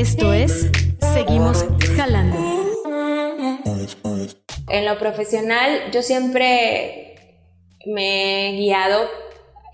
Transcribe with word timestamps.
Esto 0.00 0.32
es 0.32 0.66
Seguimos 1.12 1.62
Jalando. 1.94 2.38
En 4.70 4.86
lo 4.86 4.98
profesional, 4.98 5.90
yo 5.92 6.02
siempre 6.02 7.16
me 7.84 8.48
he 8.48 8.52
guiado 8.56 9.02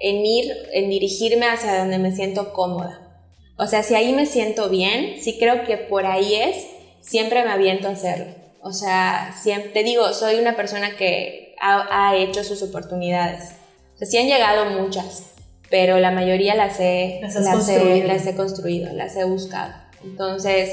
en 0.00 0.26
ir, 0.26 0.52
en 0.72 0.90
dirigirme 0.90 1.46
hacia 1.46 1.78
donde 1.78 1.98
me 1.98 2.10
siento 2.10 2.52
cómoda. 2.52 3.22
O 3.56 3.68
sea, 3.68 3.84
si 3.84 3.94
ahí 3.94 4.12
me 4.14 4.26
siento 4.26 4.68
bien, 4.68 5.22
si 5.22 5.38
creo 5.38 5.64
que 5.64 5.76
por 5.76 6.06
ahí 6.06 6.34
es, 6.34 6.56
siempre 7.00 7.44
me 7.44 7.52
aviento 7.52 7.86
a 7.86 7.92
hacerlo. 7.92 8.34
O 8.62 8.72
sea, 8.72 9.32
siempre, 9.40 9.70
te 9.70 9.84
digo, 9.84 10.12
soy 10.12 10.40
una 10.40 10.56
persona 10.56 10.96
que 10.96 11.54
ha, 11.60 12.16
hecho 12.16 12.42
sus 12.42 12.64
oportunidades. 12.64 13.52
O 13.94 13.98
sea, 13.98 14.08
sí 14.08 14.18
han 14.18 14.26
llegado 14.26 14.64
muchas, 14.70 15.34
pero 15.70 16.00
la 16.00 16.10
mayoría 16.10 16.56
las 16.56 16.80
he, 16.80 17.20
las, 17.22 17.36
las 17.36 18.26
he 18.26 18.34
construido, 18.34 18.92
las 18.92 19.14
he 19.14 19.22
buscado. 19.22 19.85
Entonces, 20.06 20.70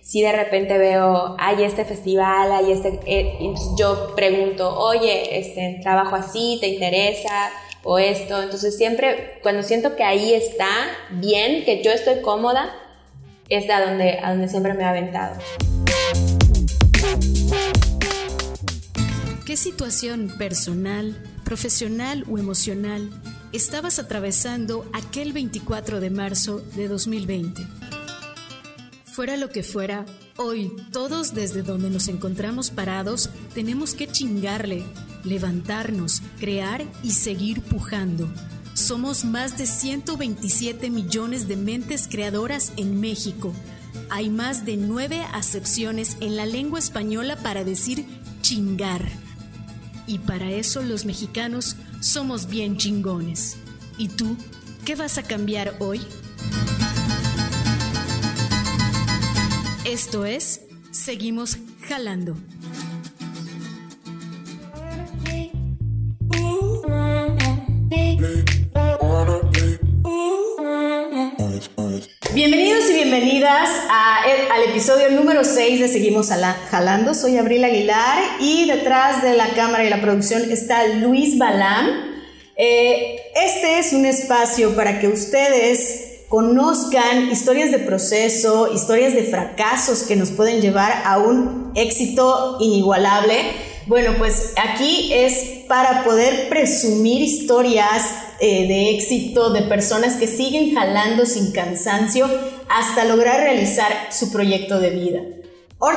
si 0.00 0.22
de 0.22 0.30
repente 0.30 0.78
veo, 0.78 1.34
hay 1.38 1.64
este 1.64 1.84
festival, 1.84 2.52
hay 2.52 2.70
este, 2.70 3.00
eh, 3.06 3.38
yo 3.76 4.14
pregunto, 4.14 4.78
oye, 4.78 5.40
este, 5.40 5.80
trabajo 5.82 6.14
así, 6.14 6.58
¿te 6.60 6.68
interesa? 6.68 7.50
O 7.82 7.98
esto, 7.98 8.40
entonces 8.40 8.76
siempre, 8.76 9.40
cuando 9.42 9.64
siento 9.64 9.96
que 9.96 10.04
ahí 10.04 10.32
está 10.32 10.68
bien, 11.10 11.64
que 11.64 11.82
yo 11.82 11.90
estoy 11.90 12.20
cómoda, 12.20 12.72
es 13.48 13.68
a 13.68 13.84
donde, 13.84 14.18
a 14.22 14.30
donde 14.30 14.48
siempre 14.48 14.74
me 14.74 14.84
ha 14.84 14.90
aventado. 14.90 15.34
¿Qué 19.44 19.56
situación 19.56 20.34
personal, 20.38 21.16
profesional 21.44 22.24
o 22.30 22.38
emocional 22.38 23.10
estabas 23.52 23.98
atravesando 23.98 24.84
aquel 24.92 25.32
24 25.32 26.00
de 26.00 26.10
marzo 26.10 26.60
de 26.76 26.88
2020? 26.88 27.85
Fuera 29.16 29.38
lo 29.38 29.48
que 29.48 29.62
fuera, 29.62 30.04
hoy 30.36 30.70
todos 30.92 31.32
desde 31.32 31.62
donde 31.62 31.88
nos 31.88 32.08
encontramos 32.08 32.68
parados 32.70 33.30
tenemos 33.54 33.94
que 33.94 34.06
chingarle, 34.06 34.84
levantarnos, 35.24 36.20
crear 36.38 36.84
y 37.02 37.12
seguir 37.12 37.62
pujando. 37.62 38.30
Somos 38.74 39.24
más 39.24 39.56
de 39.56 39.66
127 39.66 40.90
millones 40.90 41.48
de 41.48 41.56
mentes 41.56 42.08
creadoras 42.08 42.74
en 42.76 43.00
México. 43.00 43.54
Hay 44.10 44.28
más 44.28 44.66
de 44.66 44.76
nueve 44.76 45.22
acepciones 45.32 46.18
en 46.20 46.36
la 46.36 46.44
lengua 46.44 46.78
española 46.78 47.36
para 47.36 47.64
decir 47.64 48.04
chingar. 48.42 49.02
Y 50.06 50.18
para 50.18 50.50
eso 50.50 50.82
los 50.82 51.06
mexicanos 51.06 51.76
somos 52.00 52.48
bien 52.48 52.76
chingones. 52.76 53.56
¿Y 53.96 54.08
tú? 54.08 54.36
¿Qué 54.84 54.94
vas 54.94 55.16
a 55.16 55.22
cambiar 55.22 55.74
hoy? 55.78 56.02
Esto 59.86 60.26
es 60.26 60.62
Seguimos 60.90 61.58
Jalando. 61.86 62.34
Bienvenidos 72.34 72.90
y 72.90 72.94
bienvenidas 72.94 73.70
al 73.88 74.62
episodio 74.70 75.12
número 75.12 75.44
6 75.44 75.78
de 75.78 75.86
Seguimos 75.86 76.30
Jalando. 76.30 77.14
Soy 77.14 77.36
Abril 77.36 77.62
Aguilar 77.62 78.18
y 78.40 78.68
detrás 78.68 79.22
de 79.22 79.36
la 79.36 79.50
cámara 79.50 79.84
y 79.84 79.90
la 79.90 80.00
producción 80.00 80.50
está 80.50 80.84
Luis 80.88 81.38
Balán. 81.38 82.24
Eh, 82.56 83.20
este 83.36 83.78
es 83.78 83.92
un 83.92 84.04
espacio 84.04 84.74
para 84.74 84.98
que 84.98 85.06
ustedes 85.06 86.05
conozcan 86.36 87.30
historias 87.32 87.70
de 87.70 87.78
proceso, 87.78 88.70
historias 88.70 89.14
de 89.14 89.22
fracasos 89.22 90.02
que 90.02 90.16
nos 90.16 90.32
pueden 90.32 90.60
llevar 90.60 90.92
a 91.06 91.16
un 91.16 91.72
éxito 91.74 92.58
inigualable. 92.60 93.38
Bueno, 93.86 94.12
pues 94.18 94.52
aquí 94.62 95.14
es 95.14 95.64
para 95.66 96.04
poder 96.04 96.50
presumir 96.50 97.22
historias 97.22 98.02
eh, 98.40 98.68
de 98.68 98.90
éxito 98.90 99.48
de 99.48 99.62
personas 99.62 100.16
que 100.16 100.26
siguen 100.26 100.74
jalando 100.74 101.24
sin 101.24 101.52
cansancio 101.52 102.28
hasta 102.68 103.06
lograr 103.06 103.40
realizar 103.40 103.90
su 104.10 104.30
proyecto 104.30 104.78
de 104.78 104.90
vida. 104.90 105.20
Hoy 105.78 105.94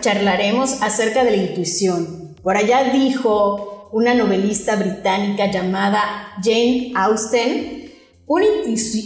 charlaremos 0.00 0.80
acerca 0.80 1.24
de 1.24 1.32
la 1.32 1.42
intuición. 1.42 2.34
Por 2.42 2.56
allá 2.56 2.84
dijo 2.84 3.90
una 3.92 4.14
novelista 4.14 4.76
británica 4.76 5.50
llamada 5.50 6.32
Jane 6.42 6.92
Austen, 6.94 7.77
una 8.28 8.46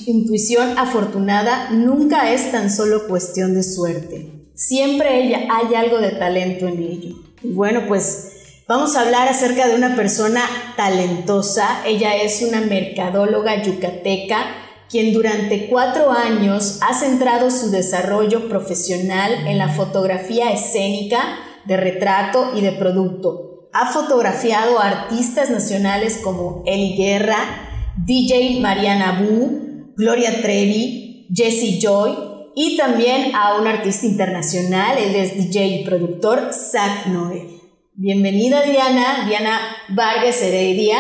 intuición 0.06 0.76
afortunada 0.76 1.70
nunca 1.70 2.32
es 2.32 2.50
tan 2.50 2.70
solo 2.70 3.06
cuestión 3.06 3.54
de 3.54 3.62
suerte. 3.62 4.50
Siempre 4.54 5.24
ella 5.24 5.46
hay 5.48 5.74
algo 5.74 5.98
de 5.98 6.10
talento 6.10 6.66
en 6.66 6.78
ello. 6.78 7.16
Y 7.42 7.52
bueno, 7.52 7.84
pues 7.88 8.64
vamos 8.68 8.96
a 8.96 9.02
hablar 9.02 9.28
acerca 9.28 9.68
de 9.68 9.76
una 9.76 9.96
persona 9.96 10.42
talentosa. 10.76 11.82
Ella 11.86 12.16
es 12.16 12.42
una 12.42 12.60
mercadóloga 12.60 13.62
yucateca 13.62 14.44
quien 14.92 15.14
durante 15.14 15.68
cuatro 15.68 16.12
años 16.12 16.78
ha 16.82 16.92
centrado 16.92 17.50
su 17.50 17.70
desarrollo 17.70 18.50
profesional 18.50 19.46
en 19.46 19.56
la 19.56 19.70
fotografía 19.70 20.52
escénica, 20.52 21.38
de 21.64 21.78
retrato 21.78 22.52
y 22.54 22.60
de 22.60 22.72
producto. 22.72 23.70
Ha 23.72 23.90
fotografiado 23.90 24.78
a 24.78 24.88
artistas 24.88 25.48
nacionales 25.48 26.18
como 26.22 26.62
Eli 26.66 26.94
Guerra, 26.94 27.71
DJ 27.96 28.60
Mariana 28.60 29.20
Bu, 29.20 29.94
Gloria 29.96 30.40
Trevi, 30.40 31.26
Jesse 31.32 31.78
Joy 31.78 32.12
y 32.56 32.78
también 32.78 33.34
a 33.34 33.60
un 33.60 33.66
artista 33.66 34.06
internacional, 34.06 34.96
él 34.96 35.14
es 35.14 35.36
DJ 35.36 35.66
y 35.66 35.84
productor 35.84 36.52
Zach 36.52 37.06
Noel. 37.06 37.48
Bienvenida 37.94 38.62
Diana, 38.62 39.26
Diana 39.28 39.60
Vargas 39.90 40.40
Heredia. 40.40 40.96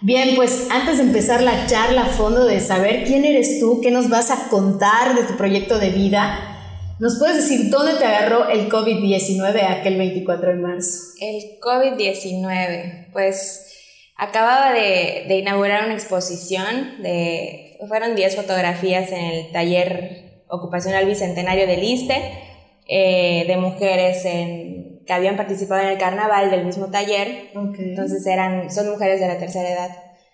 Bien, 0.00 0.36
pues 0.36 0.68
antes 0.70 0.98
de 0.98 1.04
empezar 1.04 1.42
la 1.42 1.66
charla 1.66 2.02
a 2.02 2.06
fondo 2.06 2.44
de 2.44 2.60
saber 2.60 3.02
quién 3.04 3.24
eres 3.24 3.58
tú, 3.58 3.80
qué 3.82 3.90
nos 3.90 4.08
vas 4.08 4.30
a 4.30 4.48
contar 4.48 5.16
de 5.16 5.24
tu 5.24 5.36
proyecto 5.36 5.80
de 5.80 5.90
vida, 5.90 6.38
¿nos 7.00 7.18
puedes 7.18 7.36
decir 7.36 7.68
dónde 7.68 7.94
te 7.94 8.04
agarró 8.04 8.48
el 8.48 8.68
COVID-19 8.68 9.80
aquel 9.80 9.98
24 9.98 10.50
de 10.50 10.56
marzo? 10.56 10.98
El 11.20 11.58
COVID-19, 11.60 13.10
pues 13.12 13.68
Acababa 14.20 14.72
de, 14.72 15.26
inaugurar 15.38 15.84
una 15.84 15.94
exposición, 15.94 17.00
de, 17.02 17.78
fueron 17.86 18.16
10 18.16 18.34
fotografías 18.34 19.12
en 19.12 19.24
el 19.24 19.52
taller 19.52 20.42
ocupacional 20.48 21.06
bicentenario 21.06 21.68
del 21.68 21.84
ISTE, 21.84 22.32
eh, 22.88 23.44
de 23.46 23.56
mujeres 23.58 24.24
en, 24.24 25.04
que 25.06 25.12
habían 25.12 25.36
participado 25.36 25.82
en 25.82 25.90
el 25.90 25.98
carnaval 25.98 26.50
del 26.50 26.64
mismo 26.64 26.90
taller. 26.90 27.50
Entonces 27.54 28.26
eran, 28.26 28.72
son 28.72 28.90
mujeres 28.90 29.20
de 29.20 29.28
la 29.28 29.38
tercera 29.38 29.70
edad. 29.70 29.90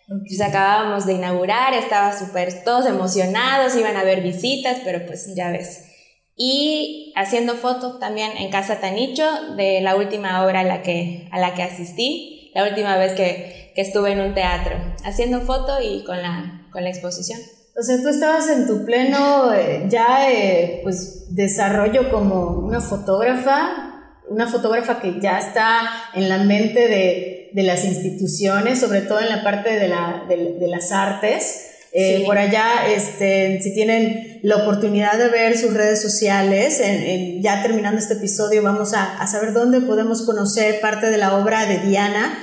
Entonces 0.08 0.40
acabábamos 0.40 1.04
de 1.04 1.12
inaugurar, 1.12 1.74
estaba 1.74 2.18
súper, 2.18 2.64
todos 2.64 2.86
emocionados, 2.86 3.76
iban 3.76 3.96
a 3.96 4.00
haber 4.00 4.22
visitas, 4.22 4.78
pero 4.82 5.04
pues 5.04 5.34
ya 5.36 5.50
ves. 5.50 5.90
Y 6.36 7.12
haciendo 7.16 7.52
fotos 7.52 8.00
también 8.00 8.30
en 8.38 8.50
Casa 8.50 8.80
Tanicho 8.80 9.54
de 9.56 9.82
la 9.82 9.94
última 9.94 10.42
obra 10.42 10.60
a 10.60 10.64
la 10.64 10.80
que, 10.80 11.28
a 11.32 11.38
la 11.38 11.54
que 11.54 11.62
asistí, 11.62 12.50
la 12.54 12.64
última 12.64 12.96
vez 12.96 13.12
que, 13.12 13.63
que 13.74 13.82
estuve 13.82 14.12
en 14.12 14.20
un 14.20 14.34
teatro, 14.34 14.76
haciendo 15.04 15.40
foto 15.40 15.80
y 15.82 16.04
con 16.04 16.20
la, 16.22 16.66
con 16.72 16.84
la 16.84 16.90
exposición. 16.90 17.40
O 17.76 17.82
sea, 17.82 18.00
tú 18.00 18.08
estabas 18.08 18.48
en 18.48 18.68
tu 18.68 18.84
pleno 18.84 19.52
eh, 19.52 19.86
ya 19.88 20.30
eh, 20.30 20.80
pues 20.84 21.34
desarrollo 21.34 22.08
como 22.08 22.60
una 22.60 22.80
fotógrafa, 22.80 24.12
una 24.28 24.46
fotógrafa 24.46 25.00
que 25.00 25.20
ya 25.20 25.38
está 25.38 25.80
en 26.14 26.28
la 26.28 26.38
mente 26.44 26.86
de, 26.86 27.50
de 27.52 27.62
las 27.64 27.84
instituciones, 27.84 28.78
sobre 28.78 29.00
todo 29.00 29.20
en 29.20 29.28
la 29.28 29.42
parte 29.42 29.76
de, 29.76 29.88
la, 29.88 30.24
de, 30.28 30.68
las 30.68 30.92
artes. 30.92 31.70
Eh, 31.92 32.22
por 32.26 32.38
allá, 32.38 32.88
este, 32.92 33.60
si 33.60 33.72
tienen 33.72 34.40
la 34.42 34.56
oportunidad 34.56 35.16
de 35.16 35.28
ver 35.28 35.56
sus 35.56 35.74
redes 35.74 36.00
sociales, 36.00 36.80
en, 36.80 37.42
ya 37.42 37.62
terminando 37.62 37.98
este 37.98 38.14
episodio 38.14 38.62
vamos 38.62 38.94
a, 38.94 39.20
a 39.20 39.26
saber 39.26 39.52
dónde 39.52 39.80
podemos 39.80 40.22
conocer 40.22 40.80
parte 40.80 41.06
de 41.06 41.18
la 41.18 41.36
obra 41.36 41.66
de 41.66 41.78
Diana 41.78 42.38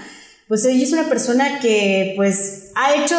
pues 0.51 0.65
ella 0.65 0.83
es 0.83 0.91
una 0.91 1.07
persona 1.07 1.59
que 1.61 2.11
pues 2.17 2.71
ha 2.75 2.95
hecho 2.95 3.15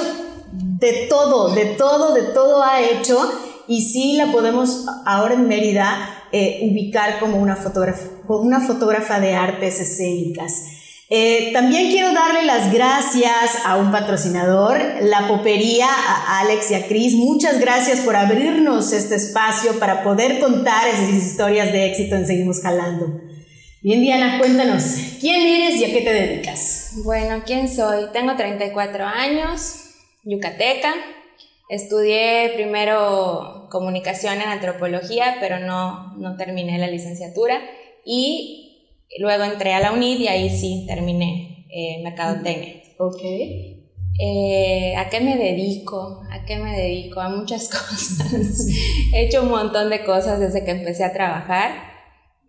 de 0.52 1.06
todo, 1.08 1.54
de 1.54 1.64
todo, 1.64 2.12
de 2.12 2.24
todo 2.24 2.62
ha 2.62 2.82
hecho 2.82 3.18
y 3.66 3.80
sí 3.80 4.18
la 4.18 4.30
podemos 4.30 4.84
ahora 5.06 5.32
en 5.32 5.48
Mérida 5.48 6.26
eh, 6.30 6.58
ubicar 6.60 7.20
como 7.20 7.38
una 7.38 7.56
fotógrafa, 7.56 8.02
como 8.26 8.40
una 8.40 8.60
fotógrafa 8.60 9.18
de 9.18 9.32
artes 9.32 9.80
escénicas. 9.80 10.62
Eh, 11.08 11.52
también 11.54 11.90
quiero 11.90 12.12
darle 12.12 12.44
las 12.44 12.70
gracias 12.70 13.64
a 13.64 13.78
un 13.78 13.90
patrocinador, 13.90 14.78
La 15.00 15.26
Popería, 15.26 15.88
a 15.88 16.40
Alex 16.40 16.70
y 16.72 16.74
a 16.74 16.86
Cris. 16.86 17.14
Muchas 17.14 17.58
gracias 17.60 18.00
por 18.00 18.14
abrirnos 18.14 18.92
este 18.92 19.14
espacio 19.14 19.78
para 19.78 20.02
poder 20.02 20.38
contar 20.38 20.86
esas 20.86 21.08
historias 21.08 21.72
de 21.72 21.86
éxito 21.86 22.14
en 22.14 22.26
Seguimos 22.26 22.60
Jalando. 22.60 23.22
Bien, 23.80 24.02
Diana, 24.02 24.38
cuéntanos, 24.38 24.82
¿quién 25.18 25.40
eres 25.40 25.80
y 25.80 25.86
a 25.86 25.94
qué 25.94 26.02
te 26.02 26.12
dedicas? 26.12 26.81
Bueno, 26.96 27.42
¿quién 27.46 27.68
soy? 27.68 28.04
Tengo 28.12 28.36
34 28.36 29.04
años, 29.06 29.94
yucateca. 30.24 30.92
Estudié 31.70 32.52
primero 32.54 33.68
comunicación 33.70 34.34
en 34.34 34.48
antropología, 34.48 35.36
pero 35.40 35.58
no, 35.58 36.14
no 36.18 36.36
terminé 36.36 36.78
la 36.78 36.88
licenciatura. 36.88 37.60
Y 38.04 38.98
luego 39.18 39.44
entré 39.44 39.72
a 39.72 39.80
la 39.80 39.92
UNID 39.92 40.20
y 40.20 40.28
ahí 40.28 40.50
sí 40.50 40.84
terminé 40.86 41.66
eh, 41.70 42.02
mercadotecnia. 42.02 42.82
Ok. 42.98 43.22
Eh, 44.18 44.94
¿A 44.98 45.08
qué 45.08 45.20
me 45.20 45.36
dedico? 45.38 46.22
¿A 46.30 46.44
qué 46.44 46.58
me 46.58 46.76
dedico? 46.76 47.20
A 47.20 47.30
muchas 47.30 47.68
cosas. 47.70 48.66
He 49.14 49.24
hecho 49.24 49.42
un 49.42 49.48
montón 49.48 49.88
de 49.88 50.04
cosas 50.04 50.40
desde 50.40 50.62
que 50.62 50.72
empecé 50.72 51.04
a 51.04 51.14
trabajar. 51.14 51.91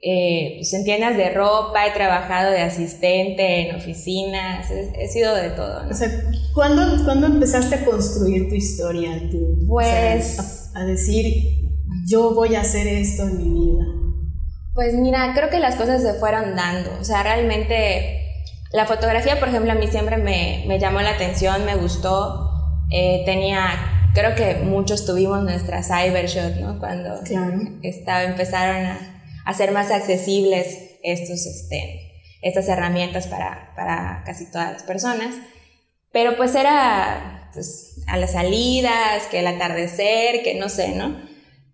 Eh, 0.06 0.56
pues 0.58 0.74
en 0.74 0.84
tiendas 0.84 1.16
de 1.16 1.30
ropa, 1.30 1.88
he 1.88 1.92
trabajado 1.92 2.52
de 2.52 2.62
asistente 2.62 3.70
en 3.70 3.76
oficinas, 3.78 4.70
he, 4.70 5.08
sido 5.08 5.34
de 5.34 5.52
todo. 5.52 5.88
O 5.90 5.94
sea, 5.94 6.10
¿cuándo, 6.54 7.26
empezaste 7.26 7.76
a 7.76 7.86
construir 7.86 8.50
tu 8.50 8.56
historia? 8.56 9.12
pues... 9.66 10.72
a, 10.76 10.84
decir, 10.84 11.72
yo 12.06 12.34
voy 12.34 12.56
a 12.56 12.62
hacer 12.62 12.86
esto 12.86 13.24
en 13.24 13.38
mi 13.38 13.62
vida. 13.62 13.86
Pues 14.74 14.94
mira, 14.94 15.32
creo 15.34 15.50
que 15.50 15.60
las 15.60 15.76
cosas 15.76 16.02
se 16.02 16.16
fueron 16.16 16.54
dando. 16.54 16.90
O 17.00 17.04
sea, 17.06 17.24
realmente 17.24 18.24
la 18.74 18.86
fotografía, 18.86 19.40
por 19.40 19.48
ejemplo, 19.48 19.72
a 19.72 19.76
mí 19.76 19.88
siempre 19.88 20.18
me, 20.18 20.66
me 20.68 20.80
llamó 20.80 21.00
la 21.00 21.12
atención, 21.12 21.64
me 21.66 21.78
gustó. 21.78 22.50
Eh, 22.92 23.22
tenía, 23.24 24.10
creo 24.14 24.36
que 24.36 24.56
muchos 24.66 25.06
tuvimos 25.06 25.44
nuestra 25.44 25.82
cybershot, 25.82 26.58
¿no? 26.58 26.78
Cuando 26.78 27.22
estaba, 27.84 28.24
empezaron 28.24 28.86
a 28.86 29.13
hacer 29.46 29.72
más 29.72 29.92
accesibles 29.92 30.98
estos, 31.04 31.46
este, 31.46 32.22
estas 32.42 32.68
herramientas 32.68 33.28
para, 33.28 33.74
para 33.76 34.24
casi 34.26 34.50
todas 34.52 34.74
las 34.74 34.84
personas. 34.84 35.36
Pero 36.12 36.38
pues 36.38 36.56
era 36.56 37.50
pues, 37.54 38.02
a 38.08 38.18
las 38.18 38.34
salidas, 38.34 39.24
que 39.30 39.40
el 39.40 39.48
atardecer, 39.48 40.44
que 40.44 40.56
no 40.56 40.70
sé, 40.70 40.96
¿no? 40.96 41.22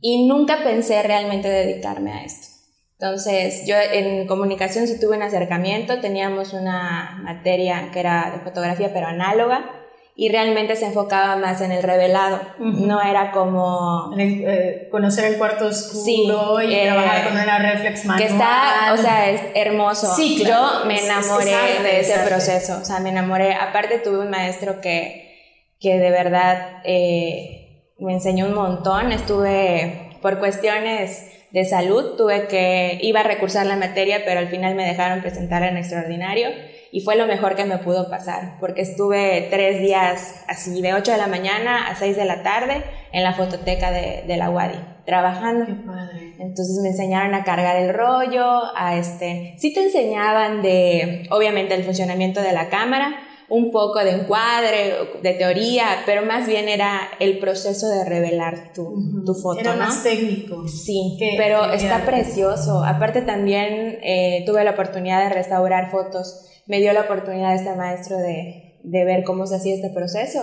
Y 0.01 0.27
nunca 0.27 0.63
pensé 0.63 1.03
realmente 1.03 1.49
dedicarme 1.49 2.13
a 2.13 2.23
esto. 2.23 2.47
Entonces, 2.93 3.65
yo 3.65 3.75
en 3.77 4.27
comunicación 4.27 4.87
sí 4.87 4.99
tuve 4.99 5.15
un 5.15 5.23
acercamiento, 5.23 6.01
teníamos 6.01 6.51
una 6.51 7.17
materia 7.23 7.89
que 7.93 8.01
era 8.01 8.29
de 8.31 8.43
fotografía 8.43 8.91
pero 8.93 9.07
análoga, 9.07 9.78
y 10.21 10.27
realmente 10.27 10.75
se 10.75 10.85
enfocaba 10.85 11.37
más 11.37 11.61
en 11.61 11.71
el 11.71 11.81
revelado. 11.81 12.41
No 12.57 13.01
era 13.01 13.31
como... 13.31 14.13
Eh, 14.19 14.89
conocer 14.91 15.23
el 15.23 15.37
cuarto 15.37 15.67
oscuro 15.67 16.61
y 16.61 16.75
trabajar 16.75 17.29
con 17.29 17.37
una 17.41 17.57
reflex 17.57 18.03
manual. 18.03 18.27
Que 18.27 18.33
está, 18.33 18.93
o 18.93 18.97
sea, 18.97 19.29
es 19.29 19.41
hermoso. 19.55 20.13
Sí, 20.13 20.43
Yo 20.45 20.83
me 20.85 21.01
enamoré 21.01 21.83
de 21.83 22.01
ese 22.01 22.19
proceso. 22.27 22.79
O 22.81 22.83
sea, 22.83 22.99
me 22.99 23.11
enamoré. 23.11 23.53
Aparte 23.53 23.99
tuve 23.99 24.19
un 24.19 24.29
maestro 24.29 24.81
que, 24.81 25.37
que 25.79 25.97
de 25.97 26.11
verdad 26.11 26.81
eh, 26.83 27.93
me 27.97 28.11
enseñó 28.11 28.47
un 28.47 28.55
montón. 28.55 29.13
Estuve 29.13 30.17
por 30.21 30.39
cuestiones 30.39 31.31
de 31.51 31.63
salud, 31.63 32.17
tuve 32.17 32.47
que, 32.47 32.99
iba 33.01 33.21
a 33.21 33.23
recursar 33.23 33.65
la 33.67 33.77
materia, 33.77 34.23
pero 34.25 34.41
al 34.41 34.49
final 34.49 34.75
me 34.75 34.83
dejaron 34.83 35.21
presentar 35.21 35.63
en 35.63 35.77
extraordinario 35.77 36.49
y 36.91 37.01
fue 37.01 37.15
lo 37.15 37.27
mejor 37.27 37.55
que 37.55 37.65
me 37.65 37.77
pudo 37.77 38.09
pasar, 38.09 38.57
porque 38.59 38.81
estuve 38.81 39.47
tres 39.49 39.79
días 39.79 40.43
así, 40.47 40.81
de 40.81 40.93
8 40.93 41.11
de 41.11 41.17
la 41.17 41.27
mañana 41.27 41.87
a 41.87 41.95
6 41.95 42.15
de 42.15 42.25
la 42.25 42.43
tarde 42.43 42.83
en 43.11 43.23
la 43.23 43.33
fototeca 43.33 43.91
de, 43.91 44.23
de 44.27 44.37
la 44.37 44.49
UADI, 44.49 44.79
trabajando. 45.05 45.65
Qué 45.65 45.73
padre. 45.73 46.33
Entonces 46.39 46.79
me 46.81 46.89
enseñaron 46.89 47.33
a 47.35 47.43
cargar 47.43 47.75
el 47.75 47.93
rollo, 47.93 48.61
a 48.75 48.95
este, 48.95 49.55
sí 49.59 49.73
te 49.73 49.83
enseñaban 49.83 50.61
de, 50.61 51.27
obviamente, 51.31 51.75
el 51.75 51.83
funcionamiento 51.83 52.41
de 52.41 52.53
la 52.53 52.69
cámara, 52.69 53.15
un 53.49 53.71
poco 53.71 53.99
de 53.99 54.11
encuadre, 54.11 54.93
de 55.21 55.33
teoría, 55.33 56.03
pero 56.05 56.23
más 56.23 56.47
bien 56.47 56.69
era 56.69 57.09
el 57.19 57.39
proceso 57.39 57.87
de 57.89 58.05
revelar 58.05 58.73
tu, 58.73 59.23
tu 59.25 59.33
foto. 59.33 59.59
Era 59.59 59.75
más 59.75 60.03
técnico. 60.03 60.67
Sí, 60.67 61.17
pero 61.37 61.71
está 61.71 62.05
precioso. 62.05 62.83
Aparte 62.83 63.21
también 63.21 63.99
eh, 64.03 64.43
tuve 64.45 64.63
la 64.63 64.71
oportunidad 64.71 65.23
de 65.23 65.33
restaurar 65.33 65.89
fotos 65.89 66.45
me 66.69 66.79
dio 66.79 66.93
la 66.93 67.01
oportunidad 67.01 67.55
este 67.55 67.75
maestro 67.75 68.17
de, 68.19 68.75
de 68.83 69.03
ver 69.03 69.23
cómo 69.23 69.47
se 69.47 69.55
hacía 69.55 69.73
este 69.73 69.89
proceso. 69.89 70.39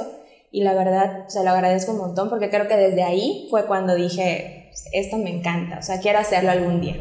Y 0.51 0.65
la 0.65 0.75
verdad, 0.75 1.29
se 1.29 1.43
lo 1.45 1.51
agradezco 1.51 1.93
un 1.93 1.99
montón 1.99 2.29
porque 2.29 2.51
creo 2.51 2.67
que 2.67 2.77
desde 2.77 3.05
ahí 3.05 3.47
fue 3.49 3.67
cuando 3.67 3.95
dije, 3.95 4.71
esto 4.93 5.19
me 5.19 5.31
encanta, 5.31 5.79
o 5.79 5.83
sea, 5.83 6.01
quiero 6.01 6.19
hacerlo 6.19 6.51
algún 6.51 6.81
día. 6.81 6.97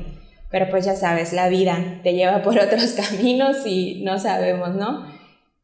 Pero 0.52 0.70
pues 0.70 0.86
ya 0.86 0.96
sabes, 0.96 1.34
la 1.34 1.50
vida 1.50 2.00
te 2.04 2.14
lleva 2.14 2.44
por 2.44 2.60
otros 2.60 2.94
caminos 2.94 3.66
y 3.66 4.04
no 4.04 4.20
sabemos, 4.20 4.76
¿no? 4.76 5.15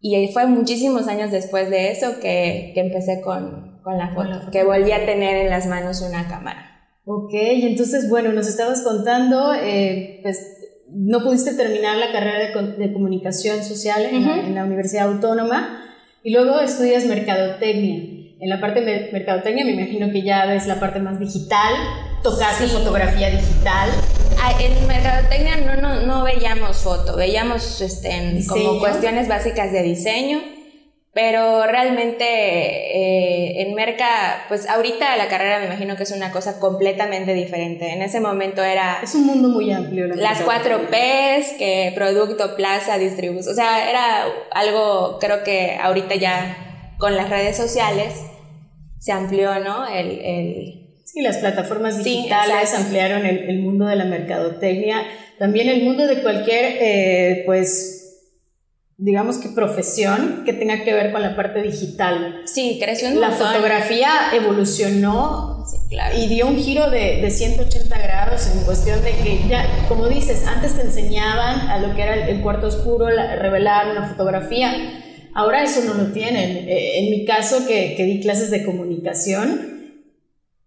Y 0.01 0.27
fue 0.33 0.47
muchísimos 0.47 1.07
años 1.07 1.31
después 1.31 1.69
de 1.69 1.91
eso 1.91 2.19
que, 2.19 2.71
que 2.73 2.81
empecé 2.81 3.21
con, 3.21 3.79
con, 3.83 3.97
la 3.97 4.13
foto, 4.13 4.49
que 4.51 4.63
volví 4.63 4.91
a 4.91 5.05
tener 5.05 5.37
en 5.37 5.49
las 5.49 5.67
manos 5.67 6.01
una 6.01 6.27
cámara. 6.27 6.71
Ok, 7.05 7.33
y 7.33 7.65
entonces, 7.67 8.09
bueno, 8.09 8.31
nos 8.31 8.47
estabas 8.47 8.81
contando, 8.81 9.53
eh, 9.53 10.19
pues 10.23 10.39
no 10.93 11.23
pudiste 11.23 11.53
terminar 11.53 11.97
la 11.97 12.11
carrera 12.11 12.39
de, 12.39 12.93
comunicación 12.93 13.63
social 13.63 14.03
en, 14.05 14.55
la, 14.55 14.65
Universidad 14.65 15.07
Autónoma 15.07 15.83
y 16.23 16.33
luego 16.33 16.59
estudias 16.59 17.05
mercadotecnia. 17.05 18.19
En 18.39 18.49
la 18.49 18.59
parte 18.59 18.81
de 18.81 19.09
mercadotecnia 19.13 19.65
me 19.65 19.71
imagino 19.71 20.11
que 20.11 20.23
ya 20.23 20.45
ves 20.45 20.67
la 20.67 20.79
parte 20.79 20.99
más 20.99 21.19
digital, 21.19 21.73
tocaste 22.23 22.67
fotografía 22.67 23.29
digital. 23.29 23.89
Ah, 24.41 24.53
en 24.59 24.87
mercadotecnia 24.87 25.57
no, 25.57 25.75
no, 25.75 26.01
no 26.01 26.23
veíamos 26.23 26.77
foto, 26.77 27.15
veíamos 27.15 27.79
este, 27.81 28.43
como 28.47 28.79
cuestiones 28.79 29.27
básicas 29.27 29.71
de 29.71 29.83
diseño 29.83 30.41
pero 31.13 31.65
realmente 31.65 32.23
eh, 32.23 33.61
en 33.61 33.73
Merca, 33.75 34.45
pues 34.47 34.69
ahorita 34.69 35.17
la 35.17 35.27
carrera 35.27 35.59
me 35.59 35.65
imagino 35.65 35.97
que 35.97 36.03
es 36.03 36.11
una 36.11 36.31
cosa 36.31 36.57
completamente 36.57 37.33
diferente. 37.33 37.91
En 37.91 38.01
ese 38.01 38.21
momento 38.21 38.63
era... 38.63 38.99
Es 39.03 39.13
un 39.15 39.25
mundo 39.25 39.49
muy 39.49 39.71
amplio. 39.73 40.07
las 40.07 40.41
cuatro 40.41 40.87
Ps, 40.89 41.53
que 41.57 41.91
producto, 41.95 42.55
plaza, 42.55 42.97
distribución. 42.97 43.51
O 43.51 43.55
sea, 43.55 43.89
era 43.89 44.25
algo, 44.51 45.17
creo 45.19 45.43
que 45.43 45.77
ahorita 45.81 46.15
ya 46.15 46.95
con 46.97 47.17
las 47.17 47.29
redes 47.29 47.57
sociales 47.57 48.13
se 48.99 49.11
amplió, 49.11 49.59
¿no? 49.59 49.85
El, 49.87 50.11
el... 50.21 50.80
Sí, 51.03 51.21
las 51.21 51.37
plataformas 51.37 52.03
digitales 52.03 52.73
ampliaron 52.73 53.25
el, 53.25 53.49
el, 53.49 53.59
mundo 53.59 53.85
de 53.85 53.95
la 53.95 54.05
mercadotecnia. 54.05 55.03
También 55.37 55.67
el 55.69 55.83
mundo 55.83 56.07
de 56.07 56.21
cualquier, 56.21 56.77
eh, 56.79 57.43
pues 57.45 58.01
digamos 59.01 59.39
que 59.39 59.49
profesión 59.49 60.43
que 60.45 60.53
tenga 60.53 60.83
que 60.83 60.93
ver 60.93 61.11
con 61.11 61.23
la 61.23 61.35
parte 61.35 61.63
digital. 61.63 62.43
Sí, 62.45 62.77
creció 62.79 63.09
un 63.09 63.19
La 63.19 63.31
fotografía 63.31 64.09
evolucionó 64.31 65.65
y 66.15 66.27
dio 66.27 66.47
un 66.47 66.57
giro 66.57 66.91
de, 66.91 67.19
de, 67.19 67.31
180 67.31 67.97
grados 67.97 68.47
en 68.53 68.63
cuestión 68.63 69.03
de 69.03 69.11
que 69.11 69.39
ya, 69.49 69.65
como 69.89 70.07
dices, 70.07 70.45
antes 70.45 70.75
te 70.75 70.81
enseñaban 70.81 71.67
a 71.69 71.79
lo 71.79 71.95
que 71.95 72.03
era 72.03 72.27
el, 72.27 72.41
cuarto 72.41 72.67
oscuro, 72.67 73.07
revelar 73.07 73.89
una 73.89 74.07
fotografía. 74.07 74.71
Ahora 75.33 75.63
eso 75.63 75.81
no 75.83 75.95
lo 75.95 76.11
tienen. 76.11 76.69
Eh, 76.69 76.99
en 76.99 77.09
mi 77.09 77.25
caso, 77.25 77.65
que, 77.65 77.95
que, 77.95 78.03
di 78.03 78.21
clases 78.21 78.51
de 78.51 78.63
comunicación, 78.63 79.70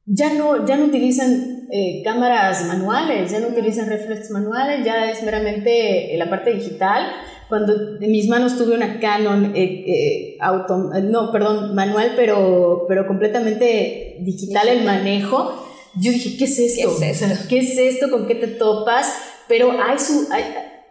ya 0.07 0.35
no, 0.35 0.67
ya 0.67 0.77
no 0.77 0.87
utilizan 0.87 1.67
eh, 1.71 2.03
cámaras 2.05 2.67
manuales, 2.67 3.31
ya 3.31 3.41
no 3.41 3.49
utilizan 3.49 3.89
reflex 3.89 4.31
manuales, 4.31 4.85
ya 4.85 5.11
es 5.11 5.23
meramente 5.23 6.15
la 6.17 6.29
parte 6.29 6.53
digital 6.53 7.11
cuando 7.49 7.97
en 8.01 8.11
mis 8.11 8.29
manos 8.29 8.57
tuve 8.57 8.75
una 8.75 8.99
Canon 9.01 9.53
eh, 9.55 9.85
eh, 9.87 10.37
auto, 10.41 10.77
no, 10.77 11.31
perdón, 11.31 11.75
manual, 11.75 12.13
pero, 12.17 12.85
pero 12.89 13.07
completamente 13.07 14.17
digital 14.21 14.69
el 14.69 14.85
manejo, 14.85 15.65
yo 15.97 16.11
dije, 16.11 16.37
¿qué 16.37 16.45
es 16.45 16.59
esto? 16.59 16.97
¿Qué 16.99 17.11
es 17.11 17.23
esto? 17.23 17.49
¿Qué 17.49 17.59
es 17.59 17.79
esto? 17.79 18.11
¿Con 18.11 18.27
qué 18.27 18.35
te 18.35 18.49
topas? 18.49 19.13
Pero 19.47 19.71
hay, 19.71 19.99
su, 19.99 20.27
hay, 20.33 20.43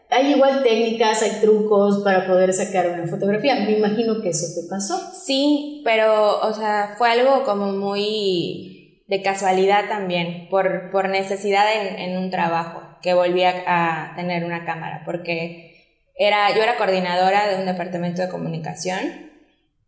hay 0.10 0.34
igual 0.34 0.64
técnicas, 0.64 1.22
hay 1.24 1.42
trucos 1.42 2.04
para 2.04 2.28
poder 2.28 2.54
sacar 2.54 2.88
una 2.90 3.08
fotografía. 3.08 3.56
Me 3.56 3.78
imagino 3.78 4.22
que 4.22 4.30
eso 4.30 4.46
te 4.56 4.68
pasó. 4.70 4.98
Sí, 5.14 5.82
pero, 5.84 6.40
o 6.40 6.54
sea, 6.54 6.96
fue 6.98 7.10
algo 7.10 7.44
como 7.44 7.74
muy 7.74 8.83
de 9.14 9.22
casualidad 9.22 9.88
también, 9.90 10.48
por, 10.50 10.90
por 10.90 11.08
necesidad 11.08 11.68
en, 11.72 12.00
en 12.00 12.18
un 12.18 12.32
trabajo, 12.32 12.82
que 13.04 13.14
volví 13.14 13.44
a, 13.44 13.64
a 13.68 14.16
tener 14.16 14.44
una 14.44 14.66
cámara, 14.66 15.04
porque 15.06 16.02
era, 16.16 16.50
yo 16.56 16.64
era 16.64 16.78
coordinadora 16.78 17.48
de 17.48 17.58
un 17.58 17.68
departamento 17.68 18.24
de 18.24 18.30
comunicación, 18.30 19.32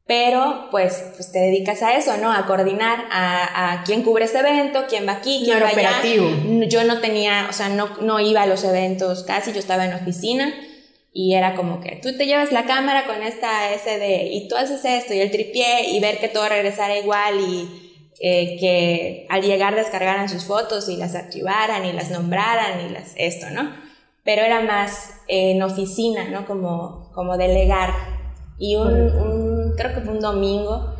pero 0.05 0.67
pues, 0.69 1.13
pues 1.15 1.31
te 1.31 1.39
dedicas 1.39 1.81
a 1.81 1.97
eso, 1.97 2.17
¿no? 2.17 2.31
A 2.31 2.45
coordinar 2.45 3.05
a, 3.09 3.73
a 3.73 3.83
quién 3.83 4.03
cubre 4.03 4.25
este 4.25 4.37
evento, 4.37 4.85
quién 4.87 5.07
va 5.07 5.13
aquí, 5.13 5.41
quién 5.43 5.59
va 5.59 5.71
operativo. 5.71 6.27
allá. 6.27 6.67
Yo 6.67 6.83
no 6.83 6.99
tenía, 6.99 7.47
o 7.49 7.53
sea, 7.53 7.69
no, 7.69 7.97
no 8.01 8.19
iba 8.19 8.43
a 8.43 8.45
los 8.45 8.63
eventos 8.63 9.23
casi, 9.23 9.53
yo 9.53 9.59
estaba 9.59 9.85
en 9.85 9.95
oficina 9.95 10.53
y 11.11 11.33
era 11.33 11.55
como 11.55 11.81
que 11.81 11.95
tú 11.95 12.15
te 12.15 12.27
llevas 12.27 12.51
la 12.51 12.65
cámara 12.65 13.07
con 13.07 13.23
esta 13.23 13.73
SD 13.73 14.27
y 14.33 14.47
tú 14.47 14.55
haces 14.55 14.85
esto 14.85 15.15
y 15.15 15.19
el 15.21 15.31
tripié 15.31 15.89
y 15.89 15.99
ver 15.99 16.19
que 16.19 16.27
todo 16.27 16.47
regresara 16.47 16.95
igual 16.95 17.39
y 17.39 17.84
eh, 18.19 18.57
que 18.59 19.27
al 19.29 19.41
llegar 19.41 19.75
descargaran 19.75 20.29
sus 20.29 20.45
fotos 20.45 20.89
y 20.89 20.97
las 20.97 21.15
archivaran 21.15 21.85
y 21.85 21.93
las 21.93 22.11
nombraran 22.11 22.85
y 22.85 22.89
las 22.89 23.13
esto, 23.15 23.49
¿no? 23.49 23.85
pero 24.25 24.41
era 24.41 24.61
más 24.61 25.21
en 25.27 25.61
oficina, 25.61 26.27
¿no? 26.29 26.47
Como, 26.47 27.11
como 27.13 27.37
delegar. 27.37 27.91
Y 28.57 28.75
un, 28.75 29.73
creo 29.77 29.93
que 29.93 30.01
fue 30.01 30.13
un 30.13 30.19
domingo, 30.19 30.95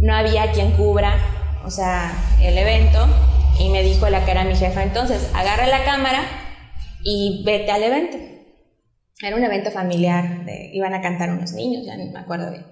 no 0.00 0.14
había 0.14 0.50
quien 0.52 0.72
cubra 0.72 1.14
o 1.64 1.70
sea, 1.70 2.12
el 2.40 2.58
evento 2.58 3.06
y 3.60 3.68
me 3.68 3.82
dijo 3.82 4.08
la 4.08 4.24
que 4.24 4.32
era 4.32 4.44
mi 4.44 4.56
jefa, 4.56 4.82
entonces 4.82 5.30
agarra 5.34 5.66
la 5.68 5.84
cámara 5.84 6.22
y 7.04 7.42
vete 7.44 7.70
al 7.70 7.82
evento. 7.84 8.16
Era 9.20 9.36
un 9.36 9.44
evento 9.44 9.70
familiar, 9.70 10.44
iban 10.72 10.94
a 10.94 11.00
cantar 11.00 11.30
unos 11.30 11.52
niños, 11.52 11.84
ya 11.86 11.96
no 11.96 12.10
me 12.10 12.18
acuerdo 12.18 12.50
bien. 12.50 12.66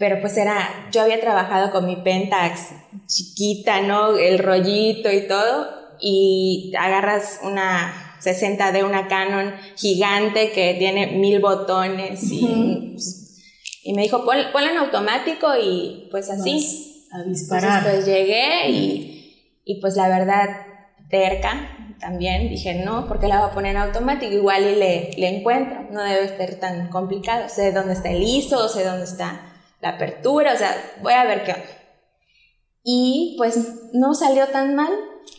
Pero 0.00 0.18
pues 0.22 0.38
era, 0.38 0.88
yo 0.90 1.02
había 1.02 1.20
trabajado 1.20 1.70
con 1.70 1.84
mi 1.84 1.96
Pentax 1.96 2.70
chiquita, 3.06 3.82
¿no? 3.82 4.16
El 4.16 4.38
rollito 4.38 5.12
y 5.12 5.28
todo, 5.28 5.68
y 6.00 6.72
agarras 6.78 7.40
una 7.42 8.16
60 8.18 8.72
de 8.72 8.82
una 8.82 9.08
Canon 9.08 9.52
gigante 9.76 10.52
que 10.52 10.74
tiene 10.78 11.08
mil 11.18 11.38
botones 11.40 12.22
y, 12.32 12.92
pues, 12.92 13.42
y 13.82 13.92
me 13.92 14.00
dijo, 14.00 14.24
ponla 14.24 14.70
en 14.70 14.78
automático 14.78 15.48
y 15.62 16.08
pues 16.10 16.30
así. 16.30 17.04
a 17.12 17.22
disparar. 17.28 17.82
pues 17.82 18.06
llegué 18.06 18.70
y, 18.70 19.52
y 19.66 19.82
pues 19.82 19.96
la 19.96 20.08
verdad, 20.08 20.48
terca, 21.10 21.76
también 22.00 22.48
dije, 22.48 22.72
no, 22.86 23.06
porque 23.06 23.28
la 23.28 23.40
voy 23.40 23.50
a 23.50 23.52
poner 23.52 23.72
en 23.72 23.82
automático, 23.82 24.32
igual 24.32 24.62
y 24.62 24.76
le, 24.76 25.10
le 25.18 25.28
encuentro, 25.28 25.88
no 25.90 26.02
debe 26.02 26.26
ser 26.38 26.58
tan 26.58 26.88
complicado, 26.88 27.50
sé 27.50 27.72
dónde 27.72 27.92
está 27.92 28.08
el 28.08 28.22
ISO, 28.22 28.66
sé 28.70 28.82
dónde 28.82 29.04
está 29.04 29.49
la 29.80 29.90
apertura, 29.90 30.52
o 30.54 30.56
sea, 30.56 30.74
voy 31.02 31.12
a 31.12 31.24
ver 31.24 31.44
qué 31.44 31.52
onda. 31.52 31.64
Y 32.82 33.34
pues 33.38 33.58
no 33.92 34.14
salió 34.14 34.46
tan 34.48 34.74
mal, 34.74 34.90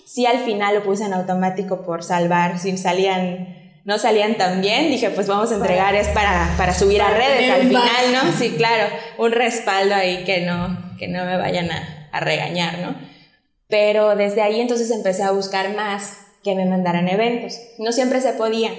sí 0.06 0.26
al 0.26 0.40
final 0.40 0.76
lo 0.76 0.84
puse 0.84 1.06
en 1.06 1.14
automático 1.14 1.84
por 1.84 2.04
salvar, 2.04 2.60
si 2.60 2.78
salían 2.78 3.58
no 3.84 3.98
salían 3.98 4.36
tan 4.36 4.62
bien, 4.62 4.90
dije, 4.90 5.10
pues 5.10 5.28
vamos 5.28 5.52
a 5.52 5.56
entregar, 5.56 5.96
es 5.96 6.08
para, 6.10 6.54
para 6.56 6.74
subir 6.74 7.02
a 7.02 7.10
redes 7.10 7.50
al 7.52 7.62
final, 7.62 8.14
¿no? 8.14 8.32
Sí, 8.38 8.52
claro, 8.52 8.94
un 9.18 9.32
respaldo 9.32 9.96
ahí 9.96 10.24
que 10.24 10.42
no, 10.42 10.96
que 11.00 11.08
no 11.08 11.26
me 11.26 11.36
vayan 11.38 11.72
a, 11.72 12.10
a 12.12 12.20
regañar, 12.20 12.78
¿no? 12.80 12.96
Pero 13.68 14.16
desde 14.16 14.42
ahí 14.42 14.62
entonces 14.62 14.92
empecé 14.92 15.24
a 15.24 15.32
buscar 15.32 15.76
más 15.76 16.18
que 16.44 16.56
me 16.56 16.66
mandaran 16.66 17.08
eventos. 17.08 17.58
No 17.80 17.92
siempre 17.92 18.22
se 18.22 18.34
podía, 18.34 18.72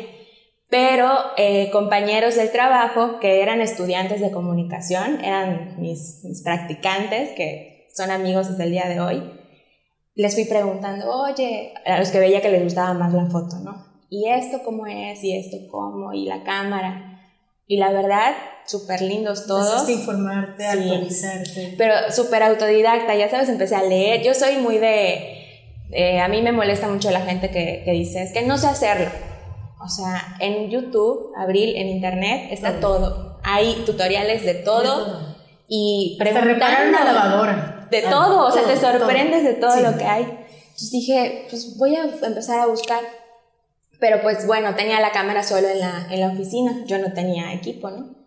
pero 0.72 1.12
eh, 1.36 1.68
compañeros 1.70 2.36
del 2.36 2.50
trabajo 2.50 3.20
que 3.20 3.42
eran 3.42 3.60
estudiantes 3.60 4.22
de 4.22 4.30
comunicación, 4.30 5.22
eran 5.22 5.78
mis, 5.78 6.24
mis 6.24 6.40
practicantes, 6.40 7.32
que 7.36 7.88
son 7.94 8.10
amigos 8.10 8.48
desde 8.48 8.64
el 8.64 8.70
día 8.70 8.88
de 8.88 8.98
hoy, 8.98 9.22
les 10.14 10.34
fui 10.34 10.46
preguntando, 10.46 11.10
oye, 11.10 11.74
a 11.84 11.98
los 11.98 12.08
que 12.08 12.20
veía 12.20 12.40
que 12.40 12.50
les 12.50 12.64
gustaba 12.64 12.94
más 12.94 13.12
la 13.12 13.26
foto, 13.26 13.56
¿no? 13.58 13.84
¿Y 14.08 14.30
esto 14.30 14.62
cómo 14.64 14.86
es? 14.86 15.22
¿Y 15.22 15.36
esto 15.36 15.58
cómo? 15.70 16.14
¿Y 16.14 16.24
la 16.24 16.42
cámara? 16.42 17.20
Y 17.66 17.76
la 17.76 17.92
verdad, 17.92 18.32
súper 18.64 19.02
lindos 19.02 19.46
todos. 19.46 19.86
informarte, 19.90 20.64
actualizarte. 20.64 21.74
Pero 21.76 21.94
súper 22.10 22.44
autodidacta, 22.44 23.14
ya 23.14 23.28
sabes, 23.28 23.50
empecé 23.50 23.74
a 23.74 23.82
leer. 23.82 24.22
Yo 24.22 24.32
soy 24.32 24.56
muy 24.56 24.78
de 24.78 25.38
eh, 25.90 26.18
a 26.18 26.28
mí 26.28 26.40
me 26.40 26.52
molesta 26.52 26.88
mucho 26.88 27.10
la 27.10 27.20
gente 27.20 27.50
que, 27.50 27.82
que, 27.84 27.92
dice, 27.92 28.22
es 28.22 28.32
que 28.32 28.40
no 28.40 28.56
sé 28.56 28.68
hacerlo. 28.68 29.10
O 29.82 29.88
sea, 29.88 30.36
en 30.38 30.70
YouTube, 30.70 31.32
Abril, 31.36 31.74
en 31.76 31.88
Internet, 31.88 32.48
está 32.50 32.78
todo. 32.78 33.38
Hay 33.42 33.82
tutoriales 33.84 34.44
de 34.44 34.54
todo. 34.54 35.34
Y 35.68 36.16
preguntar 36.18 36.88
una 36.88 37.04
lavadora. 37.04 37.88
De 37.90 38.02
todo, 38.02 38.46
o 38.46 38.50
sea, 38.50 38.62
te 38.62 38.76
sorprendes 38.76 39.44
de 39.44 39.54
todo 39.54 39.80
lo 39.80 39.96
que 39.98 40.04
hay. 40.04 40.22
Entonces 40.22 40.90
dije, 40.90 41.46
pues 41.50 41.76
voy 41.76 41.96
a 41.96 42.04
empezar 42.04 42.60
a 42.60 42.66
buscar. 42.66 43.00
Pero 43.98 44.20
pues 44.22 44.46
bueno, 44.46 44.74
tenía 44.74 45.00
la 45.00 45.12
cámara 45.12 45.42
solo 45.42 45.68
en 45.68 45.80
la, 45.80 46.06
en 46.10 46.20
la 46.20 46.28
oficina, 46.28 46.84
yo 46.86 46.98
no 46.98 47.12
tenía 47.12 47.52
equipo, 47.52 47.90
¿no? 47.90 48.21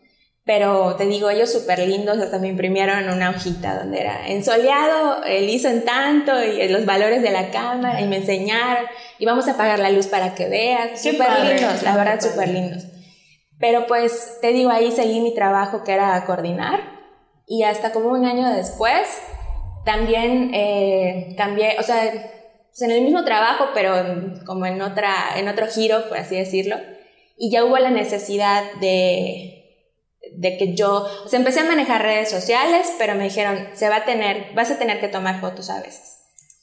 Pero 0.46 0.96
te 0.96 1.08
digo, 1.08 1.32
ellos 1.32 1.52
súper 1.52 1.80
lindos, 1.80 2.20
hasta 2.20 2.38
me 2.38 2.50
imprimieron 2.50 3.10
una 3.10 3.32
hojita 3.32 3.80
donde 3.80 4.00
era 4.00 4.28
ensoleado, 4.28 5.24
el 5.24 5.50
ISO 5.50 5.70
en 5.70 5.84
tanto 5.84 6.44
y 6.44 6.68
los 6.70 6.86
valores 6.86 7.24
de 7.24 7.32
la 7.32 7.50
cámara 7.50 8.00
y 8.00 8.08
me 8.08 8.18
enseñaron 8.18 8.86
y 9.18 9.26
vamos 9.26 9.48
a 9.48 9.54
apagar 9.54 9.80
la 9.80 9.90
luz 9.90 10.06
para 10.06 10.36
que 10.36 10.48
veas. 10.48 11.02
Súper 11.02 11.28
lindos, 11.44 11.82
la 11.82 11.98
verdad, 11.98 12.22
súper 12.22 12.50
lindos. 12.50 12.84
Pero 13.60 13.88
pues 13.88 14.38
te 14.40 14.50
digo, 14.50 14.70
ahí 14.70 14.92
seguí 14.92 15.20
mi 15.20 15.34
trabajo 15.34 15.84
que 15.84 15.94
era 15.94 16.24
coordinar 16.26 16.80
y 17.48 17.64
hasta 17.64 17.92
como 17.92 18.10
un 18.10 18.26
año 18.26 18.48
después 18.54 19.02
también 19.84 20.52
eh, 20.54 21.34
cambié, 21.38 21.78
o 21.80 21.84
sea, 21.84 22.12
pues 22.68 22.82
en 22.84 22.92
el 22.92 23.02
mismo 23.02 23.24
trabajo, 23.24 23.70
pero 23.74 23.96
como 24.46 24.68
en, 24.68 24.80
otra, 24.82 25.14
en 25.38 25.48
otro 25.48 25.66
giro, 25.68 26.08
por 26.08 26.20
así 26.20 26.36
decirlo, 26.36 26.76
y 27.36 27.50
ya 27.50 27.64
hubo 27.64 27.78
la 27.80 27.90
necesidad 27.90 28.64
de 28.80 29.55
de 30.38 30.58
que 30.58 30.76
yo, 30.76 31.08
o 31.26 31.28
sea, 31.28 31.40
empecé 31.40 31.62
a 31.62 31.66
manejar 31.66 32.02
redes 32.02 32.30
sociales, 32.30 32.94
pero 32.98 33.16
me 33.16 33.26
dijeron, 33.26 33.70
se 33.74 33.90
va 33.90 33.98
a 33.98 34.06
tener, 34.06 34.54
vas 34.56 34.72
a 34.72 34.78
tener 34.78 35.00
que 35.00 35.08
tomar 35.08 35.42
fotos 35.42 35.70
a 35.70 35.82
veces. 35.82 36.16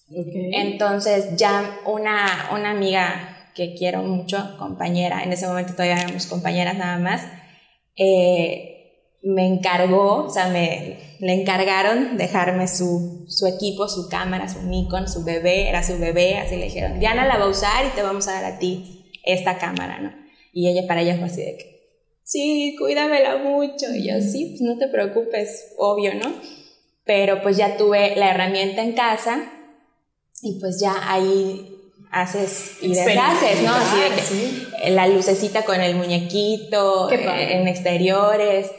Entonces 0.09 1.37
ya 1.37 1.81
una, 1.87 2.51
una 2.53 2.71
amiga 2.71 3.51
que 3.55 3.75
quiero 3.75 4.03
mucho, 4.03 4.57
compañera, 4.59 5.23
en 5.23 5.33
ese 5.33 5.47
momento 5.47 5.73
todavía 5.73 6.03
éramos 6.03 6.27
compañeras 6.27 6.77
nada 6.77 6.99
más, 6.99 7.23
eh, 7.97 8.73
me 9.23 9.47
encargó, 9.47 10.25
o 10.25 10.31
sea, 10.31 10.49
me 10.49 10.99
le 11.21 11.41
encargaron 11.41 12.17
dejarme 12.17 12.67
su, 12.67 13.25
su 13.29 13.47
equipo, 13.47 13.87
su 13.89 14.09
cámara, 14.09 14.49
su 14.49 14.63
Nikon, 14.63 15.09
su 15.09 15.23
bebé, 15.23 15.69
era 15.69 15.85
su 15.85 15.99
bebé, 15.99 16.39
así 16.39 16.57
le 16.57 16.65
dijeron, 16.65 16.99
Diana 16.99 17.27
la 17.27 17.39
va 17.39 17.45
a 17.45 17.49
usar 17.49 17.87
y 17.87 17.95
te 17.95 18.03
vamos 18.03 18.27
a 18.27 18.33
dar 18.33 18.45
a 18.45 18.59
ti 18.59 19.13
esta 19.23 19.59
cámara, 19.59 20.01
¿no? 20.01 20.11
Y 20.53 20.69
ella 20.69 20.89
para 20.89 21.03
ella 21.03 21.17
fue 21.17 21.27
así 21.27 21.43
de 21.43 21.57
que, 21.57 21.72
sí, 22.25 22.77
cuídamela 22.79 23.39
mucho. 23.39 23.87
Y 23.95 24.09
yo, 24.09 24.21
sí, 24.21 24.51
pues 24.51 24.61
no 24.63 24.79
te 24.79 24.89
preocupes, 24.89 25.75
obvio, 25.79 26.15
¿no? 26.15 26.33
Pero 27.05 27.43
pues 27.43 27.57
ya 27.57 27.77
tuve 27.77 28.17
la 28.17 28.31
herramienta 28.31 28.83
en 28.83 28.93
casa 28.93 29.51
y 30.43 30.59
pues 30.61 30.81
ya 30.81 30.95
ahí 31.13 31.73
haces 32.13 32.77
y 32.83 32.95
deshaces, 32.95 33.63
¿no? 33.63 33.75
Así 33.75 33.97
de 33.97 34.85
que 34.85 34.91
la 34.91 35.09
lucecita 35.09 35.65
con 35.65 35.81
el 35.81 35.97
muñequito, 35.97 37.11
eh, 37.11 37.57
en 37.57 37.67
exteriores. 37.67 38.71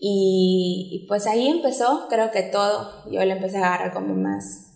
Y, 0.00 1.06
pues 1.08 1.26
ahí 1.26 1.48
empezó, 1.48 2.06
creo 2.08 2.30
que 2.30 2.42
todo. 2.42 3.10
Yo 3.10 3.24
le 3.24 3.32
empecé 3.32 3.58
a 3.58 3.66
agarrar 3.66 3.92
como 3.92 4.14
más, 4.14 4.72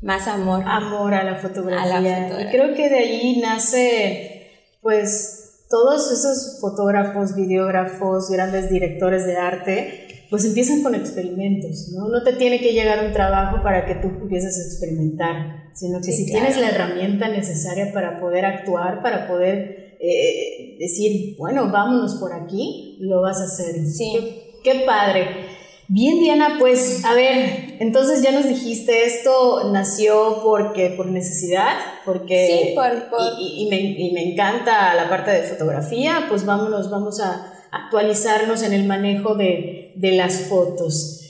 más 0.00 0.28
amor. 0.28 0.62
Amor 0.66 1.14
a 1.14 1.24
la 1.24 1.36
fotografía. 1.36 1.98
A 1.98 2.00
la 2.00 2.22
fotografía. 2.22 2.48
Y 2.48 2.52
creo 2.52 2.74
que 2.74 2.88
de 2.88 2.98
ahí 2.98 3.40
nace, 3.40 4.76
pues, 4.80 5.41
todos 5.72 6.12
esos 6.12 6.58
fotógrafos, 6.60 7.34
videógrafos, 7.34 8.28
grandes 8.28 8.68
directores 8.68 9.24
de 9.24 9.38
arte, 9.38 10.26
pues 10.28 10.44
empiezan 10.44 10.82
con 10.82 10.94
experimentos, 10.94 11.88
¿no? 11.96 12.08
No 12.08 12.22
te 12.22 12.34
tiene 12.34 12.60
que 12.60 12.74
llegar 12.74 13.02
un 13.06 13.14
trabajo 13.14 13.62
para 13.62 13.86
que 13.86 13.94
tú 13.94 14.08
empieces 14.08 14.58
a 14.58 14.68
experimentar, 14.68 15.70
sino 15.72 15.98
que 16.02 16.12
si 16.12 16.26
tienes 16.26 16.60
la 16.60 16.68
herramienta 16.68 17.28
necesaria 17.28 17.90
para 17.90 18.20
poder 18.20 18.44
actuar, 18.44 19.02
para 19.02 19.26
poder 19.26 19.96
eh, 19.98 20.76
decir, 20.78 21.36
bueno, 21.38 21.70
vámonos 21.72 22.16
por 22.16 22.34
aquí, 22.34 22.98
lo 23.00 23.22
vas 23.22 23.40
a 23.40 23.44
hacer. 23.44 23.86
Sí. 23.86 24.12
Qué, 24.12 24.72
qué 24.72 24.84
padre. 24.84 25.51
Bien, 25.94 26.20
Diana, 26.20 26.56
pues 26.58 27.04
a 27.04 27.12
ver, 27.12 27.76
entonces 27.78 28.22
ya 28.22 28.32
nos 28.32 28.48
dijiste, 28.48 29.04
esto 29.04 29.70
nació 29.74 30.40
porque 30.42 30.88
por 30.96 31.04
necesidad, 31.04 31.76
porque... 32.06 32.46
Sí, 32.46 32.74
por... 32.74 32.90
Y, 33.38 33.68
me, 33.68 34.32
encanta 34.32 34.94
la 34.94 35.10
parte 35.10 35.32
de 35.32 35.42
fotografía, 35.42 36.24
pues 36.30 36.46
vámonos, 36.46 36.88
vamos 36.90 37.20
a 37.20 37.52
actualizarnos 37.70 38.62
en 38.62 38.72
el 38.72 38.84
manejo 38.84 39.34
de, 39.34 39.92
las 40.00 40.46
fotos. 40.48 41.20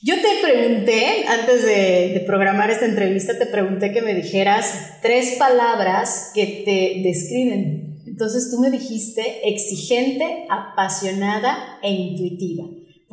Yo 0.00 0.14
te 0.14 0.48
pregunté, 0.48 1.24
antes 1.26 1.64
de, 1.64 2.10
de, 2.14 2.20
programar 2.24 2.70
esta 2.70 2.84
entrevista, 2.84 3.36
te 3.36 3.46
pregunté 3.46 3.92
que 3.92 4.00
me 4.00 4.14
dijeras 4.14 5.00
tres 5.02 5.34
palabras 5.40 6.30
que 6.32 6.62
te 6.64 7.02
describen. 7.02 8.00
Entonces 8.06 8.48
tú 8.48 8.60
me 8.60 8.70
dijiste 8.70 9.48
exigente, 9.48 10.46
apasionada 10.48 11.80
e 11.82 11.90
intuitiva. 11.90 12.64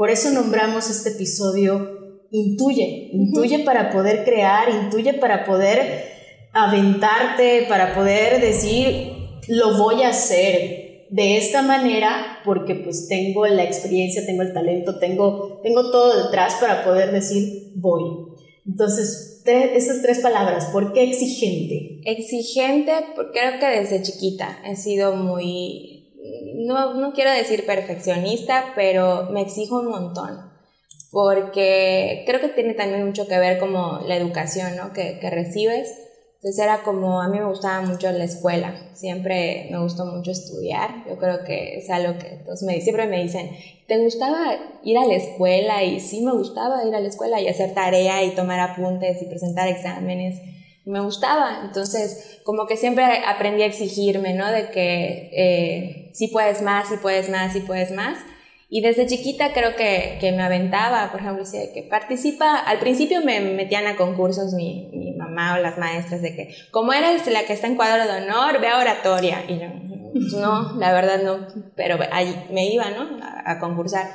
Por 0.02 0.10
eso 0.10 0.32
nombramos 0.32 0.90
este 0.90 1.10
episodio 1.10 2.26
Intuye, 2.32 3.12
intuye 3.14 3.60
para 3.60 3.92
poder 3.92 4.24
crear, 4.24 4.68
intuye 4.68 5.14
para 5.14 5.46
poder 5.46 6.06
aventarte, 6.54 7.68
para 7.70 7.94
poder 7.94 8.42
decir, 8.42 9.12
lo 9.48 9.78
voy 9.78 10.02
a 10.02 10.10
hacer 10.10 11.06
de 11.12 11.38
esta 11.38 11.62
manera 11.62 12.40
porque 12.44 12.74
pues 12.74 13.10
tengo 13.10 13.46
la 13.46 13.64
experiencia, 13.64 14.26
tengo 14.26 14.42
el 14.42 14.54
talento, 14.54 14.98
tengo, 14.98 15.60
tengo 15.62 15.92
todo 15.92 16.24
detrás 16.24 16.56
para 16.56 16.84
poder 16.84 17.12
decir, 17.12 17.72
voy. 17.76 18.02
Entonces, 18.66 19.44
esas 19.46 20.02
tres 20.02 20.18
palabras, 20.18 20.66
¿por 20.74 20.94
qué 20.94 21.04
exigente? 21.04 22.02
Exigente, 22.06 22.92
porque 23.16 23.40
creo 23.40 23.60
que 23.60 23.80
desde 23.82 24.02
chiquita 24.02 24.64
he 24.66 24.76
sido 24.76 25.16
muy 25.16 26.01
no, 26.56 26.94
no 26.94 27.14
quiero 27.14 27.32
decir 27.32 27.66
perfeccionista, 27.66 28.74
pero 28.76 29.30
me 29.32 29.42
exijo 29.42 29.80
un 29.80 29.88
montón 29.88 30.52
porque 31.12 32.24
creo 32.26 32.40
que 32.40 32.50
tiene 32.50 32.74
también 32.74 33.06
mucho 33.06 33.28
que 33.28 33.38
ver 33.38 33.60
como 33.60 34.00
la 34.08 34.16
educación 34.16 34.78
¿no? 34.78 34.94
que, 34.94 35.20
que 35.20 35.30
recibes, 35.30 35.94
Entonces 36.36 36.64
era 36.64 36.84
como, 36.84 37.22
a 37.22 37.28
mí 37.28 37.38
me 37.38 37.46
gustaba 37.46 37.82
mucho 37.82 38.10
la 38.12 38.24
escuela, 38.24 38.74
siempre 38.94 39.68
me 39.70 39.80
gustó 39.80 40.06
mucho 40.06 40.32
estudiar, 40.32 41.06
yo 41.08 41.18
creo 41.18 41.44
que 41.44 41.78
es 41.78 41.90
algo 41.90 42.18
que 42.18 42.42
todos 42.46 42.64
me, 42.64 42.80
siempre 42.80 43.08
me 43.08 43.22
dicen, 43.22 43.52
¿te 43.88 43.98
gustaba 44.00 44.56
ir 44.84 44.98
a 44.98 45.06
la 45.06 45.16
escuela? 45.16 45.84
Y 45.84 46.00
sí 46.00 46.22
me 46.22 46.32
gustaba 46.32 46.86
ir 46.86 46.96
a 46.96 47.02
la 47.02 47.10
escuela 47.10 47.42
y 47.42 47.50
hacer 47.50 47.74
tarea 47.74 48.24
y 48.24 48.32
tomar 48.32 48.60
apuntes 48.60 49.22
y 49.22 49.26
presentar 49.26 49.68
exámenes, 49.68 50.40
me 50.86 51.02
gustaba, 51.02 51.62
entonces 51.66 52.40
como 52.44 52.66
que 52.66 52.76
siempre 52.76 53.04
aprendí 53.28 53.62
a 53.62 53.68
exigirme, 53.68 54.34
¿no? 54.34 54.50
De 54.52 54.72
que 54.72 55.30
eh, 55.34 56.01
sí 56.14 56.28
puedes 56.28 56.62
más, 56.62 56.90
sí 56.90 56.96
puedes 57.02 57.30
más, 57.30 57.54
sí 57.54 57.62
puedes 57.62 57.92
más. 57.92 58.18
Y 58.74 58.80
desde 58.80 59.06
chiquita 59.06 59.52
creo 59.52 59.76
que, 59.76 60.18
que 60.22 60.32
me 60.32 60.44
aventaba, 60.44 61.12
por 61.12 61.20
ejemplo, 61.20 61.44
decía 61.44 61.74
que 61.74 61.84
participa, 61.84 62.58
al 62.58 62.80
principio 62.80 63.22
me 63.22 63.42
metían 63.42 63.86
a 63.86 63.98
concursos 63.98 64.54
mi, 64.54 65.14
mamá 65.18 65.56
o 65.56 65.62
las 65.62 65.78
maestras 65.78 66.22
de 66.22 66.34
que, 66.34 66.56
como 66.72 66.94
eres 66.94 67.28
la 67.28 67.44
que 67.44 67.52
está 67.52 67.68
en 67.68 67.76
cuadro 67.76 68.10
de 68.10 68.24
honor, 68.24 68.62
ve 68.62 68.70
a 68.70 68.80
oratoria. 68.80 69.44
Y 69.46 69.60
yo, 69.60 69.68
pues 70.14 70.34
no, 70.36 70.80
la 70.80 70.94
verdad 70.94 71.22
no, 71.22 71.48
pero 71.76 72.00
ahí 72.14 72.34
me 72.50 72.72
iba, 72.72 72.90
¿no? 72.92 73.22
A, 73.22 73.52
a, 73.52 73.60
concursar. 73.60 74.08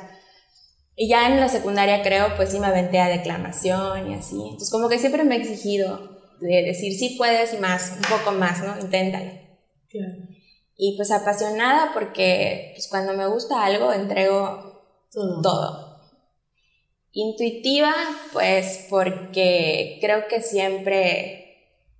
Y 0.95 1.07
ya 1.07 1.27
en 1.27 1.39
la 1.39 1.49
secundaria 1.49 2.01
creo, 2.01 2.35
pues 2.35 2.49
sí 2.49 2.59
me 2.59 2.65
aventé 2.65 2.99
a 2.99 3.09
declamación 3.09 4.09
y 4.09 4.15
así. 4.15 4.37
Entonces 4.41 4.71
como 4.71 4.89
que 4.89 4.97
siempre 4.97 5.23
me 5.23 5.35
he 5.35 5.39
exigido 5.39 6.17
de 6.41 6.63
decir, 6.63 6.93
sí 6.93 7.15
puedes 7.15 7.59
más, 7.61 7.93
un 7.95 8.17
poco 8.17 8.31
más, 8.31 8.63
¿no? 8.63 8.79
Inténtalo. 8.79 9.31
Claro. 9.87 10.36
Y 10.77 10.95
pues 10.95 11.11
apasionada 11.11 11.91
porque 11.93 12.71
pues 12.75 12.87
cuando 12.87 13.13
me 13.13 13.27
gusta 13.27 13.65
algo 13.65 13.91
entrego 13.91 14.83
todo. 15.11 15.41
todo. 15.41 15.97
Intuitiva, 17.11 17.93
pues 18.31 18.85
porque 18.89 19.97
creo 20.01 20.27
que 20.27 20.41
siempre 20.41 21.47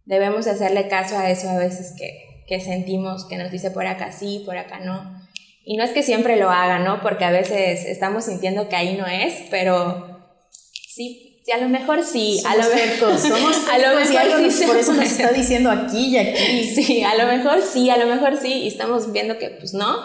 debemos 0.05 0.45
hacerle 0.47 0.87
caso 0.87 1.17
a 1.17 1.29
eso 1.29 1.49
a 1.49 1.57
veces 1.57 1.95
que, 1.97 2.43
que 2.47 2.59
sentimos 2.59 3.25
que 3.25 3.37
nos 3.37 3.51
dice 3.51 3.71
por 3.71 3.87
acá 3.87 4.11
sí, 4.11 4.43
por 4.45 4.57
acá 4.57 4.79
no. 4.79 5.21
Y 5.65 5.75
no 5.75 5.83
es 5.83 5.91
que 5.91 6.03
siempre 6.03 6.37
lo 6.37 6.49
haga, 6.49 6.79
¿no? 6.79 7.01
Porque 7.01 7.25
a 7.25 7.31
veces 7.31 7.83
estamos 7.85 8.25
sintiendo 8.25 8.69
que 8.69 8.75
ahí 8.75 8.95
no 8.95 9.05
es, 9.05 9.43
pero 9.49 10.21
sí 10.87 11.26
Sí, 11.47 11.53
a 11.53 11.59
lo 11.59 11.69
mejor 11.69 12.03
sí, 12.03 12.39
somos 12.39 12.49
a 12.51 12.57
lo 12.57 12.75
mejor 12.75 13.17
somos 13.17 13.69
a 13.69 13.77
lo 13.77 13.95
mejor 13.95 14.51
sí, 14.51 14.65
por 14.65 14.75
eso 14.75 14.91
nos 14.91 15.05
está 15.05 15.31
diciendo 15.33 15.71
aquí 15.71 16.07
y 16.07 16.17
aquí. 16.17 16.75
Sí, 16.75 17.03
a 17.03 17.15
lo 17.15 17.25
mejor 17.25 17.61
sí, 17.61 17.89
a 17.89 17.95
lo 17.95 18.05
mejor 18.05 18.35
sí, 18.35 18.51
y 18.63 18.67
estamos 18.67 19.13
viendo 19.13 19.37
que 19.37 19.51
pues 19.51 19.73
no, 19.73 19.95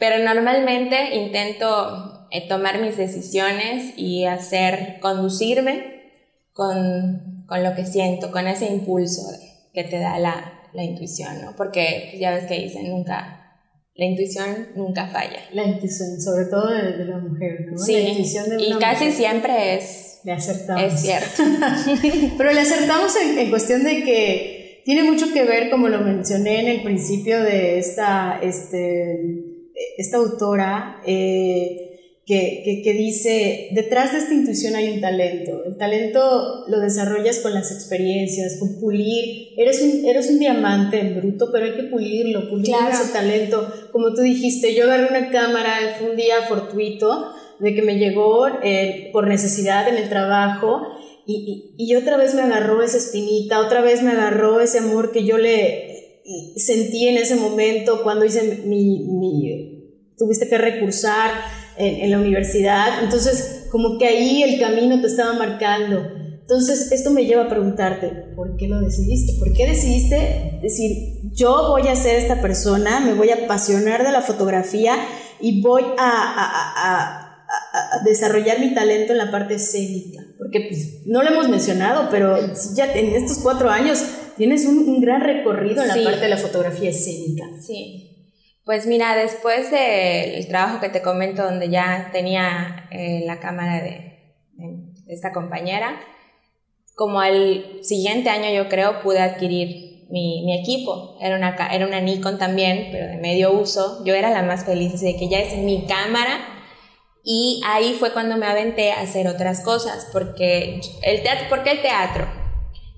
pero 0.00 0.18
normalmente 0.24 1.14
intento 1.14 2.26
eh, 2.32 2.48
tomar 2.48 2.80
mis 2.80 2.96
decisiones 2.96 3.96
y 3.96 4.24
hacer, 4.24 4.98
conducirme 4.98 6.10
con, 6.52 7.44
con, 7.46 7.62
lo 7.62 7.76
que 7.76 7.86
siento, 7.86 8.32
con 8.32 8.48
ese 8.48 8.66
impulso 8.66 9.22
que 9.72 9.84
te 9.84 10.00
da 10.00 10.18
la, 10.18 10.68
la 10.72 10.82
intuición, 10.82 11.42
¿no? 11.42 11.54
Porque 11.54 12.08
pues, 12.10 12.20
ya 12.20 12.32
ves 12.32 12.46
que 12.46 12.58
dicen, 12.58 12.90
nunca, 12.90 13.41
la 13.94 14.04
intuición 14.06 14.68
nunca 14.74 15.08
falla. 15.08 15.40
La 15.52 15.64
intuición, 15.64 16.20
sobre 16.20 16.46
todo 16.46 16.70
de, 16.70 16.92
de 16.98 17.04
la 17.04 17.18
mujer, 17.18 17.66
¿no? 17.70 17.78
Sí, 17.78 17.92
la 17.92 18.08
intuición 18.08 18.48
de 18.48 18.56
una 18.56 18.76
y 18.76 18.78
casi 18.78 19.04
mujer. 19.04 19.18
siempre 19.18 19.74
es 19.76 20.12
le 20.24 20.32
acertamos. 20.32 20.82
Es 20.82 21.00
cierto. 21.00 21.42
Pero 22.38 22.52
le 22.52 22.60
acertamos 22.60 23.14
en, 23.16 23.38
en, 23.38 23.50
cuestión 23.50 23.82
de 23.82 24.04
que 24.04 24.82
tiene 24.84 25.02
mucho 25.02 25.32
que 25.32 25.44
ver, 25.44 25.70
como 25.70 25.88
lo 25.88 26.00
mencioné 26.00 26.60
en 26.60 26.68
el 26.68 26.82
principio 26.82 27.42
de 27.42 27.78
esta, 27.78 28.38
este, 28.42 29.20
esta 29.96 30.18
autora, 30.18 31.00
eh, 31.06 31.91
que, 32.32 32.62
que, 32.64 32.82
que, 32.82 32.94
dice, 32.94 33.68
detrás 33.72 34.12
de 34.12 34.20
esta 34.20 34.32
intuición 34.32 34.74
hay 34.74 34.88
un 34.88 35.02
talento. 35.02 35.64
El 35.66 35.76
talento 35.76 36.64
lo 36.66 36.80
desarrollas 36.80 37.40
con 37.40 37.52
las 37.52 37.70
experiencias, 37.70 38.56
con 38.58 38.80
pulir. 38.80 39.50
Eres 39.58 39.82
un, 39.82 40.06
eres 40.06 40.30
un 40.30 40.38
diamante 40.38 40.98
en 40.98 41.14
bruto, 41.14 41.50
pero 41.52 41.66
hay 41.66 41.72
que 41.72 41.82
pulirlo, 41.82 42.48
pulir 42.48 42.68
claro. 42.68 42.88
ese 42.90 43.12
talento. 43.12 43.70
Como 43.92 44.14
tú 44.14 44.22
dijiste, 44.22 44.74
yo 44.74 44.84
agarré 44.84 45.08
una 45.10 45.30
cámara, 45.30 45.74
fue 45.98 46.12
un 46.12 46.16
día 46.16 46.36
fortuito, 46.48 47.34
de 47.60 47.74
que 47.74 47.82
me 47.82 47.98
llegó 47.98 48.46
eh, 48.62 49.10
por 49.12 49.28
necesidad 49.28 49.86
en 49.86 49.96
el 49.96 50.08
trabajo 50.08 50.86
y, 51.26 51.74
y, 51.76 51.84
y, 51.84 51.96
otra 51.96 52.16
vez 52.16 52.34
me 52.34 52.40
agarró 52.40 52.82
esa 52.82 52.96
espinita, 52.96 53.60
otra 53.60 53.82
vez 53.82 54.02
me 54.02 54.12
agarró 54.12 54.60
ese 54.60 54.78
amor 54.78 55.12
que 55.12 55.24
yo 55.24 55.36
le 55.36 56.22
sentí 56.56 57.08
en 57.08 57.18
ese 57.18 57.36
momento 57.36 58.02
cuando 58.02 58.24
hice 58.24 58.62
mi, 58.64 59.00
mi 59.00 59.82
tuviste 60.16 60.48
que 60.48 60.58
recursar 60.58 61.30
en, 61.76 62.02
en, 62.02 62.10
la 62.10 62.18
universidad, 62.18 63.02
entonces 63.02 63.66
como 63.70 63.98
que 63.98 64.06
ahí 64.06 64.42
el 64.42 64.60
camino 64.60 65.00
te 65.00 65.06
estaba 65.06 65.32
marcando. 65.34 66.02
Entonces 66.40 66.92
esto 66.92 67.10
me 67.10 67.24
lleva 67.24 67.44
a 67.44 67.48
preguntarte, 67.48 68.08
¿por 68.36 68.56
qué 68.56 68.68
lo 68.68 68.80
decidiste? 68.80 69.34
¿Por 69.38 69.52
qué 69.52 69.66
decidiste 69.66 70.58
decir, 70.60 71.20
yo 71.32 71.68
voy 71.68 71.88
a 71.88 71.96
ser 71.96 72.16
esta 72.16 72.42
persona, 72.42 73.00
me 73.00 73.14
voy 73.14 73.30
a 73.30 73.44
apasionar 73.44 74.04
de 74.04 74.12
la 74.12 74.20
fotografía 74.20 74.94
y 75.40 75.62
voy 75.62 75.82
a, 75.98 76.10
a, 76.10 76.52
a, 76.76 77.32
a 77.72 78.04
desarrollar 78.04 78.60
mi 78.60 78.74
talento 78.74 79.12
en 79.12 79.18
la 79.18 79.30
parte 79.30 79.54
escénica, 79.54 80.22
porque 80.38 80.66
pues, 80.68 81.06
no 81.06 81.22
lo 81.22 81.30
hemos 81.30 81.48
mencionado, 81.48 82.08
pero 82.10 82.36
ya 82.74 82.92
en 82.92 83.14
estos 83.14 83.38
cuatro 83.38 83.70
años 83.70 84.02
tienes 84.36 84.64
un, 84.64 84.88
un 84.88 85.00
gran 85.00 85.22
recorrido 85.22 85.82
en 85.82 85.88
la 85.88 85.94
sí. 85.94 86.04
parte 86.04 86.20
de 86.20 86.28
la 86.28 86.38
fotografía 86.38 86.90
escénica. 86.90 87.44
Sí, 87.60 88.11
pues 88.64 88.86
mira, 88.86 89.16
después 89.16 89.70
del 89.70 90.46
trabajo 90.48 90.80
que 90.80 90.88
te 90.88 91.02
comento, 91.02 91.42
donde 91.42 91.68
ya 91.68 92.10
tenía 92.12 92.88
eh, 92.90 93.24
la 93.26 93.40
cámara 93.40 93.82
de, 93.82 94.08
esta 95.08 95.32
compañera, 95.32 96.00
como 96.94 97.20
al 97.20 97.80
siguiente 97.82 98.30
año 98.30 98.50
yo 98.50 98.68
creo 98.68 99.02
pude 99.02 99.20
adquirir 99.20 100.06
mi, 100.10 100.60
equipo. 100.60 101.16
Era 101.20 101.36
una, 101.36 101.56
era 101.72 101.86
una 101.86 102.00
Nikon 102.00 102.38
también, 102.38 102.88
pero 102.92 103.08
de 103.08 103.16
medio 103.16 103.52
uso. 103.52 104.04
Yo 104.04 104.14
era 104.14 104.30
la 104.30 104.42
más 104.42 104.64
feliz 104.64 105.00
de 105.00 105.16
que 105.16 105.28
ya 105.28 105.40
es 105.40 105.56
mi 105.58 105.86
cámara 105.86 106.38
y 107.24 107.60
ahí 107.64 107.96
fue 107.98 108.12
cuando 108.12 108.36
me 108.36 108.46
aventé 108.46 108.92
a 108.92 109.00
hacer 109.00 109.28
otras 109.28 109.62
cosas, 109.62 110.08
porque 110.12 110.80
el 111.02 111.22
teatro, 111.22 111.48
¿por 111.48 111.62
qué 111.62 111.72
el 111.72 111.82
teatro? 111.82 112.41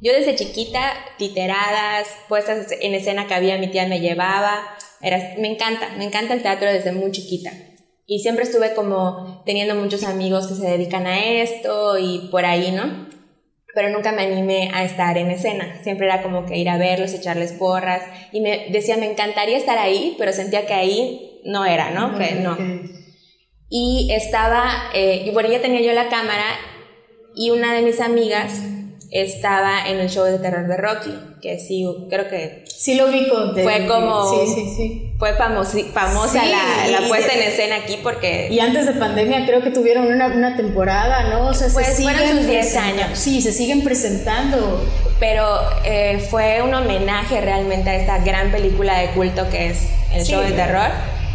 Yo 0.05 0.13
desde 0.13 0.37
chiquita, 0.37 0.93
titeradas, 1.19 2.07
puestas 2.29 2.69
en 2.81 2.95
escena 2.95 3.27
que 3.27 3.35
había, 3.35 3.59
mi 3.59 3.69
tía 3.69 3.89
me 3.89 4.01
llevaba, 4.01 4.61
era, 5.01 5.35
me 5.39 5.49
encanta, 5.49 5.89
me 5.97 6.05
encanta 6.05 6.35
el 6.35 6.43
teatro 6.43 6.71
desde 6.71 6.93
muy 6.93 7.11
chiquita. 7.11 7.51
Y 8.07 8.21
siempre 8.21 8.45
estuve 8.45 8.75
como 8.75 9.43
teniendo 9.47 9.75
muchos 9.75 10.05
amigos 10.05 10.47
que 10.47 10.55
se 10.55 10.69
dedican 10.69 11.07
a 11.07 11.25
esto 11.25 11.99
y 11.99 12.29
por 12.31 12.45
ahí, 12.45 12.71
¿no? 12.71 13.09
Pero 13.75 13.89
nunca 13.89 14.13
me 14.13 14.23
animé 14.23 14.71
a 14.73 14.85
estar 14.85 15.19
en 15.19 15.31
escena. 15.31 15.81
Siempre 15.83 16.07
era 16.07 16.23
como 16.23 16.47
que 16.47 16.59
ir 16.59 16.69
a 16.69 16.77
verlos, 16.77 17.15
echarles 17.15 17.53
porras. 17.53 18.03
Y 18.31 18.41
me 18.41 18.69
decía, 18.69 18.97
me 18.99 19.11
encantaría 19.11 19.57
estar 19.57 19.79
ahí, 19.79 20.15
pero 20.19 20.33
sentía 20.33 20.67
que 20.67 20.75
ahí 20.75 21.41
no 21.45 21.65
era, 21.65 21.91
¿no? 21.91 22.15
Okay, 22.15 22.29
que 22.29 22.35
no. 22.37 22.53
Okay 22.53 23.05
y 23.77 24.13
estaba, 24.13 24.91
eh, 24.95 25.25
y 25.27 25.31
bueno, 25.31 25.51
ya 25.51 25.61
tenía 25.61 25.81
yo 25.81 25.93
la 25.93 26.09
cámara 26.09 26.45
y 27.35 27.51
una 27.51 27.75
de 27.75 27.83
mis 27.83 28.01
amigas 28.01 28.63
estaba 29.11 29.89
en 29.89 29.99
el 29.99 30.09
show 30.09 30.25
de 30.25 30.39
terror 30.39 30.67
de 30.67 30.77
Rocky, 30.77 31.15
que 31.41 31.59
sí, 31.59 31.87
creo 32.11 32.29
que... 32.29 32.65
Sí 32.67 32.95
lo 32.95 33.09
vi 33.09 33.29
con... 33.29 33.53
Fue 33.55 33.87
como... 33.87 34.31
Sí, 34.31 34.53
sí, 34.55 34.75
sí. 34.77 35.13
Fue 35.19 35.35
famosa, 35.35 35.79
famosa 35.93 36.41
sí, 36.41 36.51
la, 36.51 37.01
la, 37.01 37.09
puesta 37.09 37.33
en 37.33 37.43
escena 37.43 37.77
aquí 37.77 37.99
porque... 38.03 38.49
Y 38.51 38.61
antes 38.61 38.87
de 38.87 38.93
pandemia 38.95 39.47
creo 39.47 39.63
que 39.63 39.71
tuvieron 39.71 40.07
una, 40.07 40.27
una 40.27 40.57
temporada, 40.57 41.31
¿no? 41.31 41.49
O 41.49 41.55
sea, 41.55 41.69
pues 41.73 41.87
se 41.87 42.03
fueron 42.03 42.39
sus 42.39 42.47
10 42.47 42.77
años. 42.77 43.19
Sí, 43.19 43.41
se 43.41 43.53
siguen 43.53 43.85
presentando. 43.85 44.85
Pero 45.21 45.61
eh, 45.85 46.27
fue 46.31 46.63
un 46.63 46.75
homenaje 46.75 47.41
realmente 47.41 47.91
a 47.91 47.95
esta 47.95 48.19
gran 48.19 48.51
película 48.51 48.99
de 48.99 49.11
culto 49.11 49.49
que 49.49 49.71
es 49.71 49.89
el 50.13 50.25
sí, 50.25 50.33
show 50.33 50.43
de 50.43 50.53
terror. 50.53 50.91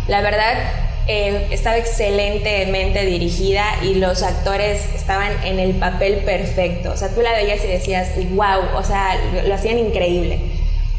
La 0.08 0.21
verdad, 0.21 0.88
eh, 1.12 1.48
estaba 1.50 1.78
excelentemente 1.78 3.04
dirigida 3.04 3.65
y 3.82 3.95
los 3.95 4.22
actores 4.22 4.86
estaban 4.93 5.32
en 5.43 5.58
el 5.58 5.74
papel 5.74 6.17
perfecto. 6.17 6.91
O 6.91 6.98
sea, 6.98 7.10
tú 7.10 7.22
la 7.22 7.34
veías 7.34 7.63
y 7.63 7.67
decías, 7.67 8.10
wow, 8.30 8.78
o 8.78 8.84
sea, 8.84 9.17
lo, 9.34 9.41
lo 9.48 9.56
hacían 9.56 9.80
increíble. 9.80 10.39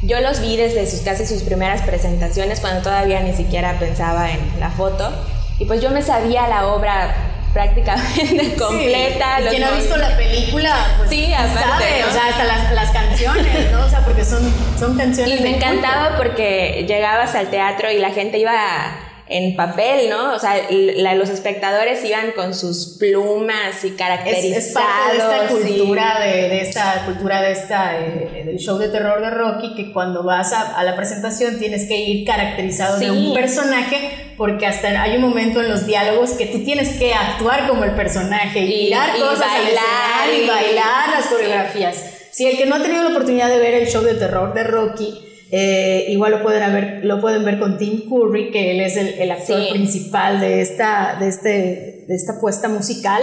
Yo 0.03 0.19
los 0.19 0.41
vi 0.41 0.57
desde 0.57 0.91
sus, 0.91 1.03
casi 1.03 1.27
sus 1.27 1.45
primeras 1.45 1.83
presentaciones, 1.83 2.59
cuando 2.59 2.83
todavía 2.83 3.21
ni 3.21 3.35
siquiera 3.35 3.79
pensaba 3.79 4.33
en 4.33 4.41
la 4.59 4.71
foto. 4.71 5.13
Y 5.61 5.67
pues 5.67 5.81
yo 5.81 5.91
me 5.91 6.03
sabía 6.03 6.49
la 6.49 6.67
obra 6.67 7.15
prácticamente 7.53 8.55
completa. 8.59 9.37
Sí. 9.39 9.49
Quien 9.51 9.63
ha 9.63 9.71
visto 9.71 9.97
la 9.97 10.17
película, 10.17 10.75
pues 10.99 11.11
sí, 11.11 11.33
aparte, 11.33 11.61
sabe, 11.61 12.01
¿no? 12.01 12.09
o 12.09 12.11
sea, 12.11 12.27
hasta 12.31 12.45
las, 12.45 12.73
las, 12.73 12.91
canciones, 12.91 13.71
¿no? 13.71 13.87
O 13.87 13.89
sea, 13.89 14.01
porque 14.01 14.25
son, 14.25 14.53
son 14.77 14.97
canciones. 14.97 15.39
Y 15.39 15.43
me 15.45 15.55
encantaba 15.55 16.17
culto. 16.17 16.23
porque 16.25 16.85
llegabas 16.89 17.37
al 17.37 17.49
teatro 17.49 17.93
y 17.93 17.99
la 17.99 18.11
gente 18.11 18.39
iba 18.39 19.07
en 19.31 19.55
papel, 19.55 20.11
¿no? 20.11 20.35
O 20.35 20.39
sea, 20.41 20.57
la, 20.71 21.15
los 21.15 21.31
espectadores 21.31 22.05
iban 22.05 22.33
con 22.33 22.53
sus 22.53 22.97
plumas 22.99 23.85
y 23.85 23.93
caracterizados. 23.93 24.57
Es, 24.57 24.67
es 24.67 24.73
parte 24.75 25.13
de 25.13 25.19
esta 25.19 25.47
cultura, 25.47 26.21
de, 26.21 26.49
de, 26.49 26.61
esta 26.61 27.05
cultura 27.07 27.41
de 27.41 27.53
esta, 27.53 27.97
eh, 28.01 28.43
del 28.45 28.59
show 28.59 28.77
de 28.77 28.89
terror 28.89 29.21
de 29.21 29.31
Rocky, 29.31 29.77
que 29.77 29.93
cuando 29.93 30.25
vas 30.25 30.53
a, 30.53 30.77
a 30.77 30.83
la 30.83 30.97
presentación 30.97 31.61
tienes 31.61 31.87
que 31.87 31.97
ir 31.97 32.27
caracterizado 32.27 32.99
sí. 32.99 33.05
de 33.05 33.13
un 33.13 33.33
personaje, 33.33 34.33
porque 34.37 34.67
hasta 34.67 35.01
hay 35.01 35.15
un 35.15 35.23
momento 35.23 35.61
en 35.61 35.69
los 35.69 35.87
diálogos 35.87 36.33
que 36.33 36.47
tú 36.47 36.65
tienes 36.65 36.99
que 36.99 37.15
actuar 37.15 37.69
como 37.69 37.85
el 37.85 37.93
personaje 37.93 38.59
y, 38.65 38.87
tirar 38.87 39.17
cosas 39.17 39.47
bailar, 39.47 40.43
y 40.43 40.49
bailar 40.49 41.11
las 41.11 41.27
coreografías. 41.27 41.95
Sí. 41.95 42.17
Si 42.33 42.47
el 42.47 42.57
que 42.57 42.67
no 42.67 42.75
ha 42.75 42.83
tenido 42.83 43.05
la 43.05 43.11
oportunidad 43.11 43.49
de 43.49 43.59
ver 43.59 43.75
el 43.75 43.87
show 43.87 44.03
de 44.03 44.15
terror 44.15 44.55
de 44.55 44.65
Rocky, 44.65 45.30
eh, 45.53 46.07
igual 46.09 46.33
lo 46.33 46.43
pueden, 46.43 46.73
ver, 46.73 47.01
lo 47.05 47.21
pueden 47.21 47.45
ver 47.45 47.59
con 47.59 47.77
Tim 47.77 48.09
Curry, 48.09 48.51
que 48.51 48.71
él 48.71 48.81
es 48.81 48.97
el, 48.97 49.09
el 49.09 49.31
actor 49.31 49.69
principal 49.71 50.41
de 50.41 50.61
esta, 50.61 51.17
de, 51.19 51.29
este, 51.29 52.05
de 52.07 52.15
esta 52.15 52.41
puesta 52.41 52.69
musical. 52.69 53.23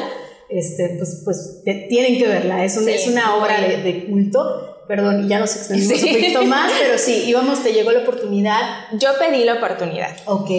Este, 0.49 0.95
pues, 0.97 1.21
pues 1.25 1.61
tienen 1.63 2.17
que 2.17 2.25
verla, 2.27 2.63
es, 2.63 2.77
es 2.77 3.07
una 3.07 3.35
obra 3.35 3.59
de, 3.59 3.77
de, 3.83 4.05
culto. 4.05 4.73
Perdón, 4.87 5.27
ya 5.27 5.39
nos 5.39 5.53
extendimos 5.53 6.01
un 6.01 6.13
poquito 6.13 6.45
más, 6.45 6.71
pero 6.79 6.97
sí, 6.97 7.25
íbamos, 7.27 7.61
te 7.61 7.73
llegó 7.73 7.91
la 7.91 7.99
oportunidad. 8.03 8.61
Yo 8.93 9.09
pedí 9.19 9.43
la 9.43 9.55
oportunidad. 9.55 10.15
Ok. 10.23 10.49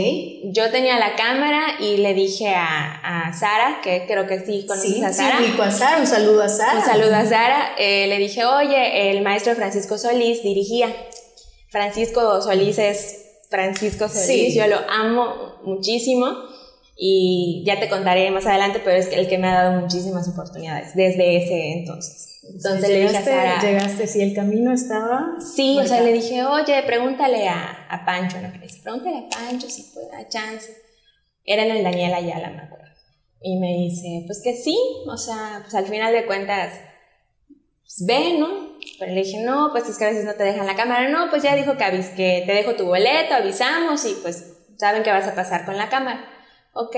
Yo 0.53 0.71
tenía 0.71 0.99
la 0.99 1.17
cámara 1.17 1.63
y 1.81 1.97
le 1.97 2.13
dije 2.13 2.55
a, 2.55 3.29
a 3.29 3.33
Sara, 3.33 3.81
que 3.83 4.05
creo 4.07 4.27
que 4.27 4.41
sí 4.41 4.67
conoces 4.69 5.03
a 5.03 5.15
Sara. 5.15 5.39
Sí, 5.39 5.59
a 5.59 5.71
Sara, 5.71 5.99
un 5.99 6.07
saludo 6.07 6.43
a 6.43 6.49
Sara. 6.51 6.81
Un 6.81 6.85
saludo 6.85 7.15
a 7.15 7.25
Sara. 7.25 7.71
Eh, 7.79 8.07
le 8.09 8.19
dije, 8.19 8.45
oye, 8.45 9.11
el 9.11 9.23
maestro 9.23 9.55
Francisco 9.55 9.97
Solís 9.97 10.43
dirigía. 10.43 10.95
Francisco 11.71 12.41
Solís 12.41 12.79
es 12.79 13.25
Francisco 13.51 14.09
Solís, 14.09 14.55
yo 14.55 14.67
lo 14.67 14.79
amo 14.89 15.61
muchísimo 15.65 16.27
y 16.97 17.63
ya 17.65 17.79
te 17.79 17.89
contaré 17.89 18.31
más 18.31 18.47
adelante, 18.47 18.81
pero 18.85 18.97
es 18.97 19.09
el 19.13 19.29
que 19.29 19.39
me 19.39 19.49
ha 19.49 19.63
dado 19.63 19.81
muchísimas 19.81 20.29
oportunidades 20.29 20.95
desde 20.95 21.37
ese 21.37 21.73
entonces. 21.73 22.41
Entonces 22.43 22.89
le 22.89 23.01
dije 23.03 23.17
a 23.17 23.25
Sara. 23.25 23.61
¿Llegaste 23.61 24.07
si 24.07 24.21
el 24.21 24.35
camino 24.35 24.73
estaba? 24.73 25.37
Sí, 25.39 25.79
o 25.79 25.87
sea, 25.87 26.01
le 26.01 26.13
dije, 26.13 26.45
oye, 26.45 26.83
pregúntale 26.85 27.49
a, 27.49 27.87
a 27.89 28.05
Pancho, 28.05 28.41
¿no 28.41 28.51
crees? 28.53 28.79
Pregúntale 28.79 29.19
a 29.19 29.29
Pancho 29.29 29.69
si 29.69 29.83
puede 29.95 30.09
dar 30.11 30.29
chance. 30.29 30.73
Era 31.45 31.65
en 31.65 31.77
el 31.77 31.85
Daniel 31.85 32.15
Ayala, 32.15 32.51
me 32.51 32.63
acuerdo. 32.63 32.87
Y 33.41 33.57
me 33.61 33.69
dice, 33.75 34.25
pues 34.27 34.41
que 34.43 34.57
sí, 34.57 34.77
o 35.07 35.17
sea, 35.17 35.61
pues 35.63 35.75
al 35.75 35.87
final 35.87 36.13
de 36.13 36.27
cuentas, 36.27 36.73
pues 37.49 38.05
ve, 38.07 38.39
¿no? 38.39 38.68
Pero 38.99 39.13
le 39.13 39.23
dije, 39.23 39.39
no, 39.39 39.69
pues 39.73 39.89
es 39.89 39.99
que 39.99 40.05
a 40.05 40.09
veces 40.09 40.25
no 40.25 40.35
te 40.35 40.45
dejan 40.45 40.67
la 40.67 40.77
cámara. 40.77 41.09
No, 41.09 41.31
pues 41.31 41.43
ya 41.43 41.55
dijo 41.55 41.77
que, 41.77 41.85
avis 41.85 42.09
que 42.09 42.43
te 42.47 42.53
dejo 42.53 42.75
tu 42.75 42.87
boleto, 42.87 43.35
avisamos 43.35 44.05
y 44.05 44.15
pues 44.23 44.57
saben 44.77 45.03
que 45.03 45.11
vas 45.11 45.27
a 45.27 45.35
pasar 45.35 45.65
con 45.65 45.77
la 45.77 45.89
cámara. 45.89 46.25
Ok. 46.73 46.97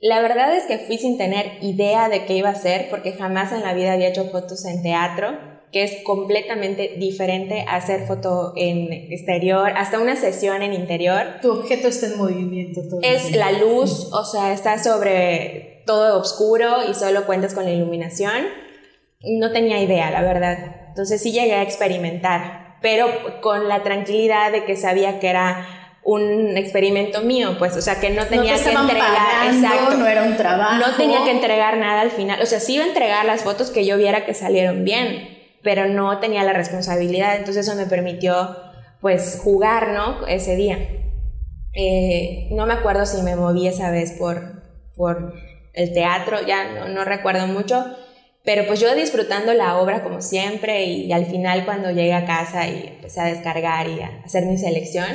La 0.00 0.20
verdad 0.20 0.54
es 0.54 0.64
que 0.64 0.78
fui 0.78 0.98
sin 0.98 1.16
tener 1.16 1.58
idea 1.62 2.08
de 2.08 2.26
qué 2.26 2.34
iba 2.34 2.50
a 2.50 2.52
hacer 2.52 2.88
porque 2.90 3.12
jamás 3.12 3.52
en 3.52 3.62
la 3.62 3.72
vida 3.72 3.92
había 3.92 4.08
hecho 4.08 4.26
fotos 4.26 4.66
en 4.66 4.82
teatro, 4.82 5.38
que 5.72 5.84
es 5.84 6.02
completamente 6.04 6.94
diferente 6.98 7.64
a 7.66 7.76
hacer 7.76 8.06
foto 8.06 8.52
en 8.56 8.92
exterior, 8.92 9.72
hasta 9.74 9.98
una 9.98 10.16
sesión 10.16 10.62
en 10.62 10.74
interior. 10.74 11.40
Tu 11.40 11.50
objeto 11.50 11.88
está 11.88 12.06
en 12.06 12.18
movimiento 12.18 12.82
todo. 12.88 13.00
Es 13.02 13.34
la 13.34 13.52
luz, 13.52 14.10
o 14.12 14.24
sea, 14.24 14.52
está 14.52 14.82
sobre 14.82 15.82
todo 15.86 16.20
oscuro 16.20 16.88
y 16.88 16.94
solo 16.94 17.24
cuentas 17.24 17.54
con 17.54 17.64
la 17.64 17.70
iluminación. 17.70 18.65
No 19.20 19.52
tenía 19.52 19.80
idea, 19.80 20.10
la 20.10 20.22
verdad. 20.22 20.58
Entonces 20.88 21.22
sí 21.22 21.32
llegué 21.32 21.54
a 21.54 21.62
experimentar, 21.62 22.76
pero 22.80 23.06
con 23.40 23.68
la 23.68 23.82
tranquilidad 23.82 24.52
de 24.52 24.64
que 24.64 24.76
sabía 24.76 25.18
que 25.18 25.28
era 25.28 25.66
un 26.06 26.56
experimento 26.56 27.22
mío, 27.22 27.56
pues, 27.58 27.76
o 27.76 27.82
sea, 27.82 27.98
que 27.98 28.10
no 28.10 28.26
tenía 28.26 28.54
que 28.54 28.70
entregar, 28.70 29.52
exacto, 29.52 29.96
no 29.96 30.06
era 30.06 30.22
un 30.22 30.36
trabajo. 30.36 30.86
No 30.86 30.96
tenía 30.96 31.24
que 31.24 31.32
entregar 31.32 31.76
nada 31.78 32.00
al 32.00 32.12
final, 32.12 32.40
o 32.40 32.46
sea, 32.46 32.60
sí 32.60 32.74
iba 32.74 32.84
a 32.84 32.88
entregar 32.88 33.24
las 33.26 33.42
fotos 33.42 33.70
que 33.70 33.84
yo 33.84 33.96
viera 33.96 34.24
que 34.24 34.32
salieron 34.32 34.84
bien, 34.84 35.28
pero 35.64 35.88
no 35.88 36.20
tenía 36.20 36.44
la 36.44 36.52
responsabilidad, 36.52 37.34
entonces 37.34 37.66
eso 37.66 37.76
me 37.76 37.86
permitió, 37.86 38.56
pues, 39.00 39.40
jugar, 39.42 39.88
¿no? 39.88 40.24
Ese 40.28 40.54
día. 40.54 40.78
Eh, 41.74 42.48
no 42.52 42.66
me 42.66 42.74
acuerdo 42.74 43.04
si 43.04 43.20
me 43.22 43.34
moví 43.34 43.66
esa 43.66 43.90
vez 43.90 44.12
por, 44.12 44.62
por 44.94 45.34
el 45.74 45.92
teatro, 45.92 46.38
ya 46.46 46.72
no, 46.72 46.88
no 46.88 47.04
recuerdo 47.04 47.48
mucho, 47.48 47.84
pero 48.46 48.64
pues 48.64 48.78
yo 48.78 48.94
disfrutando 48.94 49.52
la 49.54 49.76
obra 49.76 50.04
como 50.04 50.22
siempre 50.22 50.84
y, 50.84 51.12
al 51.12 51.26
final 51.26 51.64
cuando 51.64 51.90
llegué 51.90 52.14
a 52.14 52.24
casa 52.24 52.68
y 52.68 52.92
empecé 52.94 53.20
a 53.20 53.24
descargar 53.24 53.88
y 53.88 54.00
a 54.00 54.22
hacer 54.24 54.46
mi 54.46 54.56
selección, 54.56 55.08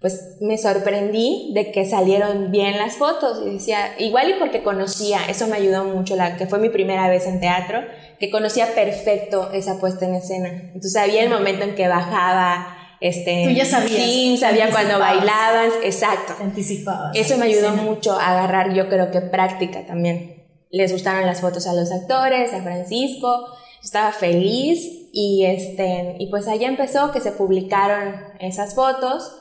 pues 0.00 0.36
me 0.42 0.58
sorprendí 0.58 1.50
de 1.54 1.72
que 1.72 1.86
salieron 1.86 2.52
bien 2.52 2.76
las 2.76 2.96
fotos 2.96 3.42
y 3.44 3.54
decía, 3.54 3.94
igual 3.98 4.28
y 4.30 4.34
porque 4.34 4.62
conocía, 4.62 5.20
eso 5.30 5.46
me 5.46 5.56
ayudó 5.56 5.84
mucho, 5.84 6.14
la, 6.14 6.36
que 6.36 6.46
fue 6.46 6.58
mi 6.58 6.68
primera 6.68 7.08
vez 7.08 7.26
en 7.26 7.40
teatro, 7.40 7.80
que 8.20 8.30
conocía 8.30 8.74
perfecto 8.74 9.50
esa 9.52 9.80
puesta 9.80 10.04
en 10.04 10.16
escena. 10.16 10.48
Entonces 10.48 10.92
sabía 10.92 11.22
el 11.22 11.30
momento 11.30 11.64
en 11.64 11.74
que 11.74 11.88
bajaba, 11.88 12.76
este, 13.00 13.44
Tú 13.46 13.50
ya 13.50 13.64
sabías. 13.64 14.02
Sí, 14.02 14.36
sabía 14.38 14.70
cuando 14.70 14.98
bailaban, 14.98 15.70
exacto. 15.82 16.34
Anticipabas. 16.38 17.16
Eso 17.16 17.38
me 17.38 17.46
ayudó 17.46 17.70
mucho 17.70 18.12
a 18.12 18.32
agarrar, 18.32 18.74
yo 18.74 18.90
creo 18.90 19.10
que 19.10 19.22
práctica 19.22 19.86
también 19.86 20.37
les 20.70 20.92
gustaron 20.92 21.26
las 21.26 21.40
fotos 21.40 21.66
a 21.66 21.74
los 21.74 21.90
actores, 21.92 22.52
a 22.52 22.62
Francisco, 22.62 23.46
estaba 23.82 24.12
feliz 24.12 25.08
y, 25.12 25.44
este, 25.46 26.16
y 26.18 26.26
pues 26.26 26.46
allá 26.48 26.68
empezó 26.68 27.10
que 27.12 27.20
se 27.20 27.32
publicaron 27.32 28.14
esas 28.40 28.74
fotos. 28.74 29.32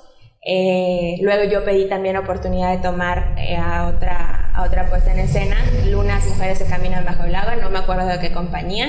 Eh, 0.46 1.18
luego 1.22 1.44
yo 1.44 1.66
pedí 1.66 1.90
también 1.90 2.16
oportunidad 2.16 2.72
de 2.72 2.82
tomar 2.82 3.36
eh, 3.38 3.58
a, 3.58 3.88
otra, 3.88 4.52
a 4.54 4.64
otra 4.64 4.90
puesta 4.90 5.12
en 5.12 5.20
escena, 5.20 5.58
Lunas 5.90 6.26
Mujeres 6.28 6.60
se 6.60 6.66
caminan 6.66 7.04
bajo 7.04 7.26
el 7.26 7.36
agua, 7.36 7.58
no 7.58 7.70
me 7.70 7.80
acuerdo 7.80 8.08
de 8.08 8.20
qué 8.20 8.32
compañía. 8.32 8.88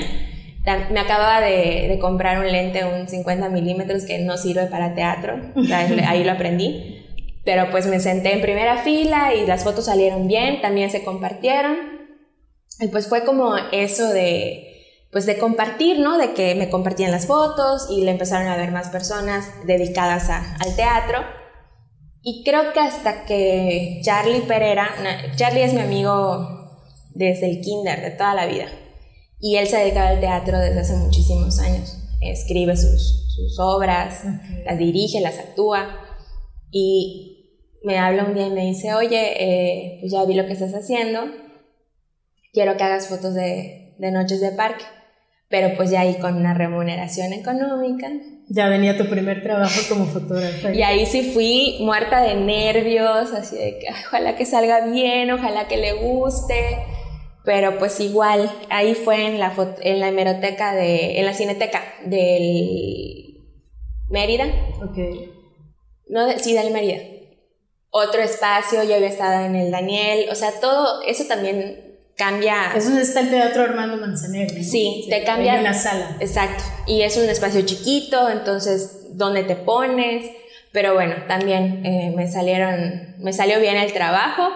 Me 0.91 0.99
acababa 0.99 1.41
de, 1.41 1.87
de 1.89 1.99
comprar 1.99 2.37
un 2.37 2.45
lente, 2.45 2.85
un 2.85 3.07
50 3.07 3.49
milímetros 3.49 4.05
que 4.05 4.19
no 4.19 4.37
sirve 4.37 4.67
para 4.67 4.93
teatro, 4.93 5.35
ahí 6.07 6.23
lo 6.23 6.31
aprendí. 6.31 7.05
Pero 7.43 7.71
pues 7.71 7.87
me 7.87 7.99
senté 7.99 8.33
en 8.33 8.41
primera 8.41 8.77
fila 8.77 9.33
y 9.33 9.47
las 9.47 9.63
fotos 9.63 9.85
salieron 9.85 10.27
bien, 10.27 10.61
también 10.61 10.91
se 10.91 11.03
compartieron. 11.03 11.98
Y 12.79 12.87
pues 12.87 13.07
fue 13.07 13.25
como 13.25 13.55
eso 13.71 14.07
de, 14.09 14.69
pues 15.11 15.25
de 15.25 15.37
compartir, 15.37 15.99
¿no? 15.99 16.17
De 16.17 16.33
que 16.33 16.55
me 16.55 16.69
compartían 16.69 17.11
las 17.11 17.25
fotos 17.25 17.87
y 17.89 18.03
le 18.03 18.11
empezaron 18.11 18.47
a 18.47 18.57
ver 18.57 18.71
más 18.71 18.89
personas 18.89 19.45
dedicadas 19.65 20.29
al 20.29 20.75
teatro. 20.75 21.19
Y 22.21 22.43
creo 22.43 22.73
que 22.73 22.79
hasta 22.79 23.25
que 23.25 23.99
Charlie 24.03 24.41
Pereira, 24.41 24.89
Charlie 25.35 25.63
es 25.63 25.73
mi 25.73 25.81
amigo 25.81 26.47
desde 27.13 27.49
el 27.49 27.61
kinder, 27.61 28.01
de 28.01 28.11
toda 28.11 28.33
la 28.33 28.45
vida. 28.45 28.67
Y 29.41 29.57
él 29.57 29.67
se 29.67 29.77
dedicaba 29.77 30.09
al 30.09 30.19
teatro 30.19 30.57
desde 30.57 30.79
hace 30.79 30.95
muchísimos 30.95 31.59
años. 31.59 31.97
Escribe 32.21 32.75
sus, 32.75 33.33
sus 33.33 33.59
obras, 33.59 34.23
las 34.65 34.77
dirige, 34.77 35.21
las 35.21 35.37
actúa. 35.37 35.97
Y 36.71 37.57
me 37.83 37.97
habla 37.97 38.25
un 38.25 38.35
día 38.35 38.47
y 38.47 38.51
me 38.51 38.65
dice, 38.65 38.93
oye, 38.93 39.33
eh, 39.39 39.97
pues 40.01 40.11
ya 40.11 40.23
vi 40.25 40.33
lo 40.33 40.45
que 40.45 40.53
estás 40.53 40.73
haciendo 40.73 41.21
quiero 42.53 42.77
que 42.77 42.83
hagas 42.83 43.07
fotos 43.07 43.33
de, 43.33 43.95
de 43.97 44.11
noches 44.11 44.41
de 44.41 44.51
parque, 44.51 44.85
pero 45.49 45.75
pues 45.75 45.89
ya 45.91 46.01
ahí 46.01 46.15
con 46.19 46.35
una 46.35 46.53
remuneración 46.53 47.33
económica. 47.33 48.09
Ya 48.49 48.67
venía 48.67 48.97
tu 48.97 49.07
primer 49.09 49.43
trabajo 49.43 49.79
como 49.89 50.05
fotógrafa. 50.05 50.73
Y 50.73 50.81
ahí 50.81 51.05
sí 51.05 51.31
fui 51.33 51.77
muerta 51.81 52.21
de 52.21 52.35
nervios, 52.35 53.31
así 53.33 53.55
de 53.55 53.79
que 53.79 53.87
ojalá 54.07 54.35
que 54.35 54.45
salga 54.45 54.87
bien, 54.87 55.31
ojalá 55.31 55.67
que 55.67 55.77
le 55.77 55.93
guste. 55.93 56.77
Pero 57.45 57.77
pues 57.79 57.99
igual, 57.99 58.51
ahí 58.69 58.95
fue 58.95 59.25
en 59.25 59.39
la, 59.39 59.53
en 59.81 59.99
la 59.99 60.09
hemeroteca 60.09 60.75
de, 60.75 61.19
en 61.19 61.25
la 61.25 61.33
cineteca 61.33 61.81
del 62.05 63.39
Mérida. 64.09 64.45
Ok. 64.83 64.97
No, 66.09 66.29
sí, 66.37 66.53
del 66.53 66.71
Mérida. 66.71 66.97
Otro 67.91 68.21
espacio, 68.21 68.83
yo 68.83 68.95
había 68.95 69.07
estado 69.07 69.45
en 69.45 69.55
el 69.55 69.71
Daniel, 69.71 70.27
o 70.31 70.35
sea, 70.35 70.51
todo 70.59 71.01
eso 71.07 71.23
también 71.27 71.88
cambia. 72.19 72.73
Es 72.75 72.83
donde 72.83 73.01
está 73.01 73.21
el 73.21 73.29
Teatro 73.29 73.63
Armando 73.63 73.95
Manzanero. 73.95 74.53
Sí, 74.61 75.07
te 75.09 75.23
cambia. 75.23 75.57
En 75.57 75.63
la 75.63 75.73
sala. 75.73 76.17
Exacto. 76.19 76.63
Y 76.85 77.01
es 77.01 77.15
un 77.17 77.29
espacio 77.29 77.61
chiquito, 77.61 78.29
entonces, 78.29 79.15
¿dónde 79.17 79.43
te 79.43 79.55
pones? 79.55 80.29
Pero 80.73 80.93
bueno, 80.93 81.15
también 81.27 81.83
eh, 81.85 82.13
me 82.15 82.29
salieron, 82.29 83.15
me 83.19 83.31
salió 83.31 83.59
bien 83.59 83.77
el 83.77 83.91
trabajo, 83.93 84.49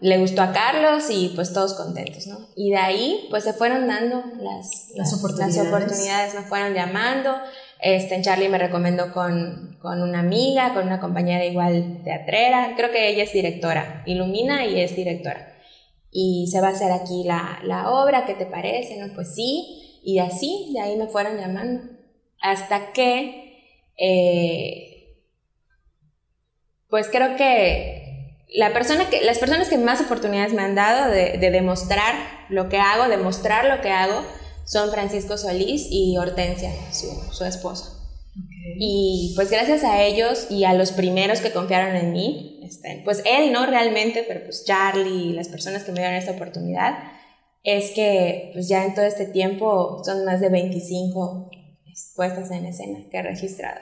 le 0.00 0.16
gustó 0.18 0.42
a 0.42 0.52
Carlos 0.52 1.04
y 1.10 1.32
pues 1.36 1.52
todos 1.52 1.74
contentos, 1.74 2.26
¿no? 2.26 2.48
Y 2.56 2.70
de 2.70 2.78
ahí, 2.78 3.26
pues 3.28 3.44
se 3.44 3.52
fueron 3.52 3.86
dando 3.86 4.24
las, 4.40 4.88
las, 4.96 5.12
oportunidades. 5.12 5.56
las 5.56 5.66
oportunidades, 5.66 6.34
me 6.34 6.40
fueron 6.40 6.74
llamando. 6.74 7.36
Este, 7.82 8.20
Charlie 8.22 8.48
me 8.48 8.58
recomendó 8.58 9.12
con, 9.12 9.76
con, 9.80 10.02
una 10.02 10.20
amiga, 10.20 10.72
con 10.74 10.86
una 10.86 11.00
compañera 11.00 11.44
igual 11.44 12.00
teatrera, 12.02 12.72
creo 12.76 12.90
que 12.90 13.10
ella 13.10 13.22
es 13.22 13.32
directora, 13.32 14.02
ilumina 14.06 14.64
y 14.64 14.80
es 14.80 14.96
directora 14.96 15.49
y 16.10 16.48
se 16.50 16.60
va 16.60 16.68
a 16.68 16.72
hacer 16.72 16.92
aquí 16.92 17.22
la, 17.24 17.60
la 17.64 17.90
obra, 17.90 18.26
¿qué 18.26 18.34
te 18.34 18.46
parece? 18.46 18.96
No, 18.96 19.12
pues 19.14 19.34
sí, 19.34 20.00
y 20.02 20.18
así, 20.18 20.72
de 20.74 20.80
ahí 20.80 20.96
me 20.96 21.06
fueron 21.06 21.36
llamando, 21.38 21.82
hasta 22.40 22.92
que, 22.92 23.84
eh, 23.96 25.16
pues 26.88 27.08
creo 27.08 27.36
que, 27.36 27.98
la 28.52 28.72
persona 28.72 29.08
que 29.08 29.24
las 29.24 29.38
personas 29.38 29.68
que 29.68 29.78
más 29.78 30.00
oportunidades 30.00 30.52
me 30.52 30.62
han 30.62 30.74
dado 30.74 31.10
de, 31.12 31.38
de 31.38 31.50
demostrar 31.52 32.14
lo 32.48 32.68
que 32.68 32.78
hago, 32.78 33.08
demostrar 33.08 33.66
lo 33.66 33.80
que 33.80 33.90
hago, 33.90 34.24
son 34.64 34.90
Francisco 34.90 35.36
Solís 35.36 35.86
y 35.90 36.16
Hortensia, 36.16 36.72
su, 36.92 37.08
su 37.32 37.44
esposa. 37.44 37.96
Y 38.78 39.32
pues 39.34 39.50
gracias 39.50 39.84
a 39.84 40.02
ellos 40.02 40.46
y 40.50 40.64
a 40.64 40.74
los 40.74 40.92
primeros 40.92 41.40
que 41.40 41.52
confiaron 41.52 41.96
en 41.96 42.12
mí, 42.12 42.59
este, 42.70 43.02
pues 43.04 43.22
él 43.26 43.52
no 43.52 43.66
realmente, 43.66 44.24
pero 44.26 44.44
pues 44.44 44.64
Charlie 44.64 45.30
y 45.30 45.32
las 45.32 45.48
personas 45.48 45.82
que 45.82 45.90
me 45.90 45.98
dieron 45.98 46.16
esta 46.16 46.30
oportunidad, 46.30 46.98
es 47.64 47.90
que 47.90 48.50
pues 48.52 48.68
ya 48.68 48.84
en 48.84 48.94
todo 48.94 49.04
este 49.04 49.26
tiempo 49.26 50.02
son 50.04 50.24
más 50.24 50.40
de 50.40 50.48
25 50.48 51.50
puestas 52.14 52.50
en 52.52 52.66
escena 52.66 53.00
que 53.10 53.18
he 53.18 53.22
registrado. 53.22 53.80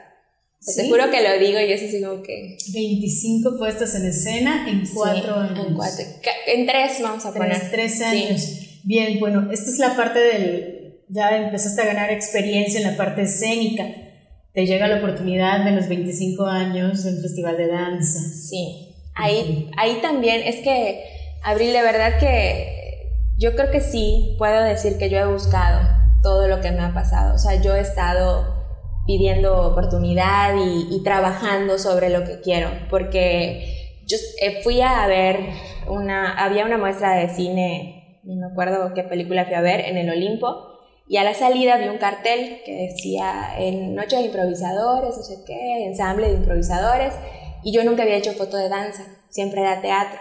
Te 0.75 0.89
juro 0.89 1.11
que 1.11 1.23
lo 1.23 1.39
digo 1.39 1.61
y 1.61 1.71
es 1.71 1.83
así 1.83 2.03
como 2.03 2.23
que... 2.23 2.57
25 2.73 3.59
puestas 3.59 3.95
en 3.95 4.07
escena 4.07 4.69
en 4.69 4.85
cuatro 4.93 5.37
años. 5.37 5.67
En, 5.67 5.75
cuatro, 5.75 6.05
en 6.47 6.67
tres 6.67 7.01
vamos 7.01 7.25
a 7.27 7.33
poner. 7.33 7.71
Tres 7.71 8.01
años. 8.01 8.81
Bien, 8.83 9.21
bueno, 9.21 9.53
esta 9.53 9.71
es 9.71 9.79
la 9.79 9.95
parte 9.95 10.19
del... 10.19 11.05
Ya 11.11 11.37
empezaste 11.37 11.83
a 11.83 11.87
ganar 11.87 12.11
experiencia 12.11 12.81
en 12.81 12.87
la 12.87 12.97
parte 12.97 13.23
escénica. 13.23 13.87
Te 14.59 14.67
llega 14.67 14.89
la 14.89 14.97
oportunidad 14.97 15.65
de 15.65 15.71
los 15.71 15.87
25 15.87 16.45
años 16.47 17.05
del 17.05 17.21
Festival 17.23 17.57
de 17.57 17.69
Danza. 17.69 18.19
Sí. 18.19 18.93
Ahí, 19.15 19.71
ahí 19.77 20.01
también 20.03 20.41
es 20.45 20.57
que, 20.65 21.05
Abril, 21.45 21.73
de 21.73 21.81
verdad 21.81 22.19
que 22.19 23.13
yo 23.39 23.55
creo 23.55 23.71
que 23.71 23.81
sí 23.81 24.35
puedo 24.37 24.65
decir 24.65 24.99
que 24.99 25.11
yo 25.11 25.19
he 25.19 25.33
buscado 25.33 25.89
todo 26.25 26.49
lo 26.49 26.61
que 26.61 26.73
me 26.73 26.81
ha 26.81 26.93
pasado. 26.93 27.37
O 27.37 27.39
sea, 27.39 27.63
yo 27.63 27.77
he 27.77 27.81
estado 27.81 28.65
pidiendo 29.07 29.65
oportunidad 29.65 30.57
y, 30.57 31.05
trabajando 31.05 31.79
sobre 31.79 32.11
lo 32.11 32.25
que 32.25 32.41
quiero, 32.41 32.69
porque 32.91 34.01
yo 34.09 34.17
eh, 34.43 34.61
fui 34.65 34.81
a 34.81 35.07
ver 35.07 35.39
una, 35.87 36.35
había 36.35 36.65
una 36.65 36.79
muestra 36.79 37.15
de 37.15 37.29
cine, 37.29 38.19
no 38.25 38.35
me 38.35 38.47
acuerdo 38.53 38.93
qué 38.93 39.05
película 39.05 39.45
fui 39.45 39.55
a 39.55 39.61
ver, 39.61 39.83
en 39.83 39.97
el 39.99 40.11
Olimpo, 40.11 40.78
y 41.09 41.17
a 41.17 41.25
la 41.25 41.35
salida 41.35 41.79
vi 41.79 41.89
un 41.89 41.99
cartel 41.99 42.61
que 42.65 42.75
decía 42.75 43.55
en 43.59 43.95
Noche 43.95 44.17
de 44.17 44.27
Improvisadores, 44.27 45.17
no 45.17 45.23
sé 45.23 45.43
qué, 45.47 45.87
ensamble 45.87 46.29
de 46.29 46.35
improvisadores, 46.35 47.15
y 47.63 47.73
yo 47.73 47.83
nunca 47.85 48.03
había 48.03 48.17
hecho 48.17 48.33
foto 48.35 48.57
de 48.57 48.69
danza, 48.69 49.05
siempre 49.31 49.63
era 49.63 49.81
teatro. 49.81 50.21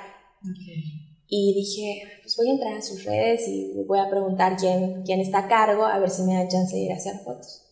Y 1.28 1.54
dije, 1.54 2.04
pues 2.22 2.38
voy 2.38 2.50
a 2.50 2.54
entrar 2.54 2.78
a 2.78 2.82
sus 2.82 3.04
redes 3.04 3.48
y 3.48 3.74
voy 3.86 4.00
a 4.00 4.10
preguntar 4.10 4.56
quién, 4.58 5.04
quién 5.04 5.20
está 5.20 5.40
a 5.40 5.48
cargo, 5.48 5.86
a 5.86 6.00
ver 6.00 6.10
si 6.10 6.24
me 6.24 6.36
dan 6.36 6.48
chance 6.48 6.76
de 6.76 6.84
ir 6.84 6.92
a 6.94 6.96
hacer 6.96 7.18
fotos. 7.26 7.64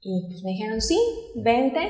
Y 0.00 0.26
pues 0.28 0.42
me 0.42 0.50
dijeron, 0.50 0.80
sí, 0.80 0.98
vente. 1.34 1.80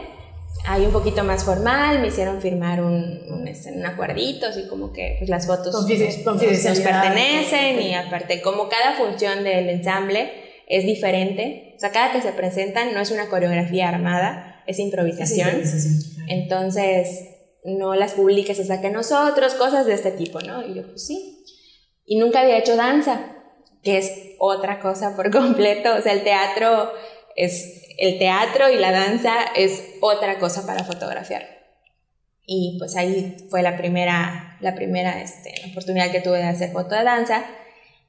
Ahí 0.67 0.85
un 0.85 0.93
poquito 0.93 1.25
más 1.25 1.45
formal, 1.45 2.01
me 2.01 2.09
hicieron 2.09 2.41
firmar 2.41 2.83
un, 2.83 3.23
un, 3.31 3.49
este, 3.49 3.73
un 3.73 3.87
acuerdito, 3.87 4.47
así 4.47 4.67
como 4.69 4.93
que 4.93 5.17
pues, 5.19 5.31
las 5.31 5.47
fotos 5.47 5.73
nos, 5.73 5.87
pertenecen 5.87 7.81
y 7.81 7.95
aparte, 7.95 8.43
como 8.43 8.69
cada 8.69 8.97
función 8.97 9.45
del 9.45 9.71
ensamble 9.71 10.31
es 10.67 10.85
diferente, 10.85 11.73
o 11.77 11.81
sea, 11.81 11.91
cada 11.91 12.13
que 12.13 12.21
se 12.21 12.33
presentan 12.33 12.93
no 12.93 13.01
es 13.01 13.11
una 13.11 13.29
coreografía 13.29 13.89
armada, 13.89 14.63
es 14.67 14.79
improvisación. 14.79 15.63
Entonces, 16.29 17.37
no 17.65 17.95
las 17.95 18.13
publiques 18.13 18.61
hasta 18.61 18.81
que 18.81 18.91
nosotros, 18.91 19.55
cosas 19.55 19.87
de 19.87 19.95
este 19.95 20.11
tipo, 20.11 20.41
¿no? 20.41 20.67
Y 20.67 20.75
yo, 20.75 20.87
pues 20.87 21.07
sí. 21.07 21.45
Y 22.05 22.19
nunca 22.19 22.41
había 22.41 22.59
hecho 22.59 22.77
danza, 22.77 23.37
que 23.83 23.99
es 23.99 24.13
otra 24.39 24.81
cosa 24.81 25.17
por 25.17 25.31
completo, 25.33 25.95
o 25.97 26.03
sea, 26.03 26.13
el 26.13 26.23
teatro 26.23 26.91
es 27.39 27.95
el 27.99 28.19
teatro 28.19 28.69
y 28.69 28.77
la 28.77 28.91
danza 28.91 29.33
es 29.55 29.95
otra 30.01 30.39
cosa 30.39 30.67
para 30.67 30.85
fotografiar. 30.85 31.47
Y 32.45 32.77
pues 32.79 32.97
ahí 32.97 33.37
fue 33.49 33.63
la 33.63 33.77
primera, 33.77 34.57
la 34.61 34.75
primera 34.75 35.23
este, 35.23 35.53
oportunidad 35.71 36.11
que 36.11 36.21
tuve 36.21 36.39
de 36.39 36.45
hacer 36.45 36.73
foto 36.73 36.97
de 36.97 37.05
danza. 37.05 37.45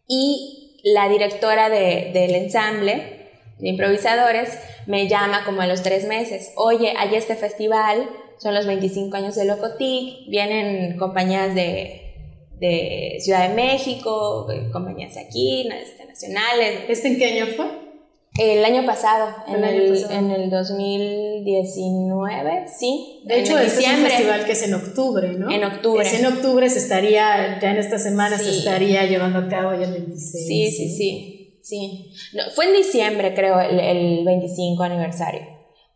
Y 0.07 0.79
la 0.83 1.09
directora 1.09 1.69
del 1.69 2.35
ensamble 2.35 3.27
de 3.59 3.69
improvisadores 3.69 4.57
me 4.87 5.07
llama 5.07 5.43
como 5.45 5.61
a 5.61 5.67
los 5.67 5.83
tres 5.83 6.05
meses. 6.07 6.51
Oye, 6.55 6.93
hay 6.97 7.15
este 7.15 7.35
festival, 7.35 8.09
son 8.39 8.55
los 8.55 8.65
25 8.65 9.15
años 9.15 9.35
de 9.35 9.45
Locotic, 9.45 10.27
vienen 10.29 10.97
compañías 10.97 11.53
de, 11.53 12.15
de 12.59 13.17
Ciudad 13.19 13.47
de 13.47 13.53
México, 13.53 14.47
compañías 14.71 15.17
aquí, 15.17 15.69
este, 15.69 16.05
nacionales. 16.05 16.85
¿Este 16.87 17.09
en 17.09 17.19
qué 17.19 17.25
año 17.25 17.47
fue? 17.55 17.88
El 18.39 18.63
año 18.63 18.85
pasado, 18.85 19.35
en 19.47 19.65
el, 19.65 20.05
en 20.09 20.31
el 20.31 20.49
2019, 20.49 22.67
sí. 22.67 23.21
De 23.25 23.41
hecho, 23.41 23.59
este 23.59 23.83
es 23.83 23.89
un 23.89 24.05
festival 24.05 24.45
que 24.45 24.53
es 24.53 24.63
en 24.63 24.75
octubre, 24.75 25.33
¿no? 25.33 25.51
En 25.51 25.65
octubre. 25.65 26.07
Es 26.07 26.13
en 26.13 26.25
octubre, 26.25 26.69
se 26.69 26.79
estaría, 26.79 27.59
ya 27.59 27.71
en 27.71 27.77
esta 27.77 27.99
semana 27.99 28.37
se 28.37 28.51
estaría 28.51 29.05
llevando 29.05 29.39
a 29.39 29.49
cabo 29.49 29.73
ya 29.73 29.87
el 29.87 29.91
26. 29.91 30.47
Sí, 30.47 30.71
sí, 30.71 30.89
sí. 30.95 31.59
sí. 31.61 32.13
fue 32.55 32.67
en 32.67 32.75
diciembre, 32.75 33.33
creo, 33.33 33.59
el, 33.59 33.77
el 33.77 34.23
25 34.23 34.83
aniversario. 34.83 35.41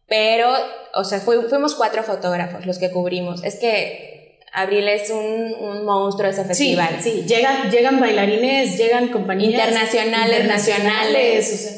Pero, 0.08 0.50
o 0.96 1.06
sea, 1.06 1.22
fuimos 1.22 1.76
cuatro 1.76 2.04
fotógrafos 2.04 2.66
los 2.66 2.78
que 2.78 2.92
cubrimos. 2.92 3.42
Es 3.46 3.56
que 3.56 4.14
Abril 4.54 4.88
es 4.88 5.10
un, 5.10 5.54
un 5.60 5.84
monstruo 5.86 6.30
ese 6.30 6.46
festival. 6.46 7.00
Sí, 7.02 7.12
sí. 7.12 7.26
Llegan, 7.26 7.72
llegan 7.72 8.00
bailarines, 8.00 8.78
llegan 8.78 9.08
compañías 9.08 9.54
internacionales, 9.54 10.46
nacionales. 10.46 11.54
O 11.54 11.58
sea, 11.58 11.72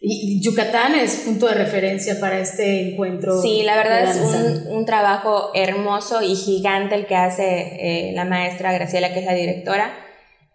y 0.00 0.40
Yucatán 0.40 0.94
es 0.94 1.22
punto 1.24 1.48
de 1.48 1.54
referencia 1.54 2.20
para 2.20 2.38
este 2.38 2.92
encuentro. 2.92 3.42
Sí, 3.42 3.62
la 3.64 3.76
verdad 3.76 4.04
es 4.04 4.16
un, 4.16 4.76
un, 4.76 4.84
trabajo 4.84 5.50
hermoso 5.54 6.22
y 6.22 6.36
gigante 6.36 6.94
el 6.94 7.06
que 7.06 7.16
hace 7.16 8.10
eh, 8.10 8.12
la 8.12 8.24
maestra 8.24 8.72
Graciela, 8.72 9.12
que 9.12 9.20
es 9.20 9.24
la 9.24 9.34
directora. 9.34 9.92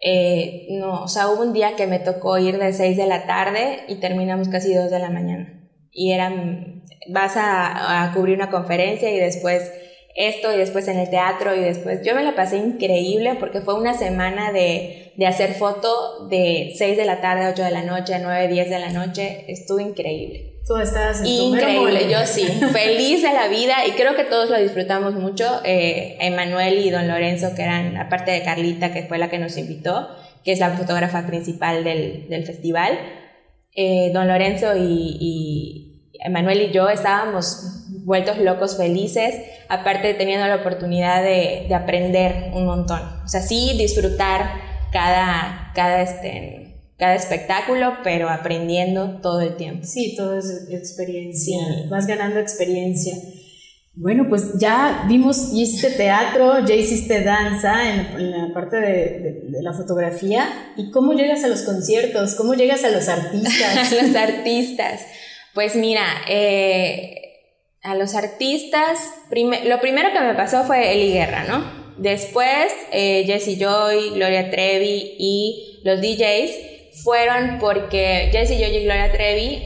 Eh, 0.00 0.66
no, 0.70 1.02
o 1.02 1.08
sea, 1.08 1.28
hubo 1.28 1.42
un 1.42 1.52
día 1.52 1.76
que 1.76 1.86
me 1.86 1.98
tocó 1.98 2.38
ir 2.38 2.58
de 2.58 2.72
6 2.72 2.96
de 2.96 3.06
la 3.06 3.26
tarde 3.26 3.84
y 3.86 3.96
terminamos 3.96 4.48
casi 4.48 4.72
2 4.72 4.90
de 4.90 4.98
la 4.98 5.10
mañana. 5.10 5.68
Y 5.92 6.12
eran, 6.12 6.82
vas 7.10 7.36
a, 7.36 8.02
a 8.02 8.14
cubrir 8.14 8.36
una 8.36 8.50
conferencia 8.50 9.10
y 9.10 9.18
después 9.18 9.70
esto 10.16 10.54
y 10.54 10.56
después 10.56 10.88
en 10.88 10.98
el 10.98 11.10
teatro 11.10 11.54
y 11.54 11.60
después 11.60 12.00
yo 12.02 12.14
me 12.14 12.22
la 12.22 12.34
pasé 12.34 12.56
increíble 12.56 13.34
porque 13.38 13.60
fue 13.60 13.74
una 13.74 13.94
semana 13.94 14.52
de, 14.52 15.03
de 15.16 15.26
hacer 15.26 15.54
foto 15.54 16.26
de 16.28 16.74
6 16.76 16.96
de 16.96 17.04
la 17.04 17.20
tarde, 17.20 17.48
8 17.52 17.62
de 17.62 17.70
la 17.70 17.82
noche, 17.82 18.18
9, 18.20 18.48
10 18.48 18.70
de 18.70 18.78
la 18.78 18.90
noche, 18.90 19.44
estuvo 19.48 19.80
increíble. 19.80 20.54
Tú 20.66 20.76
estás 20.76 21.20
en 21.20 21.26
Increíble, 21.26 22.08
yo 22.10 22.24
sí, 22.24 22.46
feliz 22.72 23.22
de 23.22 23.32
la 23.32 23.48
vida 23.48 23.86
y 23.86 23.92
creo 23.92 24.16
que 24.16 24.24
todos 24.24 24.48
lo 24.48 24.58
disfrutamos 24.58 25.14
mucho. 25.14 25.60
Eh, 25.64 26.16
Emanuel 26.20 26.78
y 26.78 26.90
Don 26.90 27.06
Lorenzo, 27.06 27.54
que 27.54 27.62
eran, 27.62 27.96
aparte 27.98 28.30
de 28.30 28.42
Carlita, 28.42 28.92
que 28.92 29.02
fue 29.02 29.18
la 29.18 29.28
que 29.28 29.38
nos 29.38 29.58
invitó, 29.58 30.08
que 30.42 30.52
es 30.52 30.60
la 30.60 30.70
fotógrafa 30.70 31.26
principal 31.26 31.84
del, 31.84 32.28
del 32.28 32.46
festival, 32.46 32.98
eh, 33.74 34.10
Don 34.14 34.26
Lorenzo 34.26 34.74
y, 34.76 35.18
y 35.20 35.94
Emanuel 36.24 36.62
y 36.62 36.70
yo 36.70 36.88
estábamos 36.88 37.84
vueltos 38.04 38.38
locos 38.38 38.76
felices, 38.76 39.34
aparte 39.68 40.14
teniendo 40.14 40.46
la 40.46 40.56
oportunidad 40.56 41.22
de, 41.22 41.66
de, 41.68 41.74
aprender 41.74 42.50
un 42.54 42.66
montón. 42.66 43.00
O 43.24 43.28
sea, 43.28 43.42
sí 43.42 43.74
disfrutar 43.76 44.63
cada, 44.94 45.72
cada, 45.74 46.02
este, 46.02 46.76
cada 46.96 47.16
espectáculo, 47.16 47.98
pero 48.04 48.30
aprendiendo 48.30 49.18
todo 49.20 49.40
el 49.40 49.56
tiempo. 49.56 49.84
Sí, 49.84 50.14
todo 50.16 50.38
es 50.38 50.68
experiencia, 50.70 51.58
vas 51.90 52.06
ganando 52.06 52.38
experiencia. 52.38 53.12
Bueno, 53.96 54.26
pues 54.28 54.56
ya 54.58 55.04
vimos, 55.08 55.52
hiciste 55.52 55.90
teatro, 55.90 56.64
ya 56.64 56.74
hiciste 56.74 57.22
danza 57.22 57.90
en, 57.90 58.30
la 58.30 58.54
parte 58.54 58.76
de, 58.76 59.42
de, 59.50 59.62
la 59.62 59.72
fotografía. 59.72 60.72
¿Y 60.76 60.90
cómo 60.92 61.12
llegas 61.12 61.42
a 61.42 61.48
los 61.48 61.62
conciertos? 61.62 62.36
¿Cómo 62.36 62.54
llegas 62.54 62.84
a 62.84 62.90
los 62.90 63.08
artistas? 63.08 63.92
a 63.92 64.02
los 64.02 64.14
artistas. 64.14 65.00
Pues 65.54 65.74
mira, 65.74 66.04
eh, 66.28 67.20
a 67.82 67.96
los 67.96 68.14
artistas, 68.14 68.98
lo 69.64 69.80
primero 69.80 70.12
que 70.12 70.20
me 70.20 70.34
pasó 70.34 70.64
fue 70.64 70.92
Eli 70.92 71.12
Guerra, 71.12 71.44
¿no? 71.44 71.83
Después, 71.96 72.72
eh, 72.92 73.24
Jesse 73.26 73.58
Joy, 73.58 74.10
Gloria 74.10 74.50
Trevi 74.50 75.14
y 75.18 75.80
los 75.84 76.00
DJs 76.00 77.02
fueron 77.02 77.58
porque 77.58 78.28
Jesse 78.32 78.58
Joy 78.58 78.76
y 78.76 78.84
Gloria 78.84 79.12
Trevi, 79.12 79.62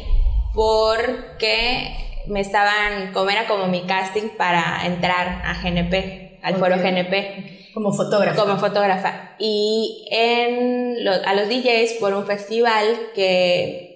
porque 0.55 1.95
me 2.27 2.41
estaban, 2.41 3.13
como 3.13 3.31
era 3.31 3.47
como 3.47 3.67
mi 3.69 3.83
casting 3.83 4.29
para 4.37 4.87
entrar 4.87 5.43
a 5.45 5.55
GNP, 5.63 6.39
al 6.43 6.57
foro 6.57 6.77
GNP. 6.77 7.71
Como 7.75 7.93
fotógrafa. 7.93 8.41
Como 8.41 8.59
fotógrafa. 8.59 9.37
Y 9.39 10.07
en 10.11 10.97
a 11.25 11.35
los 11.35 11.49
DJs 11.49 11.95
por 12.01 12.13
un 12.13 12.27
festival 12.27 12.85
que 13.15 13.89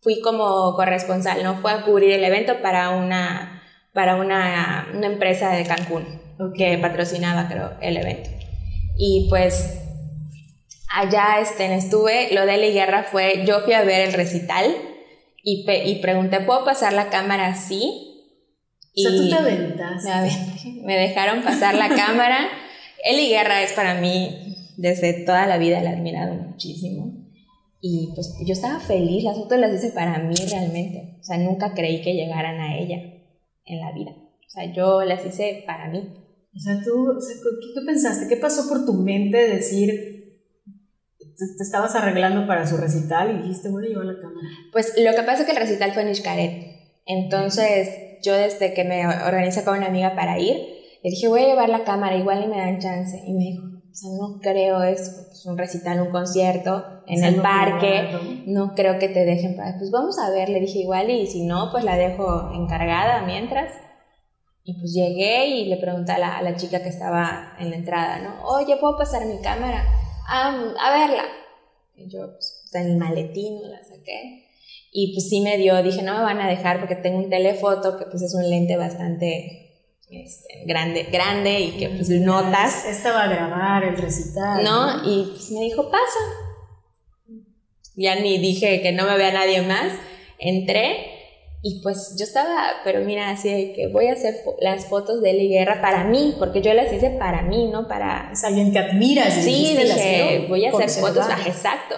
fui 0.00 0.20
como 0.20 0.74
corresponsal, 0.74 1.42
¿no? 1.42 1.56
Fue 1.56 1.72
a 1.72 1.82
cubrir 1.82 2.12
el 2.12 2.24
evento 2.24 2.62
para 2.62 2.90
una, 2.90 3.55
para 3.96 4.16
una, 4.16 4.88
una 4.94 5.06
empresa 5.06 5.50
de 5.50 5.64
Cancún 5.64 6.04
que 6.54 6.76
patrocinaba, 6.76 7.48
creo, 7.48 7.72
el 7.80 7.96
evento. 7.96 8.28
Y 8.98 9.26
pues 9.30 9.80
allá 10.94 11.40
este, 11.40 11.74
estuve, 11.74 12.34
lo 12.34 12.44
de 12.44 12.58
la 12.58 12.66
guerra 12.66 13.04
fue, 13.04 13.44
yo 13.46 13.60
fui 13.60 13.72
a 13.72 13.84
ver 13.84 14.06
el 14.06 14.12
recital 14.12 14.66
y, 15.42 15.64
y 15.86 15.94
pregunté, 16.02 16.40
¿puedo 16.40 16.62
pasar 16.66 16.92
la 16.92 17.08
cámara 17.08 17.46
así? 17.46 18.34
Y 18.92 19.06
o 19.06 19.10
sea, 19.10 19.18
tú 19.18 19.28
te 19.30 19.34
aventas. 19.34 20.04
Me, 20.04 20.82
me 20.84 20.96
dejaron 20.96 21.42
pasar 21.42 21.74
la 21.74 21.88
cámara. 21.88 22.48
Eli 23.02 23.30
Guerra 23.30 23.62
es 23.62 23.72
para 23.72 23.94
mí, 23.94 24.56
desde 24.76 25.24
toda 25.24 25.46
la 25.46 25.56
vida 25.56 25.80
la 25.80 25.92
he 25.92 25.94
admirado 25.94 26.34
muchísimo. 26.34 27.14
Y 27.80 28.10
pues 28.14 28.36
yo 28.44 28.52
estaba 28.52 28.78
feliz, 28.78 29.24
las 29.24 29.38
fotos 29.38 29.58
las 29.58 29.72
hice 29.72 29.92
para 29.92 30.18
mí 30.18 30.34
realmente. 30.50 31.16
O 31.18 31.24
sea, 31.24 31.38
nunca 31.38 31.72
creí 31.72 32.02
que 32.02 32.12
llegaran 32.12 32.60
a 32.60 32.76
ella 32.76 33.15
en 33.66 33.80
la 33.80 33.92
vida. 33.92 34.12
O 34.12 34.48
sea, 34.48 34.72
yo 34.72 35.02
las 35.04 35.24
hice 35.26 35.64
para 35.66 35.88
mí. 35.90 35.98
O 36.54 36.58
sea, 36.58 36.80
tú, 36.82 37.18
¿qué, 37.74 37.80
pensaste? 37.84 38.28
¿Qué 38.28 38.40
pasó 38.40 38.68
por 38.68 38.86
tu 38.86 38.94
mente 38.94 39.36
decir, 39.36 39.90
te 41.18 41.62
estabas 41.62 41.94
arreglando 41.94 42.46
para 42.46 42.66
su 42.66 42.78
recital 42.78 43.30
y 43.30 43.42
dijiste, 43.42 43.68
voy 43.68 43.84
a 43.84 43.88
llevar 43.88 44.06
la 44.06 44.18
cámara. 44.18 44.48
Pues 44.72 44.94
lo 44.96 45.10
que 45.12 45.22
pasa 45.22 45.40
es 45.40 45.44
que 45.44 45.52
el 45.52 45.58
recital 45.58 45.92
fue 45.92 46.02
en 46.02 46.14
Xcaret. 46.14 46.76
Entonces, 47.04 47.90
yo 48.22 48.34
desde 48.34 48.72
que 48.72 48.84
me 48.84 49.06
organizé 49.06 49.64
con 49.64 49.76
una 49.76 49.88
amiga 49.88 50.14
para 50.14 50.38
ir, 50.38 50.56
le 51.02 51.10
dije, 51.10 51.28
voy 51.28 51.42
a 51.42 51.48
llevar 51.48 51.68
la 51.68 51.84
cámara, 51.84 52.16
igual 52.16 52.42
y 52.42 52.46
me 52.46 52.56
dan 52.56 52.78
chance. 52.78 53.22
Y 53.26 53.34
me 53.34 53.44
dijo, 53.44 53.64
o 53.64 53.94
sea, 53.94 54.10
no 54.18 54.40
creo, 54.40 54.82
es 54.82 55.35
un 55.46 55.58
recital, 55.58 56.00
un 56.00 56.10
concierto 56.10 56.84
en 57.06 57.24
el 57.24 57.40
parque, 57.40 58.44
no 58.46 58.74
creo 58.74 58.98
que 58.98 59.08
te 59.08 59.24
dejen. 59.24 59.56
Pues 59.56 59.90
vamos 59.90 60.18
a 60.18 60.30
ver, 60.30 60.48
le 60.48 60.60
dije 60.60 60.80
igual, 60.80 61.10
y 61.10 61.26
si 61.26 61.44
no, 61.44 61.70
pues 61.70 61.84
la 61.84 61.96
dejo 61.96 62.50
encargada 62.54 63.24
mientras. 63.26 63.72
Y 64.64 64.74
pues 64.80 64.92
llegué 64.92 65.46
y 65.46 65.66
le 65.66 65.76
pregunté 65.76 66.12
a 66.12 66.18
la, 66.18 66.38
a 66.38 66.42
la 66.42 66.56
chica 66.56 66.82
que 66.82 66.88
estaba 66.88 67.54
en 67.60 67.70
la 67.70 67.76
entrada, 67.76 68.18
¿no? 68.18 68.44
Oye, 68.48 68.76
¿puedo 68.76 68.98
pasar 68.98 69.24
mi 69.26 69.38
cámara? 69.40 69.84
Ah, 70.28 70.56
a 70.80 70.98
verla. 70.98 71.22
Y 71.96 72.10
yo, 72.10 72.32
pues, 72.32 72.64
en 72.74 72.90
el 72.90 72.96
maletín 72.96 73.60
la 73.70 73.82
saqué. 73.84 74.44
Y 74.92 75.12
pues 75.12 75.28
sí 75.28 75.40
me 75.40 75.56
dio, 75.58 75.82
dije, 75.82 76.02
no 76.02 76.14
me 76.14 76.22
van 76.22 76.40
a 76.40 76.48
dejar 76.48 76.80
porque 76.80 76.96
tengo 76.96 77.18
un 77.18 77.30
telefoto 77.30 77.98
que 77.98 78.06
pues 78.06 78.22
es 78.22 78.34
un 78.34 78.48
lente 78.48 78.76
bastante 78.76 79.65
este, 80.08 80.64
grande, 80.66 81.04
grande 81.04 81.60
y 81.60 81.70
que 81.72 81.88
pues 81.88 82.08
notas. 82.08 82.84
Esta 82.86 83.12
va 83.12 83.24
a 83.24 83.28
grabar 83.28 83.84
el 83.84 83.96
recital. 83.96 84.62
¿No? 84.62 85.02
Y 85.04 85.30
pues 85.30 85.50
me 85.50 85.60
dijo, 85.60 85.90
pasa. 85.90 86.20
Ya 87.96 88.14
ni 88.16 88.38
dije 88.38 88.82
que 88.82 88.92
no 88.92 89.06
me 89.06 89.16
vea 89.16 89.32
nadie 89.32 89.62
más. 89.62 89.92
Entré 90.38 91.16
y 91.68 91.80
pues 91.82 92.14
yo 92.16 92.24
estaba, 92.24 92.74
pero 92.84 93.00
mira, 93.00 93.30
así 93.30 93.50
de 93.50 93.72
que 93.72 93.88
voy 93.88 94.06
a 94.06 94.12
hacer 94.12 94.36
las 94.60 94.86
fotos 94.86 95.20
de 95.20 95.30
Eli 95.30 95.48
Guerra 95.48 95.80
para 95.80 96.04
mí, 96.04 96.36
porque 96.38 96.60
yo 96.60 96.72
las 96.74 96.92
hice 96.92 97.10
para 97.10 97.42
mí, 97.42 97.68
no 97.72 97.88
para... 97.88 98.30
Es 98.32 98.44
alguien 98.44 98.72
que 98.72 98.78
admiras. 98.78 99.34
Sí, 99.34 99.76
dije, 99.76 100.46
voy 100.48 100.64
a 100.64 100.70
hacer 100.70 100.88
fotos, 100.90 101.26
exacto. 101.44 101.96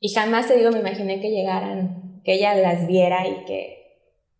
Y 0.00 0.12
jamás 0.12 0.48
te 0.48 0.56
digo, 0.56 0.72
me 0.72 0.80
imaginé 0.80 1.20
que 1.20 1.30
llegaran, 1.30 2.20
que 2.24 2.32
ella 2.32 2.54
las 2.54 2.88
viera 2.88 3.28
y 3.28 3.44
que 3.44 3.76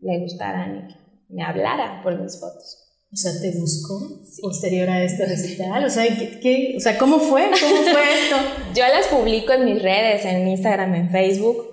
le 0.01 0.19
gustaran 0.19 0.79
y 0.79 0.93
que 0.93 1.01
me 1.31 1.43
hablara 1.43 2.01
por 2.03 2.21
mis 2.21 2.39
fotos. 2.39 2.81
O 3.13 3.17
sea, 3.17 3.33
¿te 3.41 3.51
buscó 3.59 3.99
posterior 4.41 4.89
a 4.89 5.03
este 5.03 5.27
recital? 5.27 5.85
O 5.85 5.91
sea, 5.91 6.05
¿qué, 6.41 6.75
o 6.77 6.81
sea, 6.81 6.97
¿cómo 6.97 7.19
fue? 7.19 7.51
¿Cómo 7.61 7.83
fue 7.83 8.03
esto? 8.23 8.37
Yo 8.75 8.85
las 8.87 9.09
publico 9.09 9.53
en 9.53 9.65
mis 9.65 9.83
redes, 9.83 10.25
en 10.25 10.47
Instagram, 10.47 10.95
en 10.95 11.11
Facebook. 11.11 11.67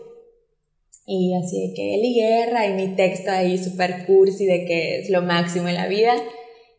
Y 1.06 1.36
así 1.36 1.68
de 1.68 1.74
que 1.76 1.96
Eli 1.96 2.16
Guerra 2.16 2.66
y 2.66 2.74
mi 2.74 2.96
texto 2.96 3.32
ahí 3.32 3.58
súper 3.64 4.06
cursi 4.08 4.46
de 4.46 4.66
que 4.66 5.00
es 5.00 5.10
lo 5.10 5.22
máximo 5.22 5.68
en 5.68 5.76
la 5.76 5.88
vida. 5.88 6.14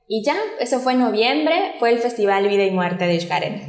Y 0.09 0.25
ya, 0.25 0.37
eso 0.59 0.81
fue 0.81 0.95
en 0.95 1.01
noviembre, 1.01 1.55
fue 1.79 1.91
el 1.91 1.99
Festival 1.99 2.49
Vida 2.49 2.65
y 2.65 2.71
Muerte 2.73 3.07
de 3.07 3.21
Xcaret. 3.21 3.63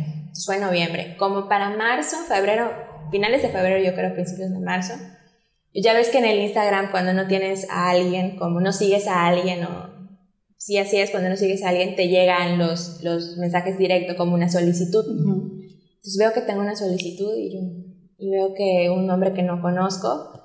Fue 0.43 0.55
en 0.55 0.61
noviembre. 0.61 1.15
Como 1.17 1.47
para 1.47 1.69
marzo, 1.69 2.17
febrero, 2.27 2.71
finales 3.11 3.43
de 3.43 3.49
febrero, 3.49 3.77
yo 3.83 3.93
creo 3.93 4.13
principios 4.13 4.49
de 4.49 4.59
marzo. 4.59 4.93
Ya 5.73 5.93
ves 5.93 6.09
que 6.09 6.17
en 6.17 6.25
el 6.25 6.39
Instagram 6.39 6.91
cuando 6.91 7.13
no 7.13 7.27
tienes 7.27 7.69
a 7.69 7.89
alguien, 7.91 8.37
como 8.37 8.59
no 8.59 8.71
sigues 8.71 9.07
a 9.07 9.27
alguien 9.27 9.63
o... 9.65 9.99
Sí, 10.57 10.77
así 10.77 10.97
es, 10.97 11.11
cuando 11.11 11.29
no 11.29 11.37
sigues 11.37 11.63
a 11.63 11.69
alguien 11.69 11.95
te 11.95 12.09
llegan 12.09 12.57
los, 12.57 13.01
los 13.01 13.37
mensajes 13.37 13.77
directos 13.77 14.17
como 14.17 14.33
una 14.33 14.49
solicitud. 14.49 15.05
Entonces 15.07 16.17
veo 16.19 16.33
que 16.33 16.41
tengo 16.41 16.61
una 16.61 16.75
solicitud 16.75 17.33
y, 17.37 17.53
yo, 17.53 17.59
y 18.17 18.29
veo 18.29 18.53
que 18.53 18.89
un 18.89 19.07
nombre 19.07 19.33
que 19.33 19.43
no 19.43 19.61
conozco 19.61 20.39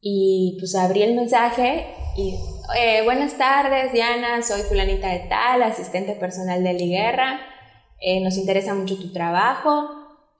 y 0.00 0.56
pues 0.58 0.74
abrí 0.74 1.02
el 1.02 1.14
mensaje 1.14 1.86
y, 2.16 2.36
eh, 2.78 3.02
buenas 3.04 3.36
tardes, 3.38 3.92
Diana, 3.92 4.42
soy 4.42 4.62
fulanita 4.62 5.08
de 5.08 5.20
tal, 5.28 5.62
asistente 5.62 6.14
personal 6.14 6.64
de 6.64 6.74
Liguerra. 6.74 7.40
Eh, 8.00 8.20
nos 8.20 8.36
interesa 8.36 8.74
mucho 8.74 8.96
tu 8.96 9.12
trabajo, 9.12 9.88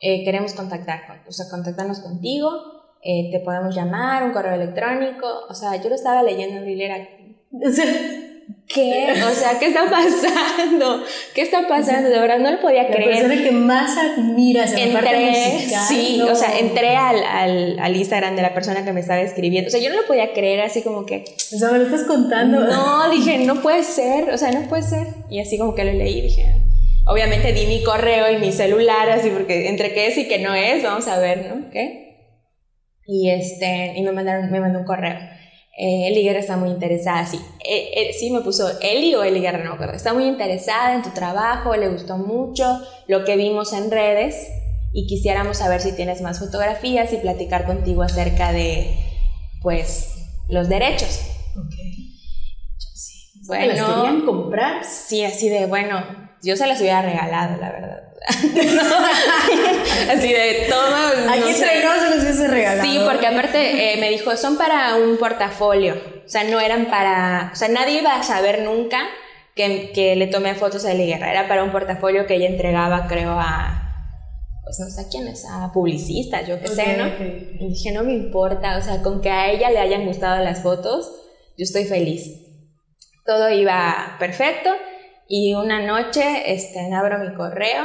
eh, 0.00 0.24
queremos 0.24 0.54
contactar, 0.54 1.06
con, 1.06 1.16
o 1.26 1.32
sea, 1.32 1.46
contactarnos 1.50 2.00
contigo, 2.00 2.75
eh, 3.02 3.30
te 3.30 3.40
podemos 3.40 3.74
llamar, 3.74 4.24
un 4.24 4.32
correo 4.32 4.54
electrónico, 4.54 5.26
o 5.48 5.54
sea, 5.54 5.76
yo 5.82 5.88
lo 5.88 5.94
estaba 5.94 6.22
leyendo 6.22 6.56
en 6.56 6.66
Liguerra. 6.66 7.08
¿Qué? 8.68 9.14
O 9.24 9.34
sea, 9.34 9.58
¿qué 9.58 9.66
está 9.66 9.88
pasando? 9.88 11.04
¿Qué 11.34 11.42
está 11.42 11.68
pasando? 11.68 12.08
De 12.08 12.18
verdad 12.18 12.38
no 12.38 12.50
lo 12.50 12.60
podía 12.60 12.88
creer. 12.88 13.10
La 13.10 13.28
persona 13.28 13.42
que 13.42 13.52
más 13.52 13.96
admiras 13.96 14.72
en 14.72 14.78
entré, 14.78 14.92
parte 14.92 15.26
musical, 15.26 15.86
Sí, 15.88 16.20
o 16.20 16.34
sea, 16.34 16.58
entré 16.58 16.96
al, 16.96 17.22
al, 17.22 17.78
al, 17.78 17.96
Instagram 17.96 18.34
de 18.34 18.42
la 18.42 18.54
persona 18.54 18.84
que 18.84 18.92
me 18.92 19.00
estaba 19.00 19.20
escribiendo. 19.20 19.68
O 19.68 19.70
sea, 19.70 19.80
yo 19.80 19.90
no 19.90 19.96
lo 19.96 20.06
podía 20.06 20.32
creer, 20.32 20.60
así 20.62 20.82
como 20.82 21.06
que. 21.06 21.24
O 21.54 21.58
sea, 21.58 21.70
me 21.70 21.78
lo 21.78 21.84
estás 21.84 22.04
contando. 22.04 22.60
No, 22.60 23.08
dije, 23.10 23.38
no 23.38 23.62
puede 23.62 23.84
ser, 23.84 24.30
o 24.30 24.38
sea, 24.38 24.50
no 24.50 24.68
puede 24.68 24.82
ser. 24.82 25.06
Y 25.30 25.38
así 25.38 25.58
como 25.58 25.74
que 25.74 25.84
lo 25.84 25.92
leí, 25.92 26.20
dije. 26.20 26.56
Obviamente 27.06 27.52
di 27.52 27.66
mi 27.66 27.84
correo 27.84 28.32
y 28.32 28.38
mi 28.38 28.50
celular, 28.50 29.08
así 29.10 29.30
porque 29.30 29.68
entre 29.68 29.94
qué 29.94 30.08
es 30.08 30.18
y 30.18 30.26
qué 30.26 30.40
no 30.40 30.54
es, 30.54 30.82
vamos 30.82 31.06
a 31.06 31.20
ver, 31.20 31.46
¿no? 31.46 31.70
¿Qué? 31.70 32.05
Y 33.06 33.30
este, 33.30 33.94
y 33.96 34.02
me 34.02 34.12
mandaron, 34.12 34.50
me 34.50 34.60
mandó 34.60 34.80
un 34.80 34.84
correo 34.84 35.16
eh, 35.78 36.08
Eli 36.08 36.22
Guerra 36.22 36.38
está 36.38 36.56
muy 36.56 36.70
interesada, 36.70 37.26
sí. 37.26 37.38
Eh, 37.62 37.90
eh, 37.94 38.12
sí, 38.18 38.30
me 38.30 38.40
puso 38.40 38.66
Eli 38.80 39.14
o 39.14 39.22
Eli 39.22 39.40
Guerra, 39.40 39.58
no 39.58 39.70
me 39.70 39.74
acuerdo. 39.74 39.92
Está 39.92 40.14
muy 40.14 40.24
interesada 40.24 40.94
en 40.94 41.02
tu 41.02 41.10
trabajo, 41.10 41.76
le 41.76 41.88
gustó 41.88 42.16
mucho 42.16 42.80
lo 43.06 43.24
que 43.26 43.36
vimos 43.36 43.74
en 43.74 43.90
redes 43.90 44.48
y 44.94 45.06
quisiéramos 45.06 45.58
saber 45.58 45.82
si 45.82 45.94
tienes 45.94 46.22
más 46.22 46.38
fotografías 46.38 47.12
y 47.12 47.18
platicar 47.18 47.66
contigo 47.66 48.02
acerca 48.02 48.52
de, 48.52 48.96
pues, 49.60 50.14
los 50.48 50.70
derechos. 50.70 51.20
Sí. 52.94 53.42
Bueno, 53.46 53.74
¿Las 53.74 53.84
querían 53.84 54.24
comprar? 54.24 54.82
Sí, 54.82 55.24
así 55.24 55.50
de, 55.50 55.66
bueno, 55.66 56.02
yo 56.42 56.56
se 56.56 56.66
las 56.66 56.80
hubiera 56.80 57.02
regalado, 57.02 57.60
la 57.60 57.70
verdad. 57.70 58.02
Así 60.10 60.32
de 60.32 60.66
todo. 60.68 60.96
Aquí 61.30 61.40
no 61.40 61.54
se 61.54 62.10
los 62.10 62.22
hubiese 62.22 62.48
regalado. 62.48 62.88
Sí, 62.88 62.98
porque 63.04 63.26
aparte 63.26 63.92
eh, 63.92 63.96
me 63.98 64.10
dijo, 64.10 64.36
son 64.36 64.56
para 64.56 64.96
un 64.96 65.16
portafolio. 65.16 65.94
O 66.24 66.28
sea, 66.28 66.44
no 66.44 66.60
eran 66.60 66.86
para. 66.86 67.50
O 67.52 67.56
sea, 67.56 67.68
nadie 67.68 68.00
iba 68.00 68.16
a 68.16 68.22
saber 68.22 68.62
nunca 68.62 69.06
que, 69.54 69.92
que 69.92 70.16
le 70.16 70.26
tomé 70.26 70.54
fotos 70.54 70.84
a 70.84 70.92
Eli 70.92 71.06
Guerra. 71.06 71.30
Era 71.30 71.48
para 71.48 71.62
un 71.64 71.72
portafolio 71.72 72.26
que 72.26 72.34
ella 72.36 72.48
entregaba, 72.48 73.06
creo, 73.06 73.32
a. 73.38 73.82
Pues 74.64 74.80
no 74.80 74.90
sé 74.90 75.02
a 75.02 75.08
quién 75.08 75.28
es, 75.28 75.44
a 75.48 75.70
publicistas, 75.72 76.48
yo 76.48 76.60
qué 76.60 76.66
sé, 76.66 76.96
¿no? 76.96 77.06
Y 77.06 77.68
dije, 77.68 77.92
no 77.92 78.02
me 78.02 78.12
importa, 78.12 78.76
o 78.76 78.82
sea, 78.82 79.00
con 79.00 79.20
que 79.20 79.30
a 79.30 79.48
ella 79.52 79.70
le 79.70 79.78
hayan 79.78 80.04
gustado 80.06 80.42
las 80.42 80.60
fotos, 80.60 81.08
yo 81.56 81.62
estoy 81.62 81.84
feliz. 81.84 82.24
Todo 83.24 83.48
iba 83.50 84.16
perfecto. 84.18 84.70
Y 85.28 85.54
una 85.54 85.86
noche 85.86 86.52
este, 86.52 86.92
abro 86.92 87.20
mi 87.20 87.32
correo 87.36 87.84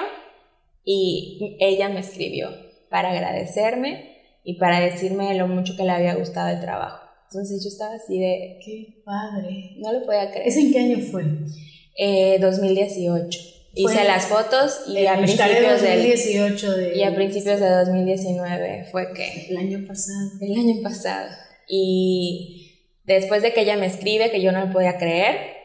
y 0.83 1.57
ella 1.59 1.89
me 1.89 1.99
escribió 1.99 2.49
para 2.89 3.11
agradecerme 3.11 4.11
y 4.43 4.55
para 4.55 4.79
decirme 4.79 5.33
lo 5.35 5.47
mucho 5.47 5.75
que 5.75 5.83
le 5.83 5.91
había 5.91 6.15
gustado 6.15 6.49
el 6.49 6.59
trabajo. 6.59 7.01
Entonces 7.31 7.63
yo 7.63 7.69
estaba 7.69 7.95
así 7.95 8.19
de... 8.19 8.59
¡Qué 8.63 9.01
padre! 9.05 9.75
No 9.77 9.93
lo 9.93 10.05
podía 10.05 10.29
creer. 10.31 10.47
¿Eso 10.47 10.59
en 10.59 10.73
qué 10.73 10.79
año 10.79 10.97
fue? 11.11 11.23
Eh, 11.97 12.37
2018. 12.39 13.39
Hice 13.73 14.03
las 14.03 14.25
fotos 14.25 14.81
y 14.89 15.05
a 15.05 15.15
principios 15.15 15.81
2018 15.81 16.71
de... 16.75 16.97
y 16.97 17.03
a 17.03 17.15
principios 17.15 17.61
de 17.61 17.69
2019 17.69 18.87
fue 18.91 19.13
que... 19.13 19.47
El 19.49 19.57
año 19.57 19.87
pasado. 19.87 20.31
El 20.41 20.57
año 20.57 20.83
pasado. 20.83 21.29
Y 21.69 22.97
después 23.05 23.41
de 23.41 23.53
que 23.53 23.61
ella 23.61 23.77
me 23.77 23.85
escribe, 23.85 24.29
que 24.29 24.41
yo 24.41 24.51
no 24.51 24.65
lo 24.65 24.73
podía 24.73 24.97
creer, 24.97 25.60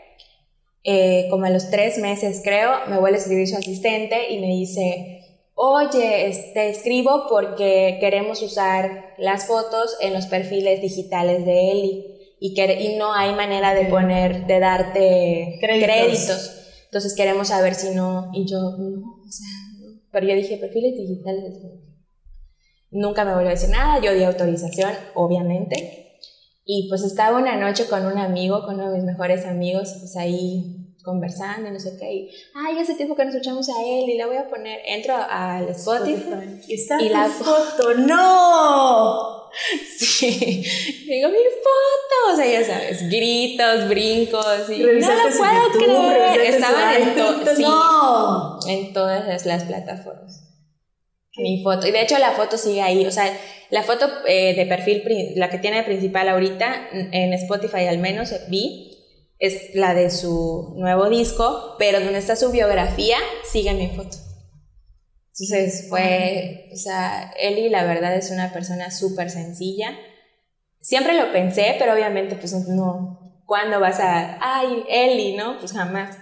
eh, 0.89 1.27
como 1.31 1.47
a 1.47 1.51
los 1.51 1.69
tres 1.69 1.99
meses 1.99 2.43
creo, 2.45 2.71
me 2.89 3.01
vuelve 3.01 3.19
a 3.19 3.21
escribir 3.21 3.49
su 3.49 3.57
asistente 3.57 4.31
y 4.33 4.39
me 4.39 4.47
dice, 4.47 5.21
oye, 5.55 6.53
te 6.55 6.69
escribo 6.69 7.27
porque 7.29 7.97
queremos 7.99 8.41
usar 8.41 9.15
las 9.19 9.47
fotos 9.47 9.97
en 10.01 10.15
los 10.15 10.27
perfiles 10.27 10.81
digitales 10.81 11.45
de 11.45 11.73
Eli 11.73 12.07
y, 12.39 12.55
que, 12.55 12.81
y 12.81 12.97
no 12.99 13.13
hay 13.13 13.35
manera 13.35 13.75
de 13.75 13.87
poner, 13.87 14.47
de 14.47 14.61
darte 14.61 15.59
créditos. 15.61 16.53
Entonces 16.85 17.15
queremos 17.17 17.49
saber 17.49 17.75
si 17.75 17.93
no, 17.93 18.31
y 18.33 18.47
yo, 18.47 18.57
no, 18.59 19.25
o 19.27 19.31
sea, 19.33 19.99
pero 20.13 20.29
yo 20.29 20.37
dije, 20.37 20.57
perfiles 20.57 20.97
digitales. 20.97 21.55
Nunca 22.93 23.25
me 23.25 23.33
volvió 23.33 23.49
a 23.49 23.55
decir 23.55 23.71
nada, 23.71 24.01
yo 24.01 24.15
di 24.15 24.23
autorización, 24.23 24.93
obviamente. 25.17 26.21
Y 26.65 26.89
pues 26.89 27.03
estaba 27.03 27.39
una 27.39 27.57
noche 27.57 27.87
con 27.87 28.07
un 28.07 28.19
amigo, 28.19 28.65
con 28.65 28.77
uno 28.77 28.91
de 28.91 28.99
mis 28.99 29.05
mejores 29.05 29.47
amigos, 29.47 29.95
pues 29.99 30.17
ahí 30.17 30.76
conversando 31.07 31.69
y 31.69 31.73
no 31.73 31.81
sé 31.81 31.97
qué. 31.99 32.13
Y, 32.13 32.31
ay, 32.55 32.79
hace 32.79 32.95
tiempo 32.95 33.17
que 33.17 33.25
no 33.25 33.31
escuchamos 33.31 33.67
a 33.71 33.83
él 33.83 34.11
y 34.11 34.19
la 34.19 34.27
voy 34.27 34.37
a 34.37 34.47
poner. 34.49 34.81
Entro 34.85 35.17
al 35.17 35.71
Spotify. 35.71 36.61
Y 36.69 36.75
está 36.75 37.01
y 37.01 37.09
la 37.09 37.29
foto. 37.29 37.95
¡No! 37.95 39.37
Sí. 39.99 40.29
digo, 41.09 41.31
mi 41.31 41.39
foto. 41.39 42.35
O 42.35 42.37
sea, 42.37 42.47
ya 42.47 42.63
sabes, 42.63 43.09
gritos, 43.09 43.89
brincos. 43.89 44.69
Y 44.69 44.81
no 44.81 44.87
lo 44.87 45.39
puedo 45.39 45.71
creer. 45.73 46.41
Estaban 46.43 46.95
en, 46.95 47.57
sí, 47.57 47.63
no. 47.63 48.59
en 48.69 48.93
todas 48.93 49.47
las 49.47 49.65
plataformas 49.65 50.47
mi 51.37 51.63
foto. 51.63 51.87
Y 51.87 51.91
de 51.91 52.03
hecho 52.03 52.19
la 52.19 52.33
foto 52.33 52.57
sigue 52.57 52.83
ahí. 52.83 53.07
O 53.07 53.11
sea, 53.11 53.31
la 53.71 53.83
foto 53.83 54.09
eh, 54.27 54.55
de 54.55 54.67
perfil, 54.67 55.03
la 55.37 55.51
que 55.51 55.59
tiene 55.59 55.79
de 55.79 55.83
principal 55.83 56.29
ahorita, 56.29 56.89
en 56.93 57.33
Spotify 57.35 57.87
al 57.87 57.99
menos 57.99 58.35
vi, 58.49 58.96
es 59.39 59.75
la 59.75 59.95
de 59.95 60.11
su 60.11 60.75
nuevo 60.77 61.09
disco, 61.09 61.77
pero 61.79 62.01
donde 62.01 62.19
está 62.19 62.37
su 62.37 62.51
biografía, 62.51 63.17
sigue 63.45 63.75
mi 63.75 63.89
foto. 63.89 64.17
Entonces 65.39 65.89
fue, 65.91 66.71
o 66.73 66.77
sea, 66.77 67.33
Eli 67.39 67.69
la 67.69 67.85
verdad 67.85 68.15
es 68.17 68.31
una 68.31 68.53
persona 68.53 68.91
súper 68.91 69.29
sencilla. 69.31 69.97
Siempre 70.81 71.15
lo 71.15 71.33
pensé, 71.33 71.77
pero 71.79 71.93
obviamente 71.93 72.37
pues 72.37 72.55
no, 72.69 73.43
¿cuándo 73.45 73.79
vas 73.79 74.01
a, 74.01 74.39
ay, 74.41 74.85
Eli, 74.89 75.37
no? 75.37 75.59
Pues 75.59 75.73
jamás. 75.73 76.17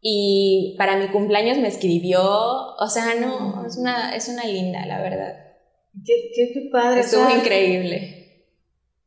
Y 0.00 0.74
para 0.78 0.96
mi 0.96 1.08
cumpleaños 1.08 1.58
me 1.58 1.68
escribió, 1.68 2.20
o 2.22 2.88
sea, 2.88 3.14
no, 3.14 3.64
es 3.66 3.76
una, 3.76 4.14
es 4.14 4.28
una 4.28 4.44
linda, 4.44 4.86
la 4.86 5.00
verdad. 5.00 5.34
Qué, 6.04 6.30
qué, 6.34 6.52
qué 6.52 6.68
padre. 6.72 7.00
Estuvo 7.00 7.28
increíble. 7.30 8.17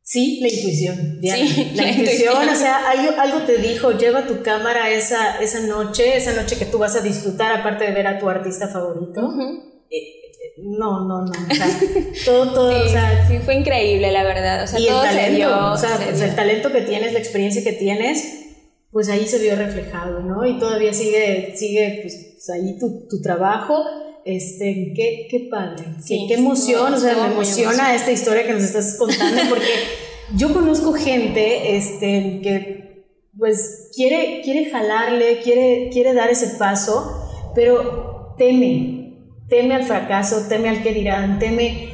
Sí, 0.04 0.40
la 0.42 0.48
intuición, 0.48 1.20
Diana. 1.20 1.44
la, 1.74 1.90
intuición, 1.90 2.48
o 2.48 2.54
sea, 2.56 2.90
algo, 2.90 3.12
algo, 3.18 3.38
te 3.46 3.58
dijo, 3.58 3.92
lleva 3.92 4.26
tu 4.26 4.42
cámara 4.42 4.90
esa, 4.90 5.40
esa 5.40 5.60
noche, 5.60 6.16
esa 6.16 6.32
noche 6.32 6.56
que 6.58 6.64
tú 6.64 6.78
vas 6.78 6.96
a 6.96 7.00
disfrutar, 7.00 7.52
aparte 7.52 7.84
de 7.84 7.92
ver 7.92 8.08
a 8.08 8.18
tu 8.18 8.28
artista 8.28 8.66
favorito. 8.66 9.20
Eh, 9.88 9.96
eh, 9.96 10.54
no, 10.58 11.06
no, 11.06 11.24
no, 11.24 11.30
o 11.30 11.54
sea, 11.54 11.80
todo, 12.24 12.52
todo, 12.52 12.72
sí, 12.82 12.88
o 12.88 12.90
sea. 12.90 13.28
Sí, 13.28 13.38
fue 13.44 13.54
increíble, 13.54 14.10
la 14.10 14.24
verdad, 14.24 14.64
o 14.64 14.66
sea, 14.66 14.78
todo 14.78 15.04
el 15.04 15.08
talento, 15.08 15.30
se 15.30 15.36
dio. 15.36 15.72
O 15.72 15.76
sea, 15.76 16.00
pues 16.04 16.20
el 16.20 16.34
talento 16.34 16.72
que 16.72 16.82
tienes, 16.82 17.12
la 17.12 17.20
experiencia 17.20 17.62
que 17.62 17.72
tienes, 17.72 18.40
pues 18.90 19.08
ahí 19.08 19.26
se 19.26 19.38
vio 19.38 19.54
reflejado, 19.54 20.20
¿no? 20.20 20.44
Y 20.44 20.58
todavía 20.58 20.92
sigue, 20.92 21.54
sigue, 21.56 22.00
pues 22.02 22.50
ahí 22.50 22.76
tu, 22.76 23.06
tu 23.08 23.22
trabajo 23.22 23.84
este, 24.24 24.92
qué, 24.94 25.26
qué 25.30 25.48
padre, 25.50 25.84
sí, 26.00 26.26
qué, 26.28 26.34
emoción, 26.34 26.94
o 26.94 26.98
sea, 26.98 27.14
me 27.14 27.32
emociona 27.32 27.94
esta 27.94 28.12
historia 28.12 28.46
que 28.46 28.52
nos 28.52 28.62
estás 28.62 28.96
contando 28.98 29.42
porque 29.48 29.66
yo 30.36 30.52
conozco 30.52 30.92
gente 30.92 31.76
este, 31.76 32.40
que 32.42 32.82
pues 33.38 33.90
quiere, 33.94 34.40
quiere 34.42 34.70
jalarle, 34.70 35.40
quiere, 35.40 35.90
quiere 35.92 36.14
dar 36.14 36.30
ese 36.30 36.58
paso, 36.58 37.50
pero 37.54 38.34
teme, 38.36 39.16
teme 39.48 39.74
al 39.74 39.84
fracaso, 39.84 40.46
teme 40.48 40.68
al 40.68 40.82
que 40.82 40.92
dirán, 40.92 41.38
teme... 41.38 41.88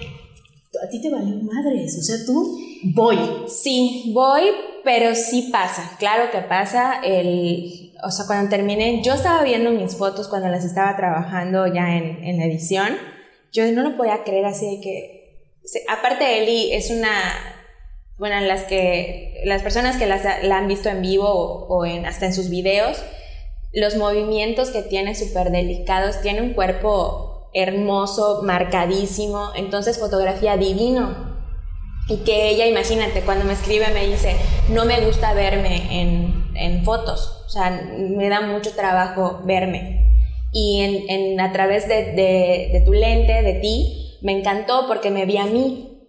A 0.85 0.89
ti 0.89 1.01
te 1.01 1.11
valió 1.11 1.37
madres, 1.37 1.97
o 1.99 2.03
sea, 2.03 2.17
tú 2.25 2.57
voy. 2.95 3.19
Sí, 3.49 4.13
voy, 4.15 4.43
pero 4.85 5.15
sí 5.15 5.49
pasa, 5.51 5.97
claro 5.99 6.31
que 6.31 6.39
pasa. 6.39 7.01
El, 7.03 7.88
o 8.03 8.11
sea, 8.11 8.27
cuando 8.27 8.49
terminé, 8.51 9.03
yo 9.03 9.15
estaba 9.15 9.43
viendo 9.43 9.71
mis 9.71 9.97
fotos 9.97 10.29
cuando 10.29 10.49
las 10.49 10.65
estaba 10.65 10.97
trabajando 10.97 11.67
ya 11.67 11.97
en, 11.97 12.25
en 12.25 12.39
la 12.39 12.45
edición. 12.45 12.97
Yo 13.53 13.71
no 13.73 13.83
lo 13.83 13.97
podía 13.97 14.25
creer 14.25 14.45
así 14.45 14.77
de 14.77 14.81
que. 14.81 15.53
Aparte, 15.89 16.39
Eli 16.43 16.73
es 16.73 16.91
una. 16.91 17.11
Bueno, 18.19 18.41
las 18.41 18.65
que. 18.65 19.43
Las 19.45 19.63
personas 19.63 19.97
que 19.97 20.07
las, 20.07 20.25
la 20.43 20.59
han 20.59 20.69
visto 20.69 20.89
en 20.89 21.03
vivo 21.03 21.29
o, 21.29 21.67
o 21.67 21.87
en, 21.87 22.07
hasta 22.07 22.27
en 22.27 22.35
sus 22.35 22.51
videos, 22.51 23.03
los 23.73 23.97
movimientos 23.97 24.71
que 24.71 24.83
tiene 24.83 25.15
súper 25.15 25.51
delicados, 25.51 26.21
tiene 26.21 26.43
un 26.43 26.55
cuerpo 26.55 27.51
hermoso, 27.55 28.43
marcadísimo, 28.43 29.51
entonces 29.57 29.99
fotografía 29.99 30.57
divino, 30.57 31.39
y 32.09 32.19
que 32.19 32.49
ella, 32.49 32.67
imagínate, 32.67 33.21
cuando 33.21 33.45
me 33.45 33.53
escribe 33.53 33.89
me 33.93 34.07
dice, 34.07 34.37
no 34.71 34.85
me 34.85 35.01
gusta 35.05 35.35
verme 35.35 36.01
en, 36.01 36.48
en 36.59 36.85
fotos, 36.85 37.45
o 37.47 37.49
sea, 37.49 37.89
me 37.97 38.29
da 38.29 38.41
mucho 38.41 38.75
trabajo 38.75 39.41
verme. 39.45 40.05
Y 40.53 40.81
en, 40.81 41.11
en 41.11 41.41
a 41.41 41.53
través 41.53 41.89
de, 41.89 42.13
de, 42.13 42.71
de, 42.73 42.83
tu 42.85 42.93
lente, 42.93 43.43
de 43.43 43.55
ti, 43.55 44.19
me 44.23 44.33
encantó 44.33 44.87
porque 44.87 45.11
me 45.11 45.27
vi 45.27 45.37
a 45.37 45.47
mí. 45.47 46.07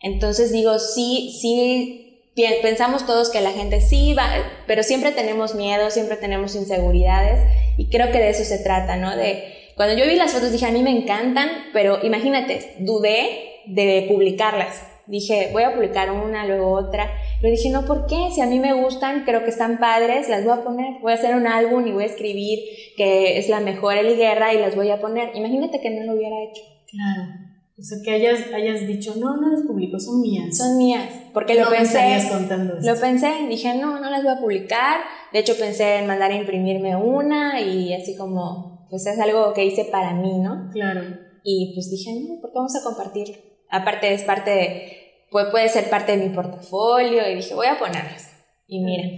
Entonces 0.00 0.52
digo, 0.52 0.78
sí, 0.78 1.36
sí, 1.40 2.32
pensamos 2.62 3.06
todos 3.06 3.30
que 3.30 3.40
la 3.40 3.52
gente 3.52 3.80
sí 3.80 4.14
va, 4.14 4.28
pero 4.66 4.82
siempre 4.82 5.12
tenemos 5.12 5.54
miedo, 5.54 5.90
siempre 5.90 6.16
tenemos 6.16 6.54
inseguridades 6.54 7.40
y 7.76 7.88
creo 7.88 8.12
que 8.12 8.18
de 8.18 8.30
eso 8.30 8.44
se 8.44 8.58
trata, 8.58 8.96
¿no? 8.96 9.16
De, 9.16 9.72
cuando 9.76 9.96
yo 9.96 10.08
vi 10.08 10.16
las 10.16 10.32
fotos 10.32 10.52
dije, 10.52 10.66
a 10.66 10.72
mí 10.72 10.82
me 10.82 10.90
encantan, 10.90 11.48
pero 11.72 12.04
imagínate, 12.04 12.76
dudé 12.80 13.62
de 13.66 14.06
publicarlas 14.08 14.82
dije, 15.08 15.48
voy 15.52 15.62
a 15.62 15.74
publicar 15.74 16.10
una, 16.10 16.46
luego 16.46 16.70
otra. 16.70 17.10
Pero 17.40 17.52
dije, 17.52 17.70
no, 17.70 17.84
¿por 17.84 18.06
qué? 18.06 18.30
Si 18.34 18.40
a 18.40 18.46
mí 18.46 18.58
me 18.58 18.72
gustan, 18.72 19.24
creo 19.24 19.44
que 19.44 19.50
están 19.50 19.78
padres, 19.78 20.28
las 20.28 20.44
voy 20.44 20.52
a 20.52 20.64
poner. 20.64 21.00
Voy 21.00 21.12
a 21.12 21.14
hacer 21.14 21.36
un 21.36 21.46
álbum 21.46 21.86
y 21.86 21.92
voy 21.92 22.02
a 22.02 22.06
escribir 22.06 22.58
que 22.96 23.38
es 23.38 23.48
la 23.48 23.60
mejor 23.60 23.96
Eli 23.96 24.16
Guerra 24.16 24.52
y 24.52 24.58
las 24.58 24.74
voy 24.74 24.90
a 24.90 25.00
poner. 25.00 25.30
Imagínate 25.34 25.80
que 25.80 25.90
no 25.90 26.04
lo 26.04 26.14
hubiera 26.14 26.36
hecho. 26.42 26.62
Claro. 26.90 27.48
O 27.78 27.82
sea, 27.82 27.98
que 28.04 28.10
hayas, 28.10 28.52
hayas 28.52 28.88
dicho, 28.88 29.14
no, 29.18 29.36
no 29.36 29.52
las 29.52 29.62
publico, 29.62 30.00
son 30.00 30.20
mías. 30.20 30.56
Son 30.56 30.76
mías. 30.78 31.08
Porque 31.32 31.54
no 31.54 31.66
lo 31.66 31.70
pensé. 31.70 32.00
Contando 32.28 32.74
lo 32.82 33.00
pensé, 33.00 33.46
dije, 33.48 33.76
no, 33.76 34.00
no 34.00 34.10
las 34.10 34.24
voy 34.24 34.32
a 34.32 34.40
publicar. 34.40 35.00
De 35.32 35.38
hecho, 35.38 35.56
pensé 35.56 35.98
en 35.98 36.08
mandar 36.08 36.32
a 36.32 36.36
imprimirme 36.36 36.96
una 36.96 37.60
y 37.60 37.92
así 37.94 38.16
como, 38.16 38.88
pues 38.90 39.06
es 39.06 39.20
algo 39.20 39.52
que 39.52 39.64
hice 39.64 39.84
para 39.84 40.12
mí, 40.12 40.40
¿no? 40.40 40.70
Claro. 40.72 41.02
Y 41.44 41.72
pues 41.74 41.88
dije, 41.88 42.10
no, 42.14 42.40
¿por 42.40 42.50
qué 42.50 42.56
vamos 42.56 42.74
a 42.74 42.82
compartir? 42.82 43.28
Aparte 43.70 44.12
es 44.12 44.24
parte 44.24 44.50
de, 44.50 44.97
puede, 45.30 45.50
puede 45.50 45.68
ser 45.68 45.90
parte 45.90 46.16
de 46.16 46.28
mi 46.28 46.34
portafolio 46.34 47.28
y 47.28 47.36
dije, 47.36 47.54
voy 47.54 47.66
a 47.66 47.78
ponerlas. 47.78 48.30
Y 48.66 48.80
mira. 48.80 49.08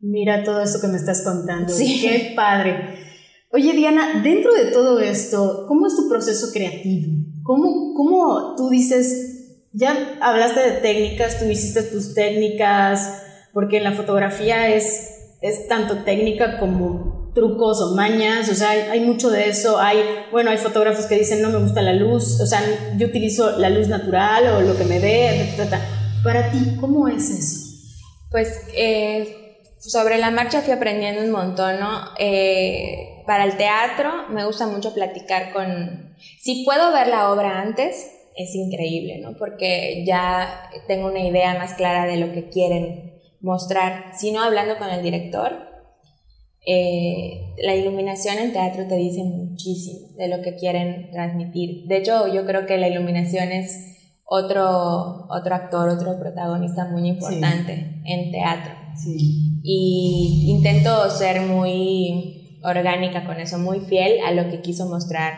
Mira 0.00 0.44
todo 0.44 0.62
esto 0.62 0.80
que 0.80 0.88
me 0.88 0.96
estás 0.96 1.22
contando. 1.22 1.72
Sí. 1.72 2.00
Qué 2.02 2.32
padre. 2.36 2.98
Oye, 3.52 3.72
Diana, 3.72 4.20
dentro 4.22 4.52
de 4.52 4.72
todo 4.72 5.00
esto, 5.00 5.64
¿cómo 5.68 5.86
es 5.86 5.96
tu 5.96 6.08
proceso 6.08 6.52
creativo? 6.52 7.12
¿Cómo, 7.42 7.94
cómo 7.94 8.56
tú 8.56 8.68
dices, 8.68 9.68
ya 9.72 10.18
hablaste 10.20 10.60
de 10.60 10.80
técnicas, 10.80 11.38
tú 11.38 11.44
hiciste 11.46 11.84
tus 11.84 12.14
técnicas, 12.14 13.22
porque 13.52 13.76
en 13.78 13.84
la 13.84 13.92
fotografía 13.92 14.74
es, 14.74 15.36
es 15.40 15.68
tanto 15.68 15.98
técnica 16.04 16.58
como 16.58 17.13
trucos 17.34 17.80
o 17.82 17.94
mañas, 17.94 18.48
o 18.48 18.54
sea, 18.54 18.70
hay, 18.70 19.00
mucho 19.00 19.30
de 19.30 19.48
eso. 19.48 19.78
Hay, 19.78 19.98
bueno, 20.30 20.50
hay 20.50 20.58
fotógrafos 20.58 21.06
que 21.06 21.18
dicen 21.18 21.42
no 21.42 21.50
me 21.50 21.58
gusta 21.58 21.82
la 21.82 21.92
luz, 21.92 22.40
o 22.40 22.46
sea, 22.46 22.62
yo 22.96 23.08
utilizo 23.08 23.58
la 23.58 23.70
luz 23.70 23.88
natural 23.88 24.46
o 24.48 24.60
lo 24.60 24.76
que 24.76 24.84
me 24.84 25.00
dé, 25.00 25.54
Para 26.22 26.50
ti, 26.50 26.76
¿cómo 26.80 27.08
es 27.08 27.30
eso? 27.30 27.64
Pues 28.30 28.62
eh, 28.74 29.58
sobre 29.78 30.18
la 30.18 30.30
marcha 30.30 30.62
fui 30.62 30.72
aprendiendo 30.72 31.22
un 31.22 31.30
montón, 31.30 31.80
¿no? 31.80 32.10
Eh, 32.18 33.22
para 33.26 33.44
el 33.44 33.56
teatro 33.56 34.28
me 34.30 34.44
gusta 34.44 34.66
mucho 34.66 34.94
platicar 34.94 35.52
con... 35.52 36.14
Si 36.40 36.64
puedo 36.64 36.92
ver 36.92 37.08
la 37.08 37.32
obra 37.32 37.60
antes, 37.60 38.10
es 38.36 38.54
increíble, 38.54 39.18
¿no? 39.18 39.36
Porque 39.36 40.04
ya 40.06 40.70
tengo 40.86 41.06
una 41.06 41.20
idea 41.20 41.54
más 41.54 41.74
clara 41.74 42.06
de 42.06 42.16
lo 42.16 42.32
que 42.32 42.48
quieren 42.48 43.20
mostrar. 43.40 44.12
Si 44.16 44.32
no, 44.32 44.42
hablando 44.42 44.78
con 44.78 44.88
el 44.88 45.02
director, 45.02 45.73
eh, 46.66 47.54
la 47.58 47.74
iluminación 47.74 48.38
en 48.38 48.52
teatro 48.52 48.86
te 48.86 48.96
dice 48.96 49.22
muchísimo 49.22 50.08
de 50.16 50.28
lo 50.28 50.42
que 50.42 50.56
quieren 50.56 51.10
transmitir. 51.10 51.86
De 51.86 51.98
hecho, 51.98 52.32
yo 52.32 52.46
creo 52.46 52.66
que 52.66 52.78
la 52.78 52.88
iluminación 52.88 53.52
es 53.52 53.94
otro, 54.24 55.26
otro 55.28 55.54
actor, 55.54 55.88
otro 55.88 56.18
protagonista 56.18 56.86
muy 56.86 57.08
importante 57.08 58.00
en 58.04 58.30
teatro. 58.30 58.72
Sí. 58.96 59.60
Y 59.62 60.46
intento 60.48 61.10
ser 61.10 61.42
muy 61.42 62.58
orgánica 62.62 63.26
con 63.26 63.38
eso, 63.38 63.58
muy 63.58 63.80
fiel 63.80 64.20
a 64.24 64.32
lo 64.32 64.50
que 64.50 64.60
quiso 64.60 64.86
mostrar. 64.86 65.34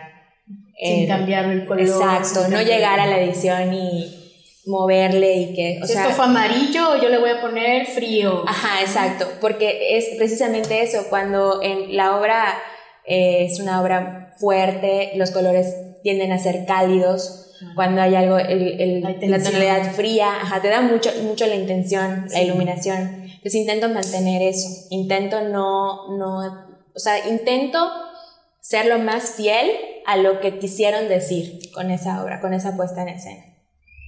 Sin 0.80 1.06
cambiar 1.06 1.46
el 1.46 1.66
color. 1.66 1.82
Exacto, 1.82 2.48
no 2.48 2.60
llegar 2.60 3.00
a 3.00 3.06
la 3.06 3.20
edición 3.20 3.72
y 3.72 4.25
moverle 4.66 5.34
y 5.36 5.54
que, 5.54 5.80
o 5.82 5.86
si 5.86 5.92
sea, 5.92 6.02
esto 6.02 6.16
fue 6.16 6.24
amarillo, 6.24 7.00
yo 7.00 7.08
le 7.08 7.18
voy 7.18 7.30
a 7.30 7.40
poner 7.40 7.86
frío. 7.86 8.44
Ajá, 8.46 8.82
exacto, 8.82 9.26
porque 9.40 9.96
es 9.96 10.16
precisamente 10.16 10.82
eso, 10.82 11.06
cuando 11.08 11.62
en 11.62 11.96
la 11.96 12.16
obra 12.16 12.58
eh, 13.06 13.46
es 13.46 13.60
una 13.60 13.80
obra 13.80 14.34
fuerte, 14.38 15.12
los 15.14 15.30
colores 15.30 15.74
tienden 16.02 16.32
a 16.32 16.38
ser 16.38 16.66
cálidos, 16.66 17.42
cuando 17.74 18.02
hay 18.02 18.14
algo, 18.14 18.38
el, 18.38 18.80
el, 18.80 19.00
la, 19.30 19.42
tonalidad 19.42 19.92
fría, 19.94 20.28
ajá, 20.42 20.60
te 20.60 20.68
da 20.68 20.82
mucho, 20.82 21.10
mucho 21.22 21.46
la 21.46 21.54
intención, 21.54 22.26
la 22.30 22.42
iluminación. 22.42 23.22
Entonces 23.24 23.54
intento 23.54 23.88
mantener 23.88 24.42
eso, 24.42 24.68
intento 24.90 25.40
no, 25.42 26.16
no, 26.18 26.40
o 26.94 26.98
sea, 26.98 27.28
intento 27.28 27.78
ser 28.60 28.86
lo 28.86 28.98
más 28.98 29.30
fiel 29.36 29.70
a 30.06 30.16
lo 30.16 30.40
que 30.40 30.58
quisieron 30.58 31.08
decir 31.08 31.60
con 31.72 31.90
esa 31.90 32.22
obra, 32.22 32.40
con 32.40 32.52
esa 32.52 32.76
puesta 32.76 33.02
en 33.02 33.08
escena. 33.08 33.55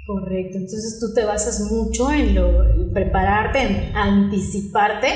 Correcto, 0.08 0.56
entonces 0.56 0.98
tú 0.98 1.12
te 1.12 1.22
basas 1.26 1.70
mucho 1.70 2.10
en, 2.10 2.34
lo, 2.34 2.64
prepararte, 2.94 3.60
en 3.60 3.94
anticiparte. 3.94 5.08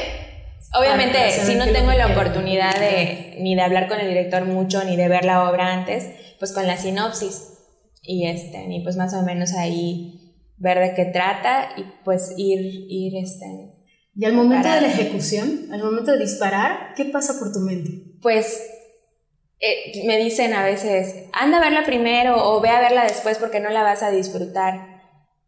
Obviamente, 0.78 1.30
si 1.30 1.54
no 1.54 1.64
tengo 1.64 1.92
la 1.92 2.08
oportunidad 2.08 2.78
de 2.78 3.38
ni 3.40 3.54
de 3.54 3.62
hablar 3.62 3.88
con 3.88 3.98
el 3.98 4.08
director 4.08 4.44
mucho, 4.44 4.84
ni 4.84 4.96
de 4.96 5.08
ver 5.08 5.24
la 5.24 5.48
obra 5.48 5.72
antes, 5.72 6.10
pues 6.38 6.52
con 6.52 6.66
la 6.66 6.76
sinopsis 6.76 7.54
y 8.02 8.26
este, 8.26 8.66
y 8.70 8.82
pues 8.82 8.96
más 8.96 9.14
o 9.14 9.22
menos 9.22 9.54
ahí 9.54 10.36
ver 10.58 10.78
de 10.78 10.94
qué 10.94 11.06
trata 11.06 11.70
y 11.78 11.84
pues 12.04 12.34
ir, 12.36 12.60
ir 12.60 13.16
este. 13.16 13.72
Y 14.14 14.26
al 14.26 14.34
momento 14.34 14.68
de 14.68 14.82
la 14.82 14.88
ejecución, 14.88 15.68
al 15.72 15.82
momento 15.82 16.12
de 16.12 16.18
disparar, 16.18 16.92
¿qué 16.96 17.06
pasa 17.06 17.38
por 17.38 17.50
tu 17.50 17.60
mente? 17.60 18.18
Pues 18.20 18.60
eh, 19.64 20.02
me 20.04 20.18
dicen 20.18 20.54
a 20.54 20.64
veces, 20.64 21.26
anda 21.32 21.58
a 21.58 21.60
verla 21.60 21.84
primero 21.84 22.34
o 22.36 22.60
ve 22.60 22.68
a 22.68 22.80
verla 22.80 23.04
después 23.04 23.38
porque 23.38 23.60
no 23.60 23.70
la 23.70 23.84
vas 23.84 24.02
a 24.02 24.10
disfrutar 24.10 25.00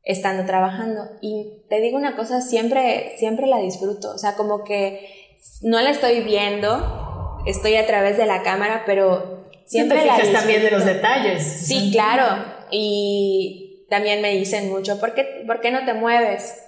estando 0.04 0.46
trabajando. 0.46 1.02
Y 1.20 1.64
te 1.68 1.80
digo 1.80 1.96
una 1.96 2.14
cosa, 2.14 2.40
siempre, 2.40 3.16
siempre 3.18 3.48
la 3.48 3.58
disfruto. 3.58 4.14
O 4.14 4.18
sea, 4.18 4.36
como 4.36 4.62
que 4.62 5.34
no 5.62 5.80
la 5.80 5.90
estoy 5.90 6.20
viendo, 6.20 7.42
estoy 7.44 7.74
a 7.74 7.86
través 7.86 8.16
de 8.16 8.26
la 8.26 8.42
cámara, 8.42 8.84
pero 8.86 9.48
siempre 9.66 9.98
te 9.98 10.06
la 10.06 10.14
fijas 10.14 10.32
también 10.32 10.62
de 10.62 10.70
los 10.70 10.84
disfruto. 10.84 11.08
detalles. 11.08 11.42
Sí, 11.42 11.90
claro. 11.90 12.44
Y 12.70 13.86
también 13.90 14.22
me 14.22 14.30
dicen 14.30 14.70
mucho, 14.70 15.00
¿por 15.00 15.14
qué, 15.14 15.42
¿por 15.44 15.60
qué 15.60 15.72
no 15.72 15.84
te 15.84 15.94
mueves 15.94 16.62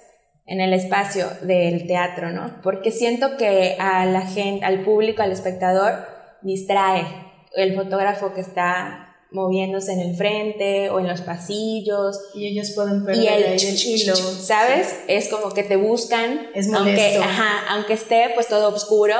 en 0.45 0.59
el 0.59 0.73
espacio 0.73 1.27
del 1.43 1.87
teatro, 1.87 2.31
no? 2.31 2.59
Porque 2.61 2.91
siento 2.91 3.37
que 3.37 3.77
a 3.79 4.05
la 4.05 4.21
gente, 4.21 4.65
al 4.65 4.83
público, 4.83 5.21
al 5.21 5.31
espectador, 5.31 5.93
distrae 6.41 7.26
el 7.55 7.75
fotógrafo 7.75 8.33
que 8.33 8.41
está 8.41 9.03
moviéndose 9.31 9.91
en 9.91 9.99
el 9.99 10.15
frente 10.15 10.89
o 10.89 10.99
en 10.99 11.07
los 11.09 11.19
pasillos 11.19 12.17
Y 12.33 12.47
ellos 12.47 12.71
pueden 12.71 13.03
perder 13.05 13.23
y 13.23 13.27
el, 13.27 13.43
el 13.43 13.59
hilo. 13.85 14.15
¿sabes? 14.15 15.03
Es 15.09 15.27
como 15.27 15.53
que 15.53 15.63
te 15.63 15.75
buscan, 15.75 16.47
Es 16.55 16.67
aunque, 16.73 16.91
molesto. 16.91 17.23
ajá, 17.23 17.65
aunque 17.71 17.93
esté 17.93 18.31
pues 18.35 18.47
todo 18.47 18.73
oscuro, 18.73 19.15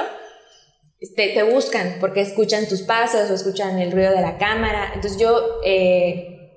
te, 1.15 1.30
te 1.30 1.43
buscan 1.43 1.97
porque 1.99 2.21
escuchan 2.21 2.67
tus 2.67 2.84
pasos 2.84 3.30
o 3.30 3.34
escuchan 3.34 3.80
el 3.80 3.91
ruido 3.91 4.11
de 4.11 4.21
la 4.21 4.38
cámara. 4.38 4.91
Entonces 4.95 5.19
yo 5.19 5.59
eh, 5.65 6.53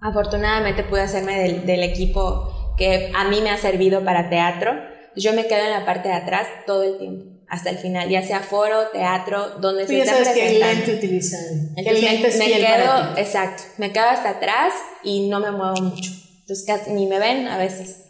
afortunadamente 0.00 0.84
pude 0.84 1.00
hacerme 1.02 1.38
del, 1.40 1.66
del 1.66 1.82
equipo 1.82 2.74
que 2.78 3.10
a 3.14 3.24
mí 3.28 3.40
me 3.40 3.50
ha 3.50 3.56
servido 3.58 4.04
para 4.04 4.28
teatro. 4.30 4.72
Yo 5.16 5.32
me 5.32 5.46
quedo 5.46 5.64
en 5.64 5.70
la 5.70 5.84
parte 5.84 6.08
de 6.08 6.14
atrás 6.14 6.46
todo 6.66 6.82
el 6.82 6.98
tiempo, 6.98 7.33
hasta 7.48 7.70
el 7.70 7.78
final, 7.78 8.08
ya 8.08 8.22
sea 8.22 8.40
foro, 8.40 8.88
teatro, 8.92 9.58
donde 9.60 9.82
Tú 9.84 9.88
se 9.92 10.00
esté 10.00 10.12
qué 10.12 10.22
presentando. 10.40 10.66
lente 10.74 10.94
utilizar. 10.94 11.40
Qué 11.74 11.80
Entonces 11.80 12.02
lente 12.02 12.22
me, 12.22 12.28
es 12.28 12.38
me 12.38 12.66
quedo, 12.66 13.16
exacto, 13.16 13.62
me 13.78 13.92
quedo 13.92 14.04
hasta 14.06 14.30
atrás 14.30 14.72
y 15.02 15.28
no 15.28 15.40
me 15.40 15.50
muevo 15.50 15.74
mucho. 15.82 16.10
Entonces 16.40 16.64
casi 16.66 16.92
ni 16.92 17.06
me 17.06 17.18
ven 17.18 17.46
a 17.48 17.58
veces. 17.58 18.00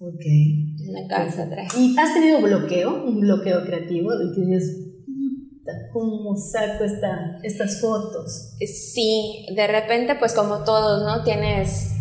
Ok. 0.00 0.24
Me 0.92 1.06
quedo 1.08 1.16
hasta 1.18 1.42
atrás. 1.44 1.74
¿Y 1.78 1.96
has 1.98 2.12
tenido 2.14 2.40
bloqueo? 2.40 3.04
¿Un 3.04 3.20
bloqueo 3.20 3.64
creativo? 3.64 4.10
De 4.16 4.34
que 4.34 4.40
dices, 4.42 4.76
"Puta, 5.06 5.72
¿cómo 5.92 6.36
saco 6.36 6.84
esta, 6.84 7.38
estas 7.42 7.80
fotos? 7.80 8.54
Sí, 8.60 9.46
de 9.54 9.66
repente, 9.66 10.14
pues 10.16 10.32
como 10.34 10.64
todos, 10.64 11.02
¿no? 11.04 11.22
Tienes 11.24 11.92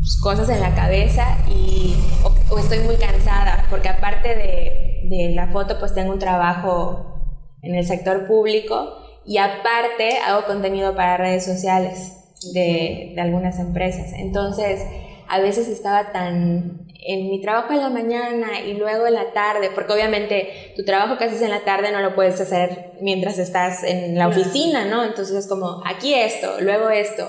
pues, 0.00 0.16
cosas 0.22 0.48
en 0.50 0.60
la 0.60 0.74
cabeza 0.74 1.38
y 1.48 1.94
o, 2.22 2.54
o 2.54 2.58
estoy 2.58 2.78
muy 2.80 2.96
cansada, 2.96 3.66
porque 3.70 3.88
aparte 3.88 4.28
de, 4.28 4.89
de 5.08 5.32
la 5.34 5.48
foto, 5.48 5.78
pues 5.78 5.94
tengo 5.94 6.12
un 6.12 6.18
trabajo 6.18 7.24
en 7.62 7.74
el 7.74 7.86
sector 7.86 8.26
público 8.26 8.96
y 9.24 9.38
aparte 9.38 10.18
hago 10.26 10.46
contenido 10.46 10.94
para 10.94 11.16
redes 11.16 11.44
sociales 11.44 12.16
de, 12.54 13.12
de 13.14 13.20
algunas 13.20 13.58
empresas. 13.58 14.12
Entonces, 14.14 14.84
a 15.28 15.38
veces 15.40 15.68
estaba 15.68 16.12
tan 16.12 16.88
en 17.02 17.30
mi 17.30 17.40
trabajo 17.40 17.72
en 17.72 17.80
la 17.80 17.88
mañana 17.88 18.60
y 18.60 18.74
luego 18.74 19.06
en 19.06 19.14
la 19.14 19.32
tarde, 19.32 19.70
porque 19.74 19.92
obviamente 19.92 20.72
tu 20.76 20.84
trabajo 20.84 21.16
que 21.16 21.24
haces 21.24 21.42
en 21.42 21.50
la 21.50 21.60
tarde 21.60 21.92
no 21.92 22.00
lo 22.00 22.14
puedes 22.14 22.40
hacer 22.40 22.92
mientras 23.00 23.38
estás 23.38 23.84
en 23.84 24.18
la 24.18 24.28
oficina, 24.28 24.84
¿no? 24.84 25.04
Entonces 25.04 25.36
es 25.36 25.48
como, 25.48 25.82
aquí 25.86 26.14
esto, 26.14 26.60
luego 26.60 26.90
esto. 26.90 27.28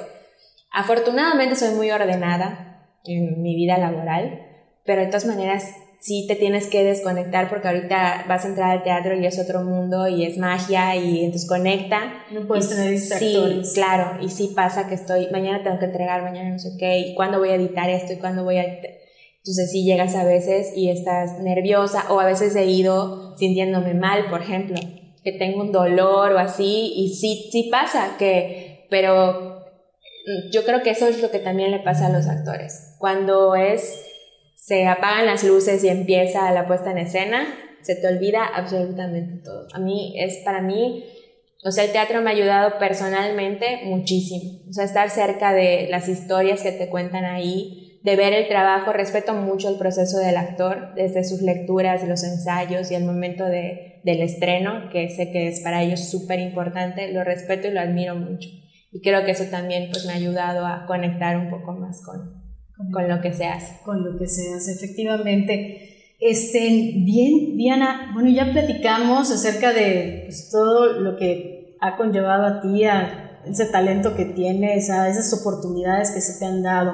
Afortunadamente 0.72 1.56
soy 1.56 1.74
muy 1.76 1.92
ordenada 1.92 2.90
en 3.06 3.42
mi 3.42 3.56
vida 3.56 3.78
laboral, 3.78 4.46
pero 4.86 5.02
de 5.02 5.08
todas 5.08 5.26
maneras 5.26 5.74
sí 6.02 6.26
te 6.28 6.36
tienes 6.36 6.66
que 6.66 6.84
desconectar 6.84 7.48
porque 7.48 7.68
ahorita 7.68 8.26
vas 8.28 8.44
a 8.44 8.48
entrar 8.48 8.72
al 8.72 8.84
teatro 8.84 9.16
y 9.16 9.26
es 9.26 9.38
otro 9.38 9.64
mundo 9.64 10.08
y 10.08 10.26
es 10.26 10.38
magia 10.38 10.96
y 10.96 11.24
entonces 11.24 11.48
conecta. 11.48 12.26
No 12.32 12.48
puedes 12.48 12.66
Y 12.66 12.70
tener 12.70 12.92
distractores. 12.92 13.68
Sí, 13.68 13.76
claro, 13.76 14.18
y 14.20 14.30
sí 14.30 14.52
pasa 14.56 14.88
que 14.88 14.96
estoy, 14.96 15.28
mañana 15.32 15.64
tengo 15.64 15.78
que 15.78 15.86
entregar, 15.86 16.24
mañana 16.24 16.50
no 16.50 16.60
sé 16.60 16.72
qué, 16.80 16.98
y 16.98 17.14
cuándo 17.14 17.38
voy 17.38 17.50
a 17.50 17.56
editar 17.56 17.90
esto 17.90 18.14
y 18.14 18.18
cuándo 18.18 18.44
voy 18.44 18.58
a... 18.58 18.64
Entonces 18.64 19.72
sí 19.72 19.86
llegas 19.86 20.16
a 20.16 20.24
veces 20.24 20.74
y 20.76 20.90
estás 20.90 21.40
nerviosa 21.40 22.06
o 22.12 22.20
a 22.20 22.26
veces 22.26 22.56
he 22.56 22.66
ido 22.66 23.36
sintiéndome 23.38 23.94
mal, 23.94 24.26
por 24.30 24.42
ejemplo, 24.42 24.80
que 25.24 25.32
tengo 25.34 25.62
un 25.62 25.72
dolor 25.72 26.34
o 26.34 26.40
así 26.40 26.94
y 26.96 27.14
sí, 27.14 27.50
sí 27.52 27.70
pasa, 27.72 28.16
que, 28.18 28.88
pero 28.90 29.62
mm, 30.26 30.52
yo 30.52 30.64
creo 30.64 30.82
que 30.82 30.92
eso 30.92 31.08
es 31.08 31.22
lo 31.22 31.30
que 31.30 31.40
también 31.40 31.70
le 31.72 31.80
pasa 31.80 32.08
a 32.08 32.12
los 32.12 32.28
actores. 32.28 32.96
Cuando 32.98 33.56
es, 33.56 34.11
se 34.62 34.86
apagan 34.86 35.26
las 35.26 35.44
luces 35.44 35.84
y 35.84 35.88
empieza 35.88 36.52
la 36.52 36.68
puesta 36.68 36.92
en 36.92 37.00
escena, 37.00 37.48
se 37.82 37.96
te 37.96 38.08
olvida 38.08 38.46
absolutamente 38.46 39.42
todo. 39.44 39.66
A 39.74 39.80
mí 39.80 40.14
es 40.20 40.38
para 40.46 40.62
mí, 40.62 41.04
o 41.66 41.72
sea, 41.72 41.86
el 41.86 41.92
teatro 41.92 42.22
me 42.22 42.30
ha 42.30 42.34
ayudado 42.34 42.78
personalmente 42.78 43.82
muchísimo. 43.86 44.62
O 44.70 44.72
sea, 44.72 44.84
estar 44.84 45.10
cerca 45.10 45.52
de 45.52 45.88
las 45.90 46.08
historias 46.08 46.62
que 46.62 46.74
te 46.74 46.90
cuentan 46.90 47.26
ahí, 47.26 48.00
de 48.04 48.16
ver 48.16 48.34
el 48.34 48.48
trabajo, 48.48 48.94
respeto 48.94 49.34
mucho 49.34 49.68
el 49.68 49.80
proceso 49.80 50.20
del 50.20 50.38
actor, 50.38 50.94
desde 50.94 51.24
sus 51.24 51.42
lecturas, 51.42 52.08
los 52.08 52.24
ensayos 52.24 52.92
y 52.92 52.96
el 52.96 53.04
momento 53.04 53.46
de, 53.46 54.00
del 54.04 54.22
estreno, 54.22 54.92
que 54.92 55.10
sé 55.10 55.32
que 55.32 55.48
es 55.48 55.62
para 55.62 55.82
ellos 55.82 56.12
súper 56.12 56.40
importante, 56.40 57.12
lo 57.12 57.24
respeto 57.24 57.68
y 57.68 57.72
lo 57.72 57.80
admiro 57.80 58.16
mucho. 58.16 58.48
Y 58.92 59.02
creo 59.02 59.26
que 59.26 59.32
eso 59.32 59.46
también 59.46 59.90
pues, 59.90 60.06
me 60.06 60.12
ha 60.12 60.18
ayudado 60.18 60.68
a 60.68 60.86
conectar 60.86 61.36
un 61.36 61.50
poco 61.50 61.72
más 61.72 62.04
con, 62.06 62.41
con 62.92 63.08
lo 63.08 63.22
que 63.22 63.34
se 63.34 63.46
hace. 63.46 63.78
Con 63.84 64.04
lo 64.04 64.18
que 64.18 64.28
se 64.28 64.54
hace, 64.54 64.72
efectivamente. 64.74 66.16
Este, 66.20 66.94
bien, 66.98 67.58
Diana, 67.58 68.12
bueno, 68.14 68.30
ya 68.30 68.52
platicamos 68.52 69.32
acerca 69.32 69.74
de 69.74 70.24
pues, 70.28 70.50
todo 70.52 71.00
lo 71.00 71.18
que 71.18 71.78
ha 71.82 71.98
conllevado 71.98 72.46
a 72.46 72.62
ti, 72.62 72.84
a 72.84 73.40
ese 73.46 73.66
talento 73.66 74.16
que 74.16 74.26
tienes, 74.26 74.90
a 74.92 75.10
esas 75.10 75.34
oportunidades 75.34 76.12
que 76.12 76.22
se 76.22 76.38
te 76.38 76.46
han 76.46 76.62
dado. 76.62 76.94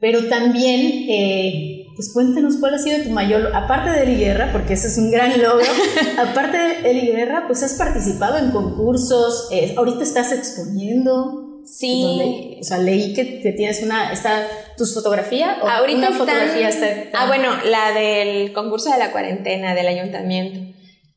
Pero 0.00 0.28
también, 0.28 1.06
eh, 1.08 1.86
pues 1.96 2.12
cuéntanos 2.12 2.56
cuál 2.58 2.74
ha 2.74 2.78
sido 2.78 3.02
tu 3.02 3.10
mayor, 3.10 3.54
aparte 3.54 3.90
de 3.90 4.02
Eli 4.02 4.16
Guerra, 4.16 4.50
porque 4.52 4.74
ese 4.74 4.88
es 4.88 4.98
un 4.98 5.10
gran 5.10 5.40
logro, 5.40 5.66
aparte 6.18 6.56
de 6.56 6.90
Eli 6.90 7.06
Guerra, 7.08 7.44
pues 7.46 7.62
has 7.62 7.74
participado 7.74 8.38
en 8.38 8.50
concursos, 8.50 9.48
eh, 9.52 9.74
ahorita 9.76 10.02
estás 10.02 10.32
exponiendo. 10.32 11.47
Sí. 11.70 12.02
Donde, 12.02 12.58
o 12.60 12.64
sea, 12.64 12.78
leí 12.78 13.14
que, 13.14 13.40
que 13.40 13.52
tienes 13.52 13.82
una, 13.82 14.12
está, 14.12 14.46
¿tus 14.76 14.94
fotografía? 14.94 15.58
O 15.62 15.68
Ahorita 15.68 15.98
una 15.98 16.08
están- 16.08 16.18
fotografía 16.26 16.68
está, 16.68 16.88
está- 16.90 17.22
Ah, 17.22 17.26
bueno, 17.26 17.50
la 17.64 17.92
del 17.92 18.52
concurso 18.52 18.90
de 18.90 18.98
la 18.98 19.12
cuarentena 19.12 19.74
del 19.74 19.86
ayuntamiento. 19.88 20.60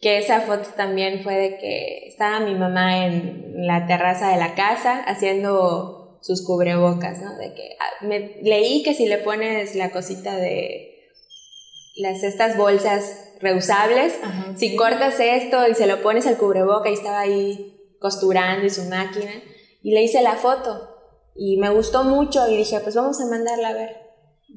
Que 0.02 0.18
esa 0.18 0.42
foto 0.42 0.68
también 0.76 1.22
fue 1.24 1.36
de 1.36 1.58
que 1.58 2.08
estaba 2.08 2.40
mi 2.40 2.56
mamá 2.56 3.06
en 3.06 3.66
la 3.68 3.86
terraza 3.88 4.30
de 4.32 4.38
la 4.38 4.56
casa 4.56 5.00
haciendo 5.04 6.20
sus 6.24 6.44
cubrebocas, 6.46 7.20
¿no? 7.22 7.38
De 7.38 7.54
que 7.54 7.76
ah, 7.80 8.06
me 8.06 8.38
leí 8.42 8.84
que 8.84 8.94
si 8.94 9.08
le 9.08 9.20
pones 9.20 9.76
la 9.76 9.92
cosita 9.92 10.36
de 10.36 10.88
las 11.98 12.24
estas 12.24 12.58
bolsas 12.58 13.30
reusables, 13.42 14.14
Ajá, 14.24 14.54
si 14.56 14.70
sí. 14.70 14.76
cortas 14.76 15.20
esto 15.20 15.68
y 15.68 15.76
se 15.76 15.88
lo 15.88 16.02
pones 16.02 16.26
al 16.28 16.38
cubreboca 16.38 16.90
y 16.90 16.94
estaba 16.94 17.20
ahí 17.22 17.78
costurando 18.00 18.66
y 18.66 18.70
su 18.70 18.84
máquina 18.86 19.32
y 19.82 19.94
le 19.94 20.04
hice 20.04 20.22
la 20.22 20.36
foto 20.36 20.90
y 21.36 21.58
me 21.58 21.70
gustó 21.70 22.04
mucho 22.04 22.48
y 22.50 22.58
dije 22.58 22.80
pues 22.82 22.96
vamos 22.96 23.20
a 23.22 23.26
mandarla 23.26 23.70
a 23.70 23.74
ver 23.74 23.98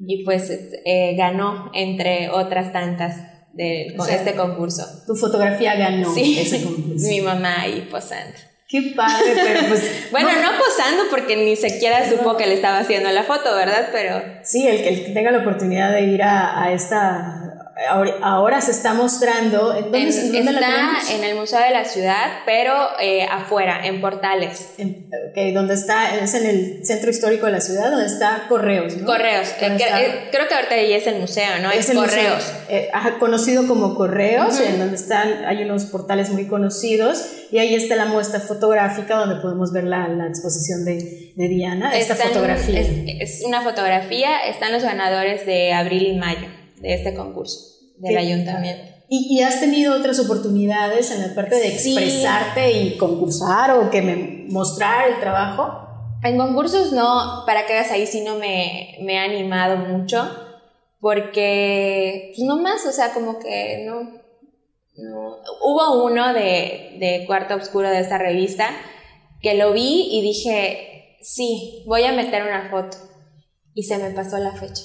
y 0.07 0.23
pues 0.25 0.49
eh, 0.49 1.15
ganó 1.15 1.71
entre 1.73 2.29
otras 2.29 2.73
tantas 2.73 3.15
de 3.55 3.95
O 3.97 4.03
sea, 4.03 4.15
este 4.17 4.35
concurso. 4.35 4.83
Tu 5.07 5.15
fotografía 5.15 5.75
ganó 5.75 6.13
sí, 6.13 6.37
ese 6.39 6.61
concurso. 6.63 7.07
mi 7.07 7.21
mamá 7.21 7.61
ahí 7.61 7.87
posando. 7.89 8.35
Qué 8.67 8.93
padre, 8.95 9.33
pero 9.33 9.67
pues. 9.69 10.07
Bueno, 10.11 10.29
no, 10.29 10.57
posando 10.57 11.03
porque 11.09 11.37
ni 11.37 11.55
siquiera 11.55 12.09
supo 12.09 12.35
que 12.35 12.47
le 12.47 12.55
estaba 12.55 12.79
haciendo 12.79 13.09
la 13.11 13.23
foto, 13.23 13.55
¿verdad? 13.55 13.89
Pero 13.91 14.21
Sí, 14.43 14.67
el 14.67 14.83
que, 14.83 14.89
el 14.89 15.05
que 15.05 15.11
tenga 15.13 15.31
la 15.31 15.39
oportunidad 15.39 15.93
de 15.93 16.01
ir 16.01 16.21
a, 16.21 16.63
a 16.63 16.73
esta. 16.73 17.54
Ahora, 17.89 18.13
ahora 18.21 18.61
se 18.61 18.71
está 18.71 18.93
mostrando. 18.93 19.75
¿En 19.75 19.83
dónde, 19.91 19.99
en- 19.99 20.31
dónde 20.31 20.51
la 20.53 20.59
está 20.61 20.67
tenemos? 20.75 21.09
en 21.11 21.23
el 21.25 21.35
Museo 21.35 21.59
de 21.59 21.71
la 21.71 21.83
Ciudad, 21.83 22.25
pero 22.45 22.73
eh, 23.01 23.23
afuera, 23.29 23.85
en 23.85 23.99
portales. 23.99 24.75
En- 24.77 25.09
ok, 25.31 25.53
donde 25.53 25.73
está, 25.73 26.15
es 26.15 26.33
en 26.35 26.45
el 26.45 26.85
centro 26.85 27.09
histórico 27.09 27.47
de 27.47 27.51
la 27.51 27.59
ciudad, 27.59 27.91
donde 27.91 28.05
está 28.05 28.45
Correos, 28.47 28.95
¿no? 28.95 29.05
Correos. 29.05 29.49
Eh, 29.59 29.75
está- 29.75 30.01
eh, 30.01 30.29
creo 30.31 30.47
que 30.47 30.53
ahorita 30.53 30.75
ya 30.81 30.95
es 30.95 31.05
el 31.07 31.19
museo, 31.19 31.59
¿no? 31.61 31.69
Es, 31.69 31.89
el 31.89 31.97
Correos. 31.97 32.35
museo, 32.35 32.55
eh, 32.69 32.89
conocido 33.19 33.67
como 33.67 33.95
Correos, 33.95 34.53
Ujú. 34.53 34.63
en 34.63 34.79
donde 34.79 34.95
están, 34.95 35.43
hay 35.43 35.61
unos 35.63 35.83
portales 35.87 36.29
muy 36.29 36.47
conocidos, 36.47 37.25
y 37.51 37.57
ahí 37.57 37.75
está 37.75 37.97
la 37.97 38.05
muestra 38.05 38.39
fotográfica 38.39 39.17
donde 39.17 39.35
podemos 39.41 39.73
ver 39.73 39.83
la, 39.83 40.07
la 40.07 40.27
exposición 40.27 40.85
de, 40.85 41.33
de 41.35 41.47
Diana, 41.49 41.93
esta 41.93 42.13
Están- 42.13 42.29
fotografía. 42.29 42.79
Es, 42.79 42.87
es 43.39 43.43
una 43.45 43.61
fotografía, 43.63 44.39
están 44.47 44.71
los 44.71 44.83
ganadores 44.83 45.45
de 45.45 45.73
abril 45.73 46.07
y 46.07 46.17
mayo 46.17 46.47
de 46.85 46.93
este 46.93 47.13
concurso 47.15 47.59
del 47.97 48.17
ayuntamiento. 48.17 48.83
¿Y, 49.07 49.37
y 49.37 49.41
has 49.43 49.59
tenido 49.59 49.95
otras 49.97 50.19
oportunidades 50.19 51.11
en 51.11 51.21
la 51.27 51.33
parte 51.35 51.55
de 51.55 51.69
Sí. 51.71 51.95
expresarte 51.97 52.71
y 52.81 52.97
concursar 52.97 53.71
o 53.71 53.89
que 53.89 54.01
me 54.01 54.45
mostrar 54.49 55.09
el 55.09 55.19
trabajo? 55.19 55.81
En 56.23 56.37
concursos 56.37 56.91
no, 56.91 57.43
para 57.45 57.65
que 57.65 57.73
hagas 57.73 57.91
ahí 57.91 58.07
sí 58.07 58.21
no 58.21 58.35
me, 58.37 58.97
me 59.01 59.19
ha 59.19 59.23
animado 59.23 59.77
mucho, 59.77 60.27
porque 60.99 62.31
pues 62.35 62.47
no 62.47 62.57
más, 62.57 62.85
o 62.85 62.91
sea, 62.91 63.13
como 63.13 63.37
que 63.39 63.83
no, 63.85 64.01
no. 64.97 65.37
Hubo 65.63 66.03
uno 66.05 66.33
de, 66.33 66.97
de 66.99 67.23
Cuarto 67.27 67.55
Oscuro 67.55 67.89
de 67.89 67.99
esta 67.99 68.17
revista 68.17 68.69
que 69.41 69.53
lo 69.53 69.71
vi 69.73 70.07
y 70.11 70.21
dije, 70.21 71.17
sí, 71.21 71.83
voy 71.85 72.03
a 72.05 72.11
meter 72.11 72.41
una 72.43 72.69
foto. 72.71 72.97
Y 73.75 73.83
se 73.83 73.97
me 73.97 74.09
pasó 74.11 74.37
la 74.39 74.53
fecha. 74.53 74.81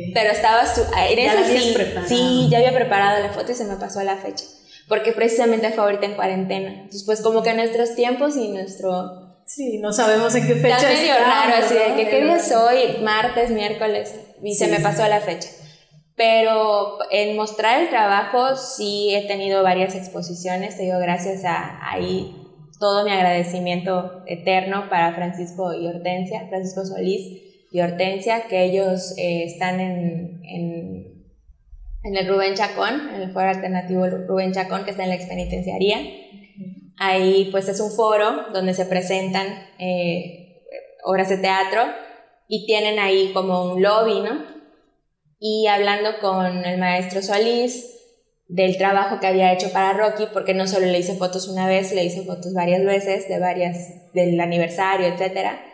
Okay. 0.00 0.12
Pero 0.14 0.30
estaba 0.32 0.66
su, 0.66 0.80
en 0.82 1.16
Ya 1.16 1.40
ese 1.40 1.58
sí, 1.58 1.72
preparado. 1.74 2.08
sí, 2.08 2.48
ya 2.50 2.58
había 2.58 2.72
preparado 2.74 3.22
la 3.22 3.30
foto 3.32 3.52
y 3.52 3.54
se 3.54 3.64
me 3.64 3.76
pasó 3.76 4.02
la 4.02 4.16
fecha. 4.16 4.44
porque 4.88 5.12
precisamente 5.12 5.70
fue 5.70 5.84
ahorita 5.84 6.06
en 6.06 6.14
cuarentena. 6.14 6.70
Entonces, 6.72 7.04
pues 7.04 7.20
como 7.22 7.42
que 7.42 7.54
nuestros 7.54 7.94
tiempos 7.94 8.36
y 8.36 8.48
nuestro... 8.48 9.42
Sí, 9.46 9.78
no 9.78 9.92
sabemos 9.92 10.34
en 10.34 10.46
qué 10.46 10.54
fecha 10.56 10.76
Está 10.76 10.88
medio 10.88 11.14
raro, 11.14 11.64
así 11.64 11.74
de 11.74 11.94
que 11.96 12.10
qué 12.10 12.22
día 12.24 12.38
soy, 12.38 12.98
martes, 13.02 13.50
miércoles, 13.50 14.14
y 14.42 14.54
se 14.54 14.68
me 14.68 14.80
pasó 14.80 15.06
la 15.08 15.20
fecha. 15.20 15.48
Pero 16.14 16.98
en 17.10 17.36
mostrar 17.36 17.80
el 17.82 17.88
trabajo 17.88 18.56
sí 18.56 19.14
he 19.14 19.26
tenido 19.26 19.62
varias 19.62 19.94
exposiciones, 19.94 20.76
te 20.76 20.82
digo, 20.84 20.98
gracias 20.98 21.44
a 21.44 21.78
ahí 21.90 22.36
todo 22.78 23.04
mi 23.04 23.10
agradecimiento 23.12 24.22
eterno 24.26 24.88
para 24.90 25.14
Francisco 25.14 25.72
y 25.72 25.86
Hortensia, 25.86 26.46
Francisco 26.48 26.84
Solís 26.84 27.40
y 27.72 27.80
Hortensia, 27.80 28.42
que 28.48 28.64
ellos 28.64 29.14
eh, 29.16 29.44
están 29.44 29.80
en, 29.80 30.42
en, 30.44 31.24
en, 32.04 32.16
el 32.16 32.28
Rubén 32.28 32.54
Chacón, 32.54 33.08
en 33.14 33.22
el 33.22 33.32
foro 33.32 33.48
alternativo 33.48 34.06
Rubén 34.06 34.52
Chacón, 34.52 34.84
que 34.84 34.90
está 34.90 35.04
en 35.04 35.08
la 35.08 35.14
expenitenciaría. 35.14 35.98
Ahí 36.98 37.48
pues 37.50 37.68
es 37.68 37.80
un 37.80 37.90
foro 37.90 38.52
donde 38.52 38.74
se 38.74 38.84
presentan 38.84 39.46
eh, 39.78 40.62
obras 41.02 41.30
de 41.30 41.38
teatro 41.38 41.82
y 42.46 42.66
tienen 42.66 42.98
ahí 42.98 43.32
como 43.32 43.72
un 43.72 43.82
lobby, 43.82 44.20
¿no? 44.20 44.44
Y 45.40 45.66
hablando 45.66 46.18
con 46.20 46.66
el 46.66 46.78
maestro 46.78 47.22
Solís 47.22 47.88
del 48.48 48.76
trabajo 48.76 49.18
que 49.18 49.26
había 49.26 49.50
hecho 49.50 49.72
para 49.72 49.94
Rocky, 49.94 50.24
porque 50.34 50.52
no 50.52 50.68
solo 50.68 50.86
le 50.86 50.98
hice 50.98 51.16
fotos 51.16 51.48
una 51.48 51.66
vez, 51.66 51.90
le 51.94 52.04
hice 52.04 52.22
fotos 52.22 52.52
varias 52.52 52.84
veces, 52.84 53.28
de 53.28 53.38
varias, 53.38 54.12
del 54.12 54.38
aniversario, 54.38 55.06
etcétera 55.06 55.71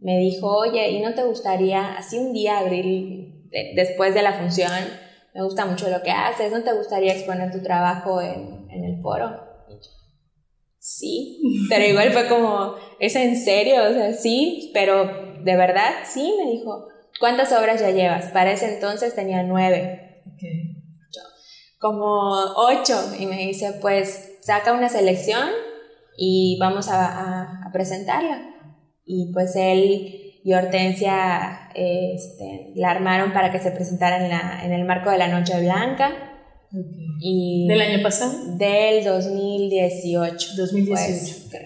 me 0.00 0.18
dijo, 0.18 0.48
oye, 0.56 0.90
¿y 0.90 1.00
no 1.00 1.14
te 1.14 1.22
gustaría 1.22 1.96
así 1.96 2.18
un 2.18 2.32
día 2.32 2.58
abrir, 2.58 3.48
después 3.74 4.14
de 4.14 4.22
la 4.22 4.32
función, 4.32 4.72
me 5.34 5.42
gusta 5.42 5.66
mucho 5.66 5.88
lo 5.90 6.02
que 6.02 6.10
haces, 6.10 6.52
¿no 6.52 6.62
te 6.62 6.72
gustaría 6.72 7.12
exponer 7.12 7.52
tu 7.52 7.62
trabajo 7.62 8.20
en, 8.20 8.68
en 8.70 8.84
el 8.84 9.00
foro? 9.02 9.48
Sí, 10.78 11.66
pero 11.68 11.84
igual 11.84 12.10
fue 12.12 12.26
como, 12.26 12.74
¿es 12.98 13.14
en 13.14 13.36
serio? 13.36 13.82
O 13.90 13.92
sea, 13.92 14.14
sí, 14.14 14.70
pero 14.72 15.04
de 15.42 15.56
verdad, 15.56 15.90
sí, 16.04 16.34
me 16.42 16.50
dijo, 16.50 16.88
¿cuántas 17.18 17.52
obras 17.52 17.80
ya 17.80 17.90
llevas? 17.90 18.26
Para 18.32 18.52
ese 18.52 18.74
entonces 18.74 19.14
tenía 19.14 19.42
nueve. 19.42 20.22
Yo, 20.40 21.20
como 21.78 22.30
ocho, 22.56 22.98
y 23.18 23.26
me 23.26 23.36
dice, 23.36 23.74
pues 23.82 24.38
saca 24.40 24.72
una 24.72 24.88
selección 24.88 25.50
y 26.16 26.56
vamos 26.58 26.88
a, 26.88 27.66
a 27.66 27.72
presentarla 27.72 28.49
y 29.10 29.32
pues 29.32 29.56
él 29.56 30.20
y 30.42 30.54
Hortensia 30.54 31.68
este, 31.74 32.72
la 32.76 32.90
armaron 32.90 33.32
para 33.32 33.50
que 33.50 33.58
se 33.58 33.72
presentara 33.72 34.24
en, 34.24 34.30
la, 34.30 34.64
en 34.64 34.72
el 34.72 34.84
marco 34.84 35.10
de 35.10 35.18
la 35.18 35.28
Noche 35.28 35.60
Blanca. 35.60 36.12
Y 37.20 37.66
¿Del 37.68 37.80
año 37.80 38.02
pasado? 38.02 38.32
Del 38.56 39.04
2018. 39.04 40.52
2018. 40.56 41.48
Pues, 41.50 41.60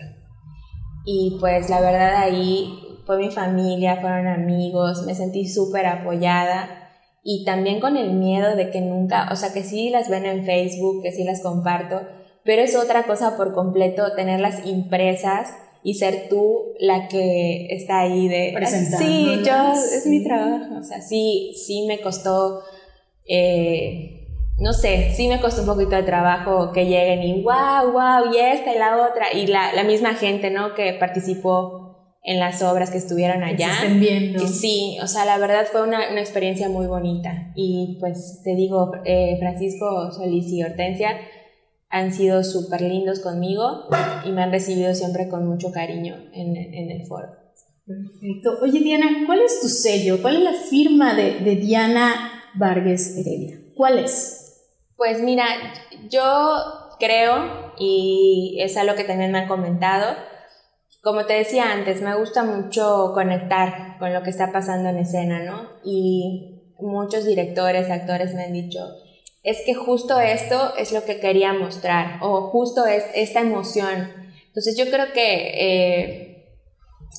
y 1.05 1.36
pues 1.38 1.68
la 1.68 1.80
verdad 1.80 2.16
ahí 2.16 2.80
fue 3.07 3.18
mi 3.18 3.30
familia, 3.30 4.01
fueron 4.01 4.26
amigos, 4.26 5.05
me 5.05 5.14
sentí 5.14 5.47
súper 5.47 5.86
apoyada 5.86 6.90
y 7.22 7.45
también 7.45 7.78
con 7.80 7.99
el 7.99 8.14
miedo 8.14 8.57
de 8.57 8.70
que 8.70 8.80
nunca, 8.80 9.28
o 9.30 9.36
sea 9.36 9.53
que 9.53 9.62
sí 9.62 9.90
las 9.90 10.09
ven 10.09 10.24
en 10.24 10.45
Facebook, 10.45 11.03
que 11.03 11.12
sí 11.12 11.22
las 11.24 11.42
comparto, 11.42 12.01
pero 12.42 12.62
es 12.62 12.74
otra 12.74 13.05
cosa 13.05 13.36
por 13.36 13.53
completo 13.53 14.14
tenerlas 14.16 14.66
impresas 14.66 15.51
y 15.85 15.95
ser 15.95 16.28
tú 16.30 16.72
la 16.80 17.09
que 17.09 17.66
está 17.70 18.01
ahí 18.01 18.26
de 18.26 18.53
presentando. 18.57 19.07
Sí, 19.07 19.43
yo, 19.45 19.72
es 19.72 20.07
mi 20.07 20.24
trabajo. 20.24 20.78
O 20.80 20.82
sea, 20.82 21.03
sí, 21.03 21.53
sí 21.55 21.85
me 21.87 22.01
costó, 22.01 22.62
eh, 23.28 24.26
no 24.59 24.72
sé, 24.72 25.12
sí 25.14 25.28
me 25.28 25.41
costó 25.41 25.61
un 25.61 25.68
poquito 25.68 25.95
de 25.95 26.03
trabajo 26.03 26.72
que 26.72 26.87
lleguen 26.87 27.22
y 27.22 27.43
wow, 27.43 27.93
wow, 27.93 28.32
y 28.32 28.39
esta 28.39 28.74
y 28.74 28.78
la 28.78 29.07
otra, 29.07 29.32
y 29.35 29.47
la, 29.47 29.74
la 29.74 29.85
misma 29.85 30.14
gente, 30.14 30.51
¿no? 30.51 30.74
Que 30.74 30.95
participó 30.95 31.85
en 32.22 32.41
las 32.41 32.62
obras 32.62 32.91
que 32.91 32.97
estuvieron 32.97 33.43
allá. 33.43 33.68
Que 33.68 33.87
estén 33.87 34.01
viendo. 34.01 34.49
sí, 34.49 34.97
o 35.03 35.07
sea, 35.07 35.26
la 35.26 35.37
verdad 35.37 35.66
fue 35.70 35.82
una, 35.82 36.11
una 36.11 36.20
experiencia 36.20 36.70
muy 36.70 36.87
bonita. 36.87 37.53
Y 37.55 37.99
pues 38.01 38.41
te 38.43 38.55
digo, 38.57 38.93
eh, 39.05 39.37
Francisco 39.39 40.11
Solís 40.12 40.47
y 40.47 40.62
Hortensia, 40.62 41.18
han 41.95 42.12
sido 42.12 42.42
súper 42.42 42.80
lindos 42.80 43.20
conmigo 43.20 43.84
y 44.24 44.32
me 44.32 44.42
han 44.42 44.51
recibido 44.51 44.92
siempre 44.97 45.28
con 45.28 45.47
mucho 45.47 45.70
cariño 45.70 46.16
en, 46.32 46.57
en, 46.57 46.90
el 46.90 47.07
foro. 47.07 47.28
Perfecto. 47.86 48.59
Oye, 48.62 48.80
Diana, 48.80 49.22
¿cuál 49.26 49.42
es 49.42 49.61
tu 49.61 49.68
sello? 49.68 50.20
¿Cuál 50.20 50.38
es 50.38 50.42
la 50.42 50.55
firma 50.55 51.14
de, 51.14 51.38
de 51.38 51.55
Diana 51.55 52.51
Vargas 52.57 53.16
Heredia? 53.16 53.61
¿Cuál 53.76 54.01
es? 54.01 54.61
Pues 54.97 55.22
mira, 55.22 55.47
yo 56.11 56.97
creo, 56.99 57.74
y 57.78 58.59
es 58.59 58.76
algo 58.76 58.97
que 58.97 59.05
también 59.05 59.30
me 59.30 59.38
han 59.38 59.49
comentado, 59.49 60.16
como 61.01 61.26
te 61.26 61.34
decía 61.34 61.70
antes, 61.70 62.03
me 62.03 62.16
gusta 62.16 62.42
mucho 62.42 63.12
conectar 63.14 63.99
con 64.01 64.12
lo 64.12 64.24
que 64.24 64.30
está 64.30 64.51
pasando 64.51 64.88
en 64.88 64.99
escena, 64.99 65.45
¿no? 65.45 65.68
Y 65.84 66.72
muchos 66.80 67.24
directores, 67.24 67.88
actores 67.88 68.34
me 68.34 68.47
han 68.47 68.53
dicho, 68.53 68.80
es 69.45 69.61
que 69.64 69.74
justo 69.74 70.18
esto 70.18 70.74
es 70.76 70.90
lo 70.90 71.05
que 71.05 71.20
quería 71.20 71.53
mostrar 71.53 72.18
o 72.22 72.49
justo 72.49 72.86
es 72.86 73.05
esta 73.14 73.40
emoción. 73.40 74.11
Entonces 74.47 74.76
yo 74.76 74.86
creo 74.90 75.12
que, 75.12 75.51
eh, 75.61 76.49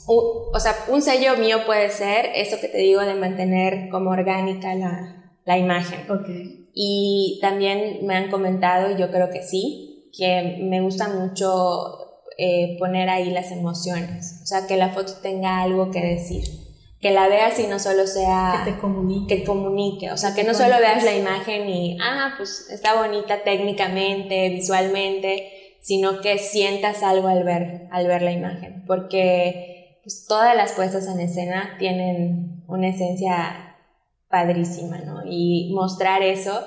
o 0.08 0.60
sea, 0.60 0.76
un 0.90 1.04
sello 1.04 1.38
mío 1.38 1.60
puede 1.68 1.90
ser 1.92 2.32
eso 2.34 2.60
que 2.60 2.68
te 2.68 2.80
digo 2.80 3.02
de 3.02 3.14
mantener 3.14 3.90
como 3.90 4.10
orgánica 4.10 4.74
la, 4.74 5.34
la 5.46 5.58
imagen. 5.58 6.10
Okay. 6.10 6.68
Y 6.74 7.38
también 7.42 8.06
me 8.06 8.16
han 8.16 8.32
comentado, 8.32 8.92
y 8.92 9.00
yo 9.00 9.12
creo 9.12 9.30
que 9.30 9.44
sí, 9.44 10.10
que 10.18 10.58
me 10.62 10.82
gusta 10.82 11.10
mucho 11.10 12.24
eh, 12.38 12.76
poner 12.80 13.08
ahí 13.08 13.30
las 13.30 13.52
emociones, 13.52 14.40
o 14.42 14.46
sea, 14.48 14.66
que 14.66 14.78
la 14.78 14.90
foto 14.90 15.14
tenga 15.22 15.62
algo 15.62 15.92
que 15.92 16.02
decir 16.02 16.65
que 17.00 17.12
la 17.12 17.28
veas 17.28 17.60
y 17.60 17.68
no 17.68 17.80
solo 17.80 18.08
sea... 18.08 18.64
Que 18.64 18.72
te 18.72 18.78
comunique. 18.80 19.38
Que 19.38 19.44
comunique, 19.44 20.12
o 20.12 20.18
sea, 20.18 20.34
que, 20.34 20.44
no 20.44 20.54
solo 20.54 20.78
veas 20.80 21.04
la 21.04 21.16
imagen 21.16 21.70
y, 21.70 21.98
ah, 22.02 22.34
pues 22.38 22.70
está 22.72 22.96
bonita 22.96 23.44
técnicamente, 23.44 24.50
visualmente, 24.50 25.78
sino 25.82 26.22
que 26.22 26.40
sientas 26.40 27.04
algo 27.04 27.28
al 27.28 27.44
ver, 27.44 27.88
al 27.92 28.08
ver 28.08 28.22
la 28.24 28.32
imagen, 28.32 28.84
porque 28.88 30.00
pues, 30.04 30.26
todas 30.28 30.56
las 30.56 30.72
puestas 30.72 31.08
en 31.08 31.20
escena 31.20 31.76
tienen 31.78 32.64
una 32.68 32.90
esencia 32.90 33.78
padrísima, 34.30 34.98
¿no? 35.00 35.22
Y 35.26 35.72
mostrar 35.74 36.24
eso 36.24 36.66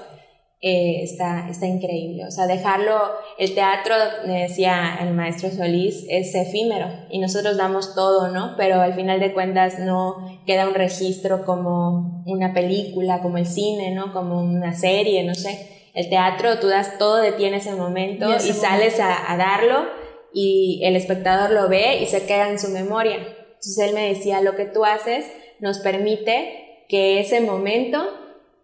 eh, 0.61 1.03
está, 1.05 1.49
está 1.49 1.67
increíble. 1.67 2.27
O 2.27 2.31
sea, 2.33 2.49
dejarlo, 2.49 2.99
el 3.39 3.55
teatro, 3.55 3.95
me 4.27 4.43
decía 4.43 4.99
el 5.01 5.15
maestro 5.15 5.51
Solís, 5.51 6.05
es 6.09 6.35
efímero 6.35 6.89
y 7.11 7.21
nosotros 7.21 7.57
damos 7.57 7.95
todo, 7.95 8.29
¿no? 8.29 8.55
Pero 8.57 8.81
al 8.81 8.95
final 8.95 9.21
de 9.21 9.33
cuentas 9.33 9.79
no 9.79 10.41
queda 10.47 10.67
un 10.67 10.75
registro 10.75 11.45
como 11.45 12.25
una 12.27 12.53
película, 12.53 13.21
como 13.21 13.39
el 13.39 13.47
cine, 13.47 13.93
¿no? 13.93 14.13
Como 14.13 14.41
una 14.41 14.75
serie, 14.75 15.23
no 15.23 15.35
sé. 15.35 15.91
El 15.95 16.09
teatro, 16.09 16.59
tú 16.59 16.67
das 16.67 16.99
todo 16.99 17.19
de 17.19 17.33
ti 17.33 17.45
en 17.45 17.55
ese 17.55 17.73
momento 17.75 18.29
y, 18.35 18.53
sales 18.53 18.99
a, 18.99 19.33
a 19.33 19.37
darlo 19.37 19.87
y 20.33 20.81
el 20.83 20.97
espectador 20.97 21.51
lo 21.51 21.69
ve 21.69 22.01
y 22.03 22.07
se 22.07 22.27
queda 22.27 22.51
en 22.51 22.59
su 22.59 22.69
memoria. 22.71 23.17
Entonces 23.17 23.79
él 23.79 23.95
me 23.95 24.09
decía, 24.09 24.41
lo 24.41 24.57
que 24.57 24.65
tú 24.65 24.85
haces 24.85 25.25
nos 25.61 25.79
permite 25.79 26.85
que 26.89 27.21
ese 27.21 27.41
momento 27.41 28.05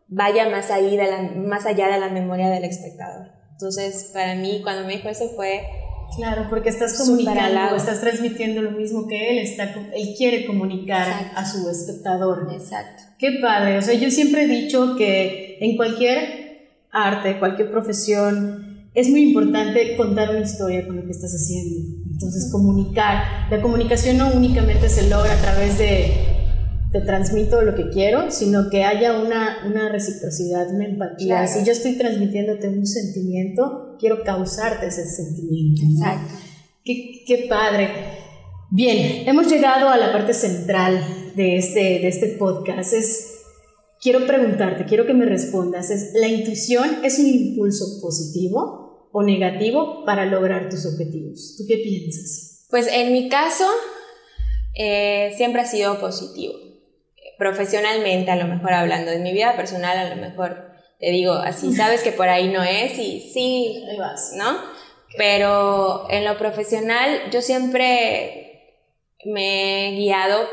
vaya 0.09 0.48
más, 0.48 0.70
ahí 0.70 0.96
de 0.96 1.07
la, 1.07 1.22
más 1.22 1.66
allá 1.66 1.88
de 1.88 1.98
la 1.98 2.09
memoria 2.09 2.50
del 2.50 2.64
espectador. 2.64 3.28
Entonces, 3.52 4.11
para 4.12 4.34
mí, 4.34 4.61
cuando 4.62 4.86
me 4.86 4.96
dijo 4.96 5.09
eso 5.09 5.28
fue... 5.36 5.62
Claro, 6.16 6.46
porque 6.50 6.68
estás 6.68 6.98
comunicando, 6.98 7.74
estás 7.74 8.00
transmitiendo 8.00 8.62
lo 8.62 8.72
mismo 8.72 9.09
que 9.09 9.30
él, 9.30 9.38
está, 9.38 9.74
él 9.94 10.14
quiere 10.16 10.46
comunicar 10.46 11.32
a 11.34 11.44
su 11.44 11.68
espectador. 11.68 12.48
Exacto. 12.52 13.02
Qué 13.18 13.38
padre, 13.40 13.78
o 13.78 13.82
sea, 13.82 13.94
yo 13.94 14.11
siempre 14.11 14.44
he 14.44 14.46
dicho 14.46 14.96
que 14.96 15.59
en 15.61 15.76
cualquier 15.76 16.78
arte, 16.92 17.38
cualquier 17.38 17.70
profesión, 17.70 18.88
es 18.94 19.09
muy 19.09 19.22
importante 19.22 19.96
contar 19.96 20.30
una 20.30 20.40
historia 20.40 20.86
con 20.86 20.96
lo 20.96 21.05
que 21.05 21.11
estás 21.11 21.32
haciendo. 21.32 22.05
Entonces, 22.12 22.50
comunicar. 22.52 23.50
La 23.50 23.61
comunicación 23.61 24.18
no 24.18 24.30
únicamente 24.32 24.88
se 24.88 25.09
logra 25.09 25.32
a 25.32 25.42
través 25.42 25.78
de 25.78 26.34
te 26.95 27.01
transmito 27.01 27.61
lo 27.61 27.74
que 27.74 27.90
quiero, 27.90 28.30
sino 28.30 28.70
que 28.70 28.84
haya 28.84 29.18
una, 29.18 29.64
una 29.66 29.88
reciprocidad, 29.88 30.72
una 30.72 30.84
empatía. 30.84 31.45
Si 31.49 31.64
yo 31.64 31.72
estoy 31.72 31.99
transmitiéndote 31.99 32.68
un 32.68 32.86
sentimiento, 32.86 33.97
quiero 33.99 34.22
causarte 34.22 34.86
ese 34.86 35.05
sentimiento. 35.05 35.82
Exacto. 35.90 36.34
Qué, 36.84 37.24
qué, 37.26 37.47
padre. 37.49 37.88
Bien, 38.70 39.28
hemos 39.28 39.51
llegado 39.51 39.88
a 39.88 39.97
la 39.97 40.12
parte 40.12 40.34
central 40.34 41.32
de 41.34 41.57
este, 41.57 41.80
de 41.80 42.07
este 42.07 42.28
podcast. 42.28 42.92
Es, 42.92 43.40
quiero 44.01 44.24
preguntarte, 44.24 44.84
quiero 44.84 45.05
que 45.05 45.14
me 45.14 45.26
respondas, 45.26 45.90
es, 45.90 46.12
¿la 46.14 46.28
intuición 46.28 47.01
es 47.03 47.18
un 47.18 47.26
impulso 47.26 48.01
positivo 48.01 49.09
o 49.11 49.24
negativo 49.24 50.05
para 50.05 50.26
lograr 50.26 50.68
tus 50.68 50.86
objetivos? 50.86 51.57
¿Tú 51.59 51.64
qué 51.66 51.78
piensas? 51.78 52.66
Pues 52.70 52.86
en 52.86 53.12
mi 53.12 53.28
caso, 53.28 53.66
eh, 54.76 55.32
siempre 55.36 55.61
ha 55.61 55.66
sido 55.66 55.99
positivo 55.99 56.63
profesionalmente, 57.39 58.30
a 58.30 58.37
lo 58.37 58.47
mejor 58.47 58.72
hablando 58.72 59.11
de 59.11 59.18
mi 59.18 59.32
vida 59.32 59.57
personal, 59.57 59.99
a 59.99 60.14
lo 60.14 60.16
mejor 60.16 60.72
te 60.99 61.11
digo, 61.11 61.32
así 61.35 61.72
sabes 61.76 62.03
que 62.03 62.12
por 62.12 62.28
ahí 62.28 62.49
no 62.49 62.62
es 62.62 62.99
y 62.99 63.20
sí, 63.32 63.85
¿no? 64.37 64.59
Pero 65.16 66.11
en 66.11 66.24
lo 66.24 66.37
profesional 66.39 67.30
yo 67.30 67.41
siempre 67.41 68.45
me 69.24 69.89
he 69.89 69.97
guiado 69.97 70.49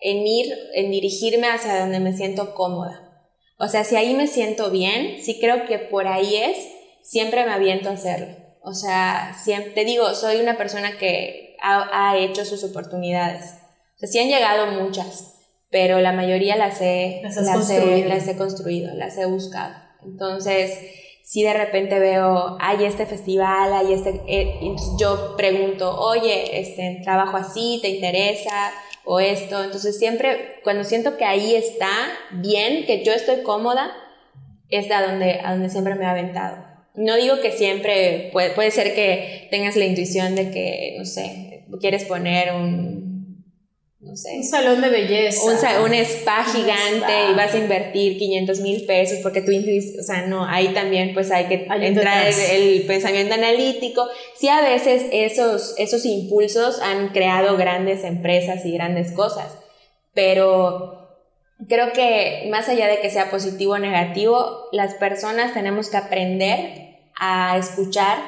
en 0.00 0.26
ir, 0.26 0.52
en 0.74 0.90
dirigirme 0.90 1.48
hacia 1.48 1.80
donde 1.80 2.00
me 2.00 2.12
siento 2.12 2.54
cómoda. 2.54 3.12
O 3.58 3.68
sea, 3.68 3.84
si 3.84 3.94
ahí 3.94 4.14
me 4.14 4.26
siento 4.26 4.70
bien, 4.70 5.22
si 5.22 5.38
creo 5.38 5.66
que 5.66 5.78
por 5.78 6.08
ahí 6.08 6.36
es, 6.36 6.56
siempre 7.02 7.44
me 7.44 7.52
aviento 7.52 7.88
a 7.88 7.92
hacerlo. 7.92 8.34
O 8.60 8.74
sea, 8.74 9.36
siempre, 9.40 9.72
te 9.72 9.84
digo, 9.84 10.14
soy 10.14 10.40
una 10.40 10.56
persona 10.56 10.98
que 10.98 11.56
ha, 11.62 12.16
hecho 12.18 12.44
sus 12.44 12.64
oportunidades. 12.64 13.54
O 13.96 13.98
sea, 13.98 14.08
sí 14.08 14.18
han 14.18 14.28
llegado 14.28 14.66
muchas, 14.82 15.34
pero 15.72 16.00
la 16.00 16.12
mayoría 16.12 16.54
las 16.54 16.80
he, 16.82 17.22
las, 17.24 17.36
he, 17.70 18.04
las 18.06 18.28
he 18.28 18.36
construido, 18.36 18.94
las 18.94 19.16
he 19.16 19.24
buscado. 19.24 19.74
Entonces, 20.04 20.78
si 21.24 21.42
de 21.42 21.54
repente 21.54 21.98
veo, 21.98 22.58
hay 22.60 22.84
este 22.84 23.06
festival, 23.06 23.72
hay 23.72 23.94
este, 23.94 24.20
eh, 24.28 24.60
yo 25.00 25.34
pregunto, 25.34 25.98
oye, 25.98 26.60
este, 26.60 27.00
trabajo 27.02 27.38
así, 27.38 27.78
¿te 27.80 27.88
interesa? 27.88 28.70
O 29.04 29.18
esto. 29.18 29.64
Entonces, 29.64 29.98
siempre, 29.98 30.60
cuando 30.62 30.84
siento 30.84 31.16
que 31.16 31.24
ahí 31.24 31.54
está 31.54 31.90
bien, 32.32 32.84
que 32.84 33.02
yo 33.02 33.14
estoy 33.14 33.42
cómoda, 33.42 33.92
es 34.68 34.90
a 34.90 35.02
donde, 35.06 35.40
a 35.42 35.52
donde 35.52 35.70
siempre 35.70 35.94
me 35.94 36.04
he 36.04 36.08
aventado. 36.08 36.66
No 36.94 37.16
digo 37.16 37.40
que 37.40 37.50
siempre, 37.50 38.28
puede, 38.30 38.50
puede 38.50 38.70
ser 38.70 38.94
que 38.94 39.48
tengas 39.50 39.76
la 39.76 39.86
intuición 39.86 40.34
de 40.34 40.50
que, 40.50 40.96
no 40.98 41.06
sé, 41.06 41.64
quieres 41.80 42.04
poner 42.04 42.52
un, 42.52 43.01
no 44.02 44.16
sé. 44.16 44.36
Un 44.36 44.44
salón 44.44 44.80
de 44.80 44.88
belleza. 44.88 45.80
Un, 45.80 45.94
spa 45.94 46.44
gigante 46.44 47.30
y 47.30 47.34
vas 47.34 47.54
a 47.54 47.58
invertir 47.58 48.18
500 48.18 48.60
mil 48.60 48.84
pesos 48.84 49.20
porque 49.22 49.42
tú 49.42 49.52
o 49.52 50.02
sea, 50.02 50.26
no, 50.26 50.44
ahí 50.44 50.68
también 50.74 51.14
pues 51.14 51.30
hay 51.30 51.46
que 51.46 51.66
entrar 51.70 52.26
el, 52.26 52.34
el, 52.50 52.82
pensamiento 52.82 53.34
analítico. 53.34 54.08
Sí, 54.34 54.48
a 54.48 54.60
veces 54.60 55.04
esos, 55.12 55.74
esos 55.78 56.04
impulsos 56.04 56.80
han 56.80 57.10
creado 57.10 57.56
grandes 57.56 58.02
empresas 58.02 58.66
y 58.66 58.72
grandes 58.72 59.12
cosas, 59.12 59.56
pero 60.14 61.02
creo 61.68 61.92
que 61.92 62.48
más 62.50 62.68
allá 62.68 62.88
de 62.88 62.98
que 62.98 63.10
sea 63.10 63.30
positivo 63.30 63.74
o 63.74 63.78
negativo, 63.78 64.66
las 64.72 64.94
personas 64.94 65.54
tenemos 65.54 65.88
que 65.88 65.98
aprender 65.98 66.98
a 67.14 67.56
escuchar 67.56 68.18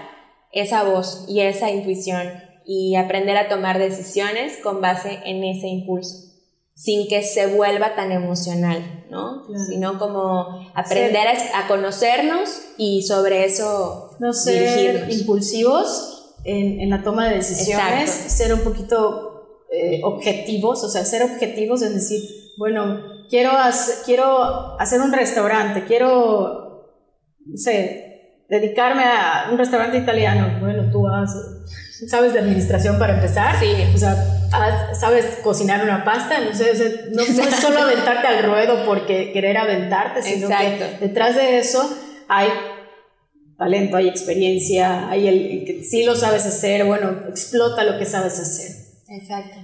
esa 0.53 0.85
voz 0.85 1.25
y 1.29 1.41
esa 1.41 1.69
intuición 1.69 2.44
y 2.67 2.97
aprender 2.97 3.37
a 3.37 3.49
tomar 3.49 3.79
decisiones 3.79 4.59
con 4.63 4.81
base 4.81 5.21
en 5.25 5.45
ese 5.45 5.69
impulso, 5.69 6.33
sin 6.75 7.09
que 7.09 7.23
se 7.23 7.47
vuelva 7.47 7.95
tan 7.95 8.13
emocional, 8.13 9.07
¿no? 9.11 9.43
Sino 9.69 9.99
como 9.99 10.71
aprender 10.75 11.29
a, 11.55 11.69
conocernos 11.69 12.51
y 12.79 13.03
sobre 13.03 13.45
eso 13.45 14.17
no 14.19 14.33
ser 14.33 15.11
impulsivos 15.11 16.37
en, 16.45 16.81
en, 16.81 16.91
la 16.91 17.03
toma 17.03 17.29
de 17.29 17.37
decisiones, 17.37 18.11
ser 18.11 18.53
un 18.55 18.61
poquito 18.61 19.35
eh, 19.71 20.01
objetivos, 20.05 20.85
o 20.85 20.89
sea, 20.89 21.05
ser 21.05 21.23
objetivos 21.23 21.83
es 21.83 21.95
decir, 21.95 22.21
bueno, 22.57 23.01
quiero, 23.29 23.51
quiero 24.05 24.81
hacer 24.81 25.01
un 25.01 25.13
restaurante, 25.13 25.85
quiero, 25.85 26.87
no 27.45 27.57
sé, 27.57 28.45
dedicarme 28.49 29.03
a 29.03 29.49
un 29.51 29.59
restaurante 29.59 29.99
italiano. 29.99 30.61
Bueno, 30.61 30.91
tú 30.93 31.09
sabes 32.09 32.33
de 32.33 32.41
administración 32.41 32.99
para 32.99 33.15
empezar. 33.15 33.59
Sí. 33.59 33.73
O 33.95 33.99
sea, 33.99 34.15
sabes 34.95 35.39
cocinar 35.43 35.83
una 35.83 36.05
pasta, 36.05 36.41
no 36.41 36.55
sé, 36.55 37.11
no, 37.13 37.23
es 37.23 37.57
solo 37.57 37.83
aventarte 37.83 38.27
al 38.27 38.45
ruedo 38.45 38.85
porque 38.87 39.33
querer 39.33 39.57
aventarte, 39.57 40.23
sino 40.23 40.49
que 40.49 40.99
detrás 41.01 41.37
de 41.37 41.59
eso 41.59 41.89
hay 42.29 42.49
talento, 43.59 43.97
hay 43.97 44.09
experiencia, 44.09 45.09
hay 45.09 45.29
el, 45.29 45.47
el, 45.47 45.65
que 45.65 45.83
sí 45.83 46.05
lo 46.05 46.17
sabes 46.17 46.45
hacer, 46.47 46.85
bueno, 46.85 47.25
explota 47.29 47.85
lo 47.85 47.99
que 47.99 48.05
sabes 48.05 48.39
hacer. 48.39 48.71
Exacto. 49.09 49.57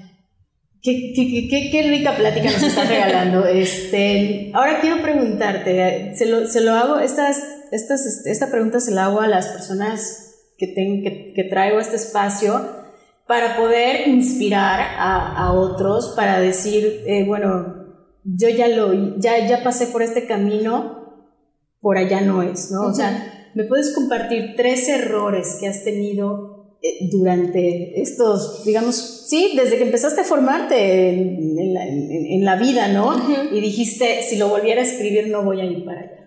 Qué, 0.83 1.13
qué, 1.15 1.71
qué, 1.71 1.83
rica 1.83 2.17
plática 2.17 2.51
nos 2.51 2.63
estás 2.63 2.89
regalando. 2.89 3.47
Este, 3.47 4.51
ahora 4.55 4.81
quiero 4.81 5.03
preguntarte, 5.03 6.15
se 6.17 6.27
lo, 6.27 6.47
se 6.47 6.63
lo 6.63 6.73
hago, 6.73 6.99
estas, 6.99 7.43
estas, 7.71 8.07
este, 8.07 8.31
esta 8.31 8.51
pregunta 8.51 8.81
se 8.81 8.93
la 8.93 9.05
hago 9.05 9.21
a 9.21 9.27
las 9.27 9.49
personas 9.49 10.30
que, 10.61 10.67
ten, 10.69 11.03
que, 11.03 11.33
que, 11.35 11.45
traigo 11.45 11.79
a 11.79 11.81
este 11.81 11.97
espacio 11.97 12.61
para 13.27 13.57
poder 13.57 14.07
inspirar 14.07 14.81
a, 14.81 15.35
a 15.37 15.53
otros, 15.55 16.13
para 16.15 16.39
decir, 16.39 17.03
eh, 17.07 17.25
bueno, 17.27 17.81
yo 18.25 18.49
ya, 18.51 18.69
lo, 18.69 19.19
ya, 19.19 19.47
ya 19.47 19.65
pasé 19.65 19.87
por 19.87 20.03
este 20.03 20.27
camino, 20.27 21.27
por 21.81 21.97
allá 21.97 22.21
no 22.21 22.43
es, 22.43 22.71
¿no? 22.71 22.83
O 22.83 22.95
sea, 22.95 23.51
¿me 23.55 23.65
puedes 23.65 23.95
compartir 23.95 24.55
tres 24.57 24.89
errores 24.89 25.57
que 25.59 25.69
has 25.69 25.83
tenido 25.83 26.77
eh, 26.83 27.09
durante 27.11 28.01
estos, 28.01 28.65
digamos, 28.65 29.27
sí, 29.29 29.53
desde 29.57 29.79
que 29.79 29.85
empezaste 29.85 30.21
a 30.21 30.25
formarte 30.25 31.09
en, 31.09 32.45
la, 32.45 32.57
vida, 32.57 32.89
¿no? 32.89 33.15
Y 33.53 33.61
dijiste, 33.61 34.23
si 34.23 34.37
lo 34.37 34.49
volviera 34.49 34.83
a 34.83 34.85
escribir, 34.85 35.29
no 35.29 35.43
voy 35.45 35.61
a 35.61 35.65
ir 35.65 35.85
para 35.85 36.01
allá. 36.01 36.20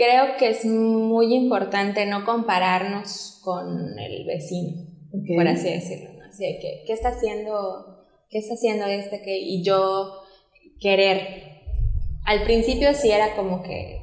Creo 0.00 0.38
que 0.38 0.48
es 0.48 0.64
muy 0.64 1.34
importante 1.34 2.06
no 2.06 2.24
compararnos 2.24 3.38
con 3.44 3.98
el 3.98 4.24
vecino, 4.24 4.86
por 5.36 5.46
así 5.46 5.68
decirlo. 5.68 6.14
¿no? 6.18 6.24
Así 6.24 6.58
que, 6.62 6.84
¿qué 6.86 6.94
está 6.94 7.10
haciendo, 7.10 8.06
qué 8.30 8.38
está 8.38 8.54
haciendo 8.54 8.86
este? 8.86 9.20
Que, 9.20 9.36
y 9.36 9.62
yo 9.62 10.22
querer. 10.80 11.60
Al 12.24 12.44
principio 12.44 12.94
sí 12.94 13.10
era 13.10 13.36
como 13.36 13.62
que 13.62 14.00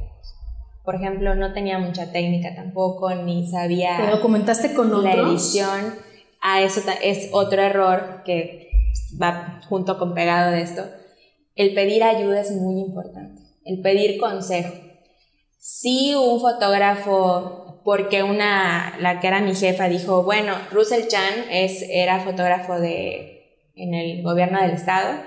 por 0.88 0.96
ejemplo, 0.96 1.36
no 1.36 1.52
tenía 1.52 1.80
mucha 1.80 2.14
técnica 2.14 2.56
tampoco, 2.56 3.14
ni 3.14 3.46
sabía... 3.46 3.98
¿Te 3.98 4.10
documentaste 4.10 4.74
con 4.74 4.94
otros? 4.94 5.04
La 5.04 5.16
edición, 5.16 5.96
a 6.40 6.62
eso 6.62 6.80
es 7.04 7.28
otro 7.34 7.62
error 7.62 8.22
que 8.24 8.70
va 9.22 9.60
junto 9.68 10.00
con 10.00 10.14
pegado 10.14 10.54
de 10.54 10.62
esto. 10.62 10.86
El 11.56 11.74
pedir 11.74 12.04
ayuda 12.04 12.40
es 12.40 12.52
muy 12.52 12.80
importante, 12.80 13.42
el 13.66 13.82
pedir 13.82 14.18
consejo. 14.18 14.87
Si 15.70 16.16
un 16.16 16.40
fotógrafo, 16.40 17.82
porque 17.84 18.24
una, 18.24 18.96
la 19.02 19.20
que 19.20 19.28
era 19.28 19.42
mi 19.42 19.54
jefa, 19.54 19.90
dijo, 19.90 20.24
bueno, 20.24 20.54
Russell 20.72 21.08
Chan 21.10 21.44
es, 21.52 21.84
era 21.90 22.22
fotógrafo 22.22 22.80
de, 22.80 23.60
en 23.76 23.94
el 23.94 24.24
gobierno 24.24 24.62
del 24.62 24.72
estado, 24.72 25.20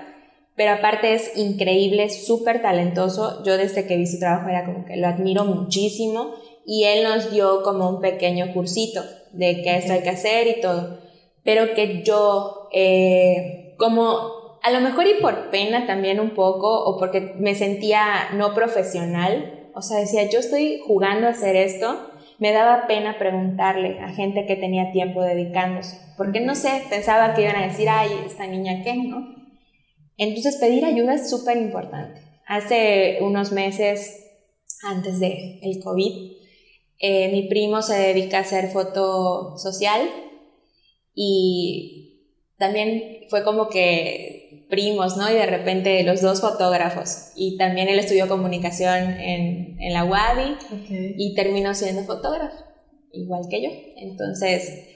pero 0.55 0.71
aparte 0.71 1.13
es 1.13 1.37
increíble, 1.37 2.09
súper 2.09 2.63
talentoso. 2.63 3.43
Yo 3.43 3.55
desde 3.55 3.85
que 3.85 3.97
vi 3.97 4.07
su 4.07 4.17
trabajo 4.17 4.49
era 4.49 4.65
como 4.65 4.83
que 4.83 4.97
lo 4.97 5.09
admiro 5.09 5.45
muchísimo 5.45 6.33
y 6.65 6.85
él 6.85 7.03
nos 7.03 7.31
dio 7.31 7.61
como 7.61 7.87
un 7.87 8.01
pequeño 8.01 8.51
cursito 8.51 9.03
de 9.33 9.61
qué 9.61 9.77
esto 9.77 9.93
hay 9.93 10.01
que 10.01 10.09
hacer 10.09 10.47
y 10.47 10.59
todo. 10.59 10.97
Pero 11.43 11.75
que 11.75 12.01
yo, 12.01 12.67
eh, 12.73 13.75
como 13.77 14.57
a 14.63 14.71
lo 14.71 14.81
mejor 14.81 15.05
y 15.05 15.21
por 15.21 15.51
pena 15.51 15.85
también 15.85 16.19
un 16.19 16.31
poco, 16.31 16.83
o 16.83 16.97
porque 16.97 17.35
me 17.37 17.53
sentía 17.53 18.29
no 18.33 18.55
profesional, 18.55 19.60
o 19.73 19.81
sea, 19.81 19.99
decía, 19.99 20.29
yo 20.29 20.39
estoy 20.39 20.81
jugando 20.85 21.27
a 21.27 21.31
hacer 21.31 21.55
esto, 21.55 22.11
me 22.39 22.51
daba 22.51 22.87
pena 22.87 23.17
preguntarle 23.19 23.99
a 23.99 24.09
gente 24.09 24.45
que 24.45 24.55
tenía 24.55 24.91
tiempo 24.91 25.21
dedicándose, 25.21 25.97
porque 26.17 26.39
no 26.39 26.55
sé, 26.55 26.83
pensaba 26.89 27.33
que 27.33 27.43
iban 27.43 27.55
a 27.55 27.67
decir, 27.67 27.87
ay, 27.89 28.09
esta 28.25 28.47
niña 28.47 28.83
qué, 28.83 28.95
¿no? 28.95 29.35
Entonces 30.17 30.57
pedir 30.57 30.85
ayuda 30.85 31.15
es 31.15 31.29
súper 31.29 31.57
importante. 31.57 32.21
Hace 32.45 33.19
unos 33.21 33.51
meses, 33.51 34.27
antes 34.83 35.19
del 35.19 35.59
el 35.61 35.81
COVID, 35.83 36.31
eh, 36.99 37.31
mi 37.31 37.47
primo 37.47 37.81
se 37.81 37.95
dedica 37.95 38.37
a 38.37 38.41
hacer 38.41 38.69
foto 38.69 39.57
social 39.57 40.01
y 41.15 42.27
también 42.57 43.25
fue 43.29 43.43
como 43.43 43.69
que 43.69 44.40
primos, 44.71 45.17
¿no? 45.17 45.29
Y 45.29 45.35
de 45.35 45.45
repente 45.45 46.01
los 46.03 46.21
dos 46.21 46.41
fotógrafos. 46.41 47.33
Y 47.35 47.57
también 47.57 47.89
él 47.89 47.99
estudió 47.99 48.27
comunicación 48.27 49.19
en, 49.19 49.79
en 49.79 49.93
la 49.93 50.05
UADI 50.05 50.55
y 51.17 51.35
terminó 51.35 51.75
siendo 51.75 52.03
fotógrafo, 52.03 52.57
igual 53.11 53.43
que 53.47 53.61
yo. 53.61 53.69
Entonces, 53.97 54.87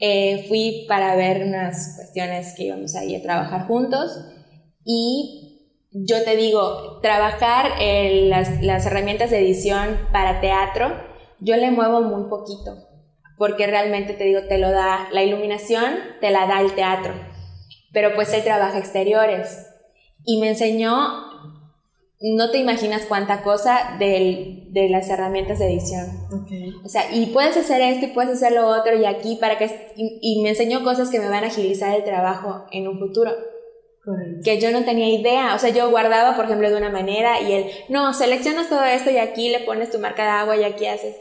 eh, 0.00 0.44
fui 0.48 0.86
para 0.88 1.14
ver 1.14 1.46
unas 1.46 1.94
cuestiones 1.96 2.54
que 2.56 2.64
íbamos 2.64 2.94
ahí 2.96 3.14
a 3.14 3.22
trabajar 3.22 3.66
juntos 3.66 4.10
y 4.84 5.50
yo 5.92 6.22
te 6.24 6.36
digo, 6.36 7.00
trabajar 7.02 7.72
en 7.80 8.30
las, 8.30 8.62
las 8.62 8.86
herramientas 8.86 9.30
de 9.30 9.40
edición 9.40 9.98
para 10.12 10.40
teatro, 10.40 10.88
yo 11.40 11.56
le 11.56 11.70
muevo 11.70 12.00
muy 12.00 12.30
poquito, 12.30 12.88
porque 13.36 13.66
realmente 13.66 14.14
te 14.14 14.24
digo, 14.24 14.40
te 14.48 14.58
lo 14.58 14.70
da, 14.70 15.08
la 15.12 15.22
iluminación 15.22 15.94
te 16.20 16.30
la 16.30 16.46
da 16.46 16.60
el 16.60 16.74
teatro, 16.74 17.12
pero 17.92 18.14
pues 18.14 18.32
él 18.32 18.42
trabaja 18.44 18.78
exteriores 18.78 19.66
y 20.24 20.40
me 20.40 20.48
enseñó 20.48 21.30
no 22.20 22.50
te 22.50 22.58
imaginas 22.58 23.06
cuánta 23.08 23.42
cosa 23.42 23.96
de, 23.98 24.64
de 24.68 24.90
las 24.90 25.08
herramientas 25.08 25.58
de 25.58 25.72
edición. 25.72 26.06
O 26.84 26.88
sea, 26.88 27.10
y 27.14 27.26
puedes 27.26 27.56
hacer 27.56 27.80
esto 27.80 28.06
y 28.06 28.08
puedes 28.10 28.32
hacer 28.32 28.52
lo 28.52 28.68
otro 28.68 28.94
y 28.94 29.06
aquí 29.06 29.36
para 29.36 29.56
que... 29.56 29.92
Y, 29.96 30.42
me 30.42 30.50
enseñó 30.50 30.84
cosas 30.84 31.08
que 31.08 31.18
me 31.18 31.28
van 31.28 31.44
a 31.44 31.46
agilizar 31.46 31.96
el 31.96 32.04
trabajo 32.04 32.66
en 32.72 32.88
un 32.88 32.98
futuro. 32.98 33.32
que 34.44 34.60
yo 34.60 34.70
no 34.70 34.84
tenía 34.84 35.08
idea. 35.08 35.54
O 35.54 35.58
sea, 35.58 35.70
yo 35.70 35.88
guardaba, 35.88 36.36
por 36.36 36.44
ejemplo, 36.44 36.68
de 36.68 36.76
una 36.76 36.90
manera 36.90 37.40
y 37.40 37.52
él, 37.52 37.70
no, 37.88 38.12
seleccionas 38.12 38.68
todo 38.68 38.84
esto 38.84 39.10
y 39.10 39.16
aquí 39.16 39.48
le 39.48 39.60
pones 39.60 39.90
tu 39.90 39.98
marca 39.98 40.24
de 40.24 40.30
agua 40.30 40.56
y 40.58 40.64
aquí 40.64 40.86
haces. 40.86 41.16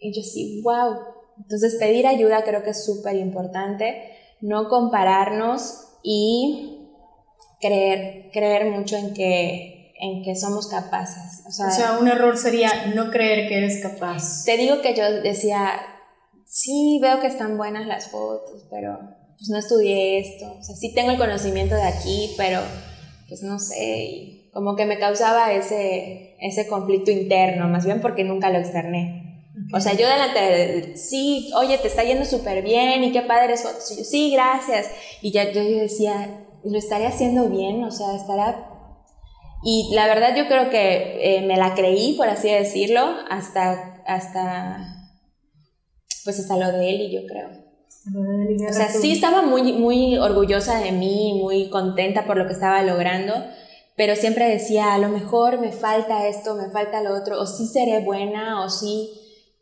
Y 0.00 0.14
yo 0.16 0.22
sí, 0.22 0.62
wow. 0.62 0.96
Entonces 1.36 1.76
pedir 1.78 2.06
ayuda 2.06 2.44
creo 2.44 2.62
que 2.62 2.70
es 2.70 2.84
súper 2.84 3.16
importante, 3.16 4.10
no 4.40 4.68
compararnos 4.68 5.89
y 6.02 6.88
creer, 7.60 8.30
creer 8.32 8.70
mucho 8.70 8.96
en 8.96 9.14
que, 9.14 9.92
en 10.00 10.22
que 10.22 10.34
somos 10.34 10.68
capaces. 10.68 11.42
O 11.46 11.52
sea, 11.52 11.66
o 11.66 11.70
sea, 11.70 11.98
un 11.98 12.08
error 12.08 12.36
sería 12.36 12.92
no 12.94 13.10
creer 13.10 13.48
que 13.48 13.58
eres 13.58 13.82
capaz. 13.82 14.44
Te 14.44 14.56
digo 14.56 14.80
que 14.80 14.94
yo 14.94 15.04
decía, 15.22 15.80
sí, 16.46 16.98
veo 17.00 17.20
que 17.20 17.26
están 17.26 17.56
buenas 17.56 17.86
las 17.86 18.08
fotos, 18.08 18.66
pero 18.70 18.98
pues 19.36 19.48
no 19.48 19.58
estudié 19.58 20.18
esto, 20.18 20.56
o 20.58 20.62
sea, 20.62 20.76
sí 20.76 20.92
tengo 20.94 21.12
el 21.12 21.18
conocimiento 21.18 21.74
de 21.74 21.84
aquí, 21.84 22.34
pero 22.36 22.60
pues 23.26 23.42
no 23.42 23.58
sé, 23.58 24.50
como 24.52 24.76
que 24.76 24.84
me 24.84 24.98
causaba 24.98 25.52
ese, 25.52 26.36
ese 26.40 26.66
conflicto 26.66 27.10
interno, 27.10 27.68
más 27.68 27.86
bien 27.86 28.00
porque 28.02 28.24
nunca 28.24 28.50
lo 28.50 28.58
externé. 28.58 29.19
O 29.72 29.80
sea, 29.80 29.92
yo 29.92 30.08
delante 30.08 30.40
de, 30.40 30.96
sí, 30.96 31.50
oye, 31.56 31.78
te 31.78 31.88
está 31.88 32.02
yendo 32.02 32.24
súper 32.24 32.62
bien 32.62 33.04
y 33.04 33.12
qué 33.12 33.22
padre 33.22 33.54
es 33.54 33.62
fotos. 33.62 33.90
Y 33.92 33.98
yo, 33.98 34.04
sí, 34.04 34.30
gracias. 34.32 34.88
Y 35.22 35.32
ya 35.32 35.50
yo 35.52 35.62
decía, 35.62 36.46
lo 36.64 36.78
estaré 36.78 37.06
haciendo 37.06 37.48
bien, 37.48 37.82
o 37.84 37.90
sea, 37.90 38.14
estará... 38.16 38.66
Y 39.62 39.90
la 39.94 40.06
verdad 40.06 40.34
yo 40.34 40.46
creo 40.46 40.70
que 40.70 41.36
eh, 41.36 41.42
me 41.42 41.56
la 41.56 41.74
creí, 41.74 42.14
por 42.14 42.28
así 42.28 42.48
decirlo, 42.50 43.02
hasta, 43.28 44.02
hasta, 44.06 44.78
pues 46.24 46.40
hasta 46.40 46.56
lo 46.56 46.72
de 46.72 46.90
él 46.90 47.00
y 47.02 47.12
yo 47.12 47.26
creo. 47.26 47.50
O 48.68 48.72
sea, 48.72 48.88
sí 48.88 49.12
estaba 49.12 49.42
muy, 49.42 49.74
muy 49.74 50.16
orgullosa 50.16 50.80
de 50.80 50.92
mí, 50.92 51.38
muy 51.42 51.68
contenta 51.68 52.24
por 52.24 52.38
lo 52.38 52.46
que 52.46 52.54
estaba 52.54 52.82
logrando, 52.82 53.34
pero 53.94 54.16
siempre 54.16 54.48
decía, 54.48 54.94
a 54.94 54.98
lo 54.98 55.10
mejor 55.10 55.60
me 55.60 55.72
falta 55.72 56.26
esto, 56.26 56.54
me 56.54 56.70
falta 56.70 57.02
lo 57.02 57.14
otro, 57.14 57.38
o 57.38 57.46
sí 57.46 57.66
seré 57.66 58.02
buena, 58.02 58.64
o 58.64 58.70
sí. 58.70 59.10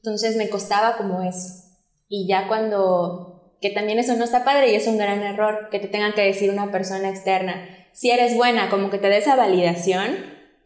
Entonces 0.02 0.36
me 0.36 0.48
costaba 0.48 0.96
como 0.96 1.22
eso. 1.22 1.64
Y 2.08 2.26
ya 2.26 2.48
cuando, 2.48 3.56
que 3.60 3.70
también 3.70 3.98
eso 3.98 4.16
no 4.16 4.24
está 4.24 4.44
padre 4.44 4.72
y 4.72 4.74
es 4.74 4.86
un 4.86 4.98
gran 4.98 5.22
error, 5.22 5.68
que 5.70 5.78
te 5.78 5.88
tengan 5.88 6.14
que 6.14 6.22
decir 6.22 6.50
una 6.50 6.70
persona 6.70 7.08
externa, 7.10 7.68
si 7.92 8.10
eres 8.10 8.36
buena, 8.36 8.70
como 8.70 8.90
que 8.90 8.98
te 8.98 9.08
dé 9.08 9.18
esa 9.18 9.36
validación, 9.36 10.16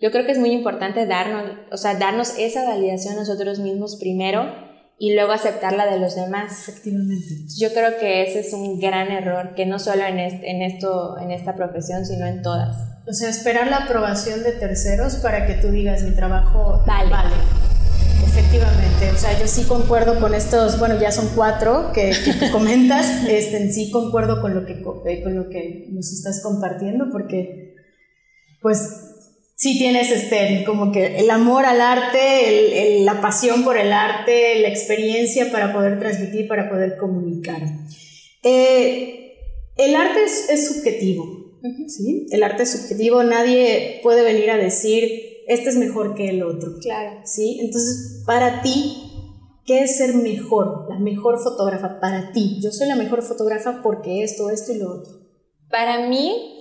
yo 0.00 0.10
creo 0.10 0.26
que 0.26 0.32
es 0.32 0.38
muy 0.38 0.50
importante 0.50 1.06
darnos, 1.06 1.44
o 1.70 1.76
sea, 1.76 1.94
darnos 1.94 2.38
esa 2.38 2.68
validación 2.68 3.16
nosotros 3.16 3.58
mismos 3.60 3.96
primero 3.96 4.52
y 4.98 5.14
luego 5.14 5.32
aceptarla 5.32 5.86
de 5.86 5.98
los 5.98 6.14
demás. 6.14 6.68
Efectivamente. 6.68 7.24
Yo 7.58 7.72
creo 7.72 7.98
que 7.98 8.22
ese 8.22 8.40
es 8.40 8.52
un 8.52 8.78
gran 8.78 9.10
error, 9.10 9.54
que 9.54 9.64
no 9.64 9.78
solo 9.78 10.04
en, 10.04 10.18
en, 10.18 10.62
esto, 10.62 11.18
en 11.18 11.30
esta 11.30 11.54
profesión, 11.54 12.04
sino 12.04 12.26
en 12.26 12.42
todas. 12.42 12.76
O 13.08 13.12
sea, 13.12 13.30
esperar 13.30 13.68
la 13.68 13.78
aprobación 13.78 14.42
de 14.42 14.52
terceros 14.52 15.16
para 15.16 15.46
que 15.46 15.54
tú 15.54 15.68
digas 15.68 16.02
mi 16.02 16.14
trabajo 16.14 16.82
vale. 16.86 17.10
vale. 17.10 17.71
Efectivamente, 18.34 19.10
o 19.14 19.18
sea, 19.18 19.38
yo 19.38 19.46
sí 19.46 19.64
concuerdo 19.64 20.18
con 20.18 20.34
estos, 20.34 20.78
bueno, 20.78 20.98
ya 20.98 21.12
son 21.12 21.28
cuatro 21.34 21.92
que, 21.92 22.12
que 22.24 22.50
comentas, 22.52 23.28
este, 23.28 23.70
sí 23.70 23.90
concuerdo 23.90 24.40
con 24.40 24.54
lo, 24.54 24.64
que, 24.64 24.82
eh, 25.06 25.22
con 25.22 25.36
lo 25.36 25.50
que 25.50 25.86
nos 25.90 26.10
estás 26.10 26.42
compartiendo, 26.42 27.10
porque 27.12 27.74
pues 28.62 28.78
sí 29.54 29.76
tienes 29.76 30.10
este, 30.10 30.64
como 30.64 30.92
que 30.92 31.18
el 31.18 31.30
amor 31.30 31.66
al 31.66 31.82
arte, 31.82 33.00
la 33.02 33.20
pasión 33.20 33.64
por 33.64 33.76
el 33.76 33.92
arte, 33.92 34.58
la 34.60 34.68
experiencia 34.68 35.52
para 35.52 35.74
poder 35.74 35.98
transmitir, 35.98 36.48
para 36.48 36.70
poder 36.70 36.96
comunicar. 36.96 37.60
Eh, 38.42 39.34
el 39.76 39.94
arte 39.94 40.20
es, 40.24 40.66
subjetivo, 40.68 41.60
¿sí? 41.86 42.28
El 42.30 42.42
arte 42.42 42.62
es 42.62 42.72
subjetivo, 42.72 43.22
nadie 43.24 44.00
puede 44.02 44.22
venir 44.22 44.50
a 44.50 44.56
decir, 44.56 45.31
este 45.47 45.70
es 45.70 45.76
mejor 45.76 46.14
que 46.14 46.28
el 46.28 46.43
otro. 46.43 46.72
Claro. 46.80 47.20
¿Sí? 47.24 47.59
Entonces, 47.61 48.22
para 48.26 48.62
ti, 48.62 49.12
¿qué 49.64 49.82
es 49.82 49.99
ser 49.99 50.14
mejor? 50.14 50.86
La 50.88 50.99
mejor 50.99 51.38
fotógrafa 51.38 52.01
para 52.01 52.32
ti. 52.32 52.59
Yo 52.62 52.70
soy 52.70 52.88
la 52.88 52.97
mejor 52.97 53.22
fotógrafa 53.22 53.80
porque 53.82 54.22
esto, 54.22 54.51
esto 54.51 54.72
y 54.72 54.78
lo 54.78 54.93
otro. 54.93 55.12
Para 55.70 56.07
mí, 56.07 56.53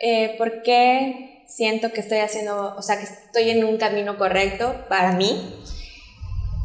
eh, 0.00 0.34
porque 0.38 1.44
siento 1.48 1.92
que 1.92 2.00
estoy 2.00 2.18
haciendo, 2.18 2.74
o 2.76 2.82
sea, 2.82 2.98
que 2.98 3.04
estoy 3.04 3.50
en 3.50 3.64
un 3.64 3.78
camino 3.78 4.18
correcto 4.18 4.74
para 4.88 5.12
mí, 5.12 5.40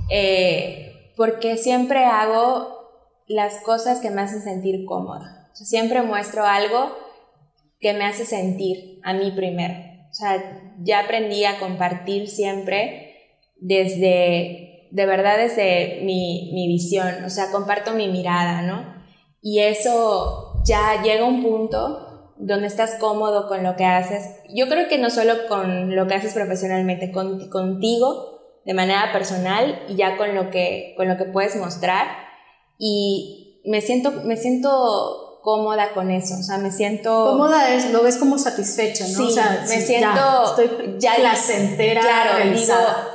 eh, 0.10 1.12
porque 1.16 1.58
siempre 1.58 2.06
hago 2.06 2.84
las 3.28 3.62
cosas 3.62 4.00
que 4.00 4.12
me 4.12 4.22
hacen 4.22 4.42
sentir 4.42 4.86
cómoda. 4.86 5.50
O 5.54 5.56
sea, 5.56 5.66
siempre 5.66 6.02
muestro 6.02 6.46
algo 6.46 6.96
que 7.80 7.94
me 7.94 8.06
hace 8.06 8.26
sentir 8.26 9.00
a 9.04 9.14
mí 9.14 9.32
primero. 9.32 9.93
O 10.14 10.16
sea, 10.16 10.62
ya 10.84 11.00
aprendí 11.00 11.44
a 11.44 11.58
compartir 11.58 12.30
siempre 12.30 13.16
desde, 13.58 14.88
de 14.92 15.06
verdad, 15.08 15.40
desde 15.40 16.02
mi, 16.04 16.52
mi 16.54 16.68
visión. 16.68 17.24
O 17.26 17.32
sea, 17.32 17.50
comparto 17.52 17.94
mi 17.94 18.08
mirada, 18.10 18.62
¿no? 18.62 18.94
Y 19.42 19.62
eso 19.62 20.62
ya 20.68 21.02
llega 21.02 21.26
a 21.26 21.28
un 21.28 21.42
punto 21.42 22.36
donde 22.38 22.68
estás 22.68 22.98
cómodo 23.00 23.48
con 23.48 23.64
lo 23.64 23.76
que 23.76 23.86
haces. 23.86 24.36
Yo 24.54 24.70
creo 24.70 24.88
que 24.88 25.00
no 25.00 25.10
solo 25.10 25.34
con 25.50 25.96
lo 25.96 26.06
que 26.06 26.14
haces 26.14 26.36
profesionalmente, 26.36 27.12
con, 27.12 27.50
contigo 27.50 28.62
de 28.66 28.76
manera 28.76 29.12
personal 29.14 29.82
y 29.90 29.96
ya 29.96 30.16
con 30.16 30.36
lo 30.36 30.52
que, 30.52 30.94
con 30.96 31.08
lo 31.08 31.18
que 31.18 31.26
puedes 31.26 31.56
mostrar. 31.56 32.06
Y 32.78 33.64
me 33.66 33.82
siento, 33.82 34.12
me 34.26 34.38
siento 34.38 35.33
cómoda 35.44 35.94
con 35.94 36.10
eso, 36.10 36.36
o 36.40 36.44
sea, 36.44 36.58
me 36.58 36.72
siento... 36.72 37.26
Cómoda 37.26 37.76
es, 37.76 37.92
lo 37.92 38.02
ves 38.02 38.18
como 38.18 38.38
satisfecha, 38.40 39.06
¿no? 39.08 39.18
Sí, 39.18 39.24
o 39.24 39.30
sea, 39.30 39.66
me 39.68 39.82
siento... 39.82 40.16
Ya, 40.16 40.44
estoy 40.46 40.96
ya 40.98 41.16
placentera, 41.16 42.02
Claro, 42.02 42.50
digo, 42.50 42.74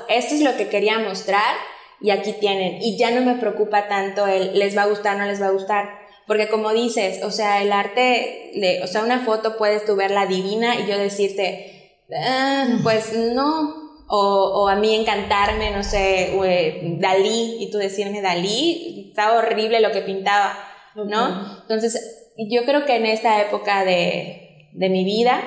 esto 0.08 0.34
es 0.34 0.42
lo 0.42 0.56
que 0.56 0.68
quería 0.68 0.98
mostrar 0.98 1.56
y 2.00 2.10
aquí 2.10 2.34
tienen. 2.34 2.82
Y 2.82 2.96
ya 2.98 3.10
no 3.10 3.22
me 3.22 3.36
preocupa 3.36 3.88
tanto 3.88 4.26
el 4.26 4.58
les 4.58 4.76
va 4.76 4.82
a 4.82 4.86
gustar, 4.86 5.16
no 5.16 5.24
les 5.24 5.40
va 5.42 5.46
a 5.46 5.50
gustar 5.50 6.08
porque 6.28 6.48
como 6.48 6.72
dices, 6.74 7.24
o 7.24 7.30
sea, 7.30 7.62
el 7.62 7.72
arte, 7.72 8.52
o 8.84 8.86
sea, 8.86 9.02
una 9.02 9.24
foto 9.24 9.56
puedes 9.56 9.86
tú 9.86 9.96
verla 9.96 10.26
divina 10.26 10.76
y 10.78 10.86
yo 10.86 10.98
decirte, 10.98 12.04
ah, 12.14 12.66
pues 12.84 13.14
no. 13.16 13.88
O, 14.10 14.62
o, 14.62 14.68
a 14.68 14.76
mí 14.76 14.94
encantarme, 14.94 15.70
no 15.70 15.82
sé, 15.82 16.34
eh, 16.44 16.96
Dalí, 16.98 17.56
y 17.60 17.70
tú 17.70 17.76
decirme 17.76 18.22
Dalí, 18.22 19.08
estaba 19.10 19.36
horrible 19.36 19.80
lo 19.80 19.92
que 19.92 20.00
pintaba, 20.00 20.58
¿no? 20.94 21.60
Entonces, 21.62 22.17
yo 22.38 22.64
creo 22.64 22.84
que 22.84 22.96
en 22.96 23.06
esta 23.06 23.40
época 23.42 23.84
de, 23.84 24.68
de 24.72 24.88
mi 24.88 25.04
vida 25.04 25.40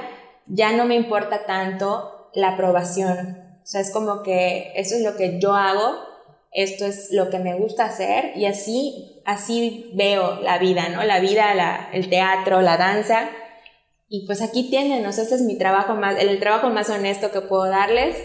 ya 0.48 0.72
no 0.74 0.86
me 0.86 0.96
importa 0.96 1.46
tanto 1.46 2.30
la 2.34 2.50
aprobación. 2.50 3.38
O 3.64 3.66
sea, 3.66 3.82
es 3.82 3.92
como 3.92 4.24
que 4.24 4.74
eso 4.76 4.96
es 4.96 5.02
lo 5.02 5.16
que 5.16 5.40
yo 5.40 5.54
hago 5.54 6.12
esto 6.52 6.86
es 6.86 7.12
lo 7.12 7.30
que 7.30 7.40
me 7.40 7.56
gusta 7.56 7.86
hacer 7.86 8.34
y 8.36 8.46
así, 8.46 9.22
así 9.26 9.92
veo 9.96 10.42
la 10.42 10.58
vida, 10.58 10.90
¿no? 10.90 11.04
La 11.04 11.20
vida, 11.20 11.54
la, 11.56 11.90
el 11.94 12.10
teatro, 12.10 12.62
la 12.62 12.78
danza. 12.78 13.30
Y 14.10 14.26
pues 14.26 14.42
aquí 14.42 14.70
tienen, 14.70 15.02
¿no? 15.04 15.10
Este 15.10 15.22
es 15.22 15.42
mi 15.42 15.58
trabajo 15.58 15.96
más, 15.96 16.22
el, 16.22 16.40
trabajo 16.40 16.70
más 16.70 16.90
honesto 16.90 17.32
que 17.32 17.40
puedo 17.40 17.66
darles, 17.68 18.18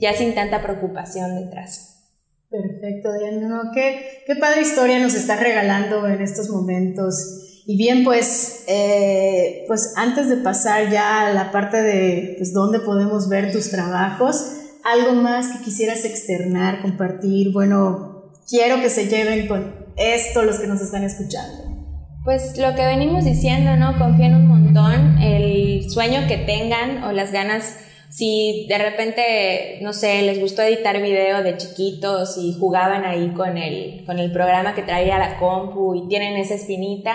ya 0.00 0.12
sin 0.14 0.34
tanta 0.34 0.62
preocupación 0.62 1.44
detrás. 1.44 2.10
Perfecto, 2.50 3.12
Diana. 3.12 3.48
No, 3.48 3.70
qué, 3.72 4.24
qué 4.26 4.34
padre 4.34 4.62
historia 4.62 4.98
nos 4.98 5.14
está 5.14 5.36
regalando 5.36 6.08
en 6.08 6.20
estos 6.20 6.50
momentos. 6.50 7.43
Y 7.66 7.78
bien, 7.78 8.04
pues, 8.04 8.64
eh, 8.66 9.64
pues 9.66 9.94
antes 9.96 10.28
de 10.28 10.36
pasar 10.36 10.90
ya 10.90 11.26
a 11.26 11.32
la 11.32 11.50
parte 11.50 11.80
de 11.80 12.34
pues, 12.36 12.52
dónde 12.52 12.80
podemos 12.80 13.28
ver 13.28 13.52
tus 13.52 13.70
trabajos, 13.70 14.44
algo 14.84 15.14
más 15.14 15.48
que 15.48 15.64
quisieras 15.64 16.04
externar, 16.04 16.82
compartir, 16.82 17.52
bueno, 17.52 18.32
quiero 18.48 18.82
que 18.82 18.90
se 18.90 19.08
lleven 19.08 19.48
con 19.48 19.74
esto 19.96 20.42
los 20.42 20.60
que 20.60 20.66
nos 20.66 20.82
están 20.82 21.04
escuchando. 21.04 21.74
Pues 22.22 22.58
lo 22.58 22.74
que 22.74 22.84
venimos 22.84 23.24
diciendo, 23.24 23.76
¿no? 23.76 23.98
Confíen 23.98 24.34
un 24.34 24.46
montón, 24.46 25.18
el 25.18 25.90
sueño 25.90 26.26
que 26.26 26.38
tengan 26.38 27.04
o 27.04 27.12
las 27.12 27.32
ganas, 27.32 27.78
si 28.10 28.66
de 28.68 28.78
repente, 28.78 29.78
no 29.82 29.92
sé, 29.92 30.22
les 30.22 30.40
gustó 30.40 30.62
editar 30.62 31.00
video 31.02 31.42
de 31.42 31.56
chiquitos 31.56 32.36
y 32.38 32.54
jugaban 32.58 33.04
ahí 33.04 33.32
con 33.34 33.56
el, 33.56 34.04
con 34.06 34.18
el 34.18 34.32
programa 34.32 34.74
que 34.74 34.82
traía 34.82 35.18
la 35.18 35.38
compu 35.38 35.94
y 35.94 36.08
tienen 36.08 36.36
esa 36.36 36.54
espinita, 36.54 37.14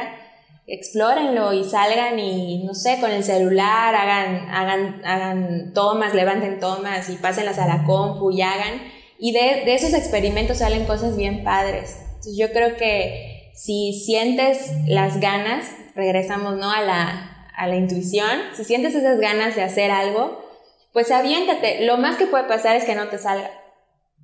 explórenlo 0.70 1.54
y 1.54 1.64
salgan 1.64 2.20
y, 2.20 2.64
no 2.64 2.74
sé, 2.74 3.00
con 3.00 3.12
el 3.12 3.24
celular, 3.24 3.96
hagan, 3.96 4.50
hagan, 4.50 5.02
hagan 5.06 5.74
tomas, 5.74 6.14
levanten 6.14 6.60
tomas 6.60 7.10
y 7.10 7.16
pásenlas 7.16 7.60
a 7.60 7.68
la 7.68 7.84
compu 7.84 8.32
y 8.32 8.42
hagan. 8.42 8.82
Y 9.18 9.34
de, 9.34 9.64
de 9.66 9.76
esos 9.76 9.94
experimentos 9.94 10.60
salen 10.60 10.86
cosas 10.86 11.18
bien 11.18 11.44
padres. 11.44 11.98
Entonces 12.06 12.38
yo 12.38 12.52
creo 12.52 12.78
que 12.78 13.52
si 13.54 13.94
sientes 13.94 14.72
las 14.88 15.20
ganas, 15.20 15.66
regresamos 15.96 16.56
¿no? 16.56 16.72
a, 16.72 16.82
la, 16.82 17.48
a 17.56 17.68
la 17.68 17.76
intuición, 17.76 18.30
si 18.56 18.64
sientes 18.64 18.96
esas 18.96 19.20
ganas 19.20 19.56
de 19.56 19.64
hacer 19.64 19.92
algo, 19.92 20.48
pues 20.94 21.12
aviéntate. 21.12 21.86
Lo 21.86 21.98
más 21.98 22.16
que 22.16 22.26
puede 22.26 22.46
pasar 22.46 22.76
es 22.76 22.86
que 22.86 22.96
no 22.96 23.10
te 23.10 23.18
salga. 23.18 23.52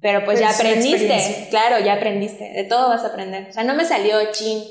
Pero 0.01 0.23
pues 0.23 0.39
ya 0.39 0.49
aprendiste, 0.49 1.47
claro, 1.49 1.83
ya 1.83 1.93
aprendiste, 1.93 2.51
de 2.51 2.63
todo 2.65 2.89
vas 2.89 3.03
a 3.03 3.07
aprender. 3.07 3.47
O 3.49 3.53
sea, 3.53 3.63
no 3.63 3.73
me 3.73 3.85
salió 3.85 4.17
chin, 4.31 4.63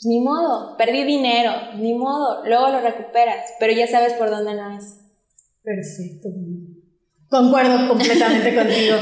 pues 0.00 0.06
ni 0.06 0.20
modo, 0.20 0.78
perdí 0.78 1.04
dinero, 1.04 1.52
ni 1.76 1.92
modo, 1.92 2.42
luego 2.46 2.70
lo 2.70 2.80
recuperas, 2.80 3.52
pero 3.58 3.74
ya 3.74 3.86
sabes 3.86 4.14
por 4.14 4.30
dónde 4.30 4.54
no 4.54 4.78
es. 4.78 4.98
Perfecto. 5.62 6.30
Concuerdo 7.28 7.86
completamente 7.86 8.54
contigo. 8.56 8.96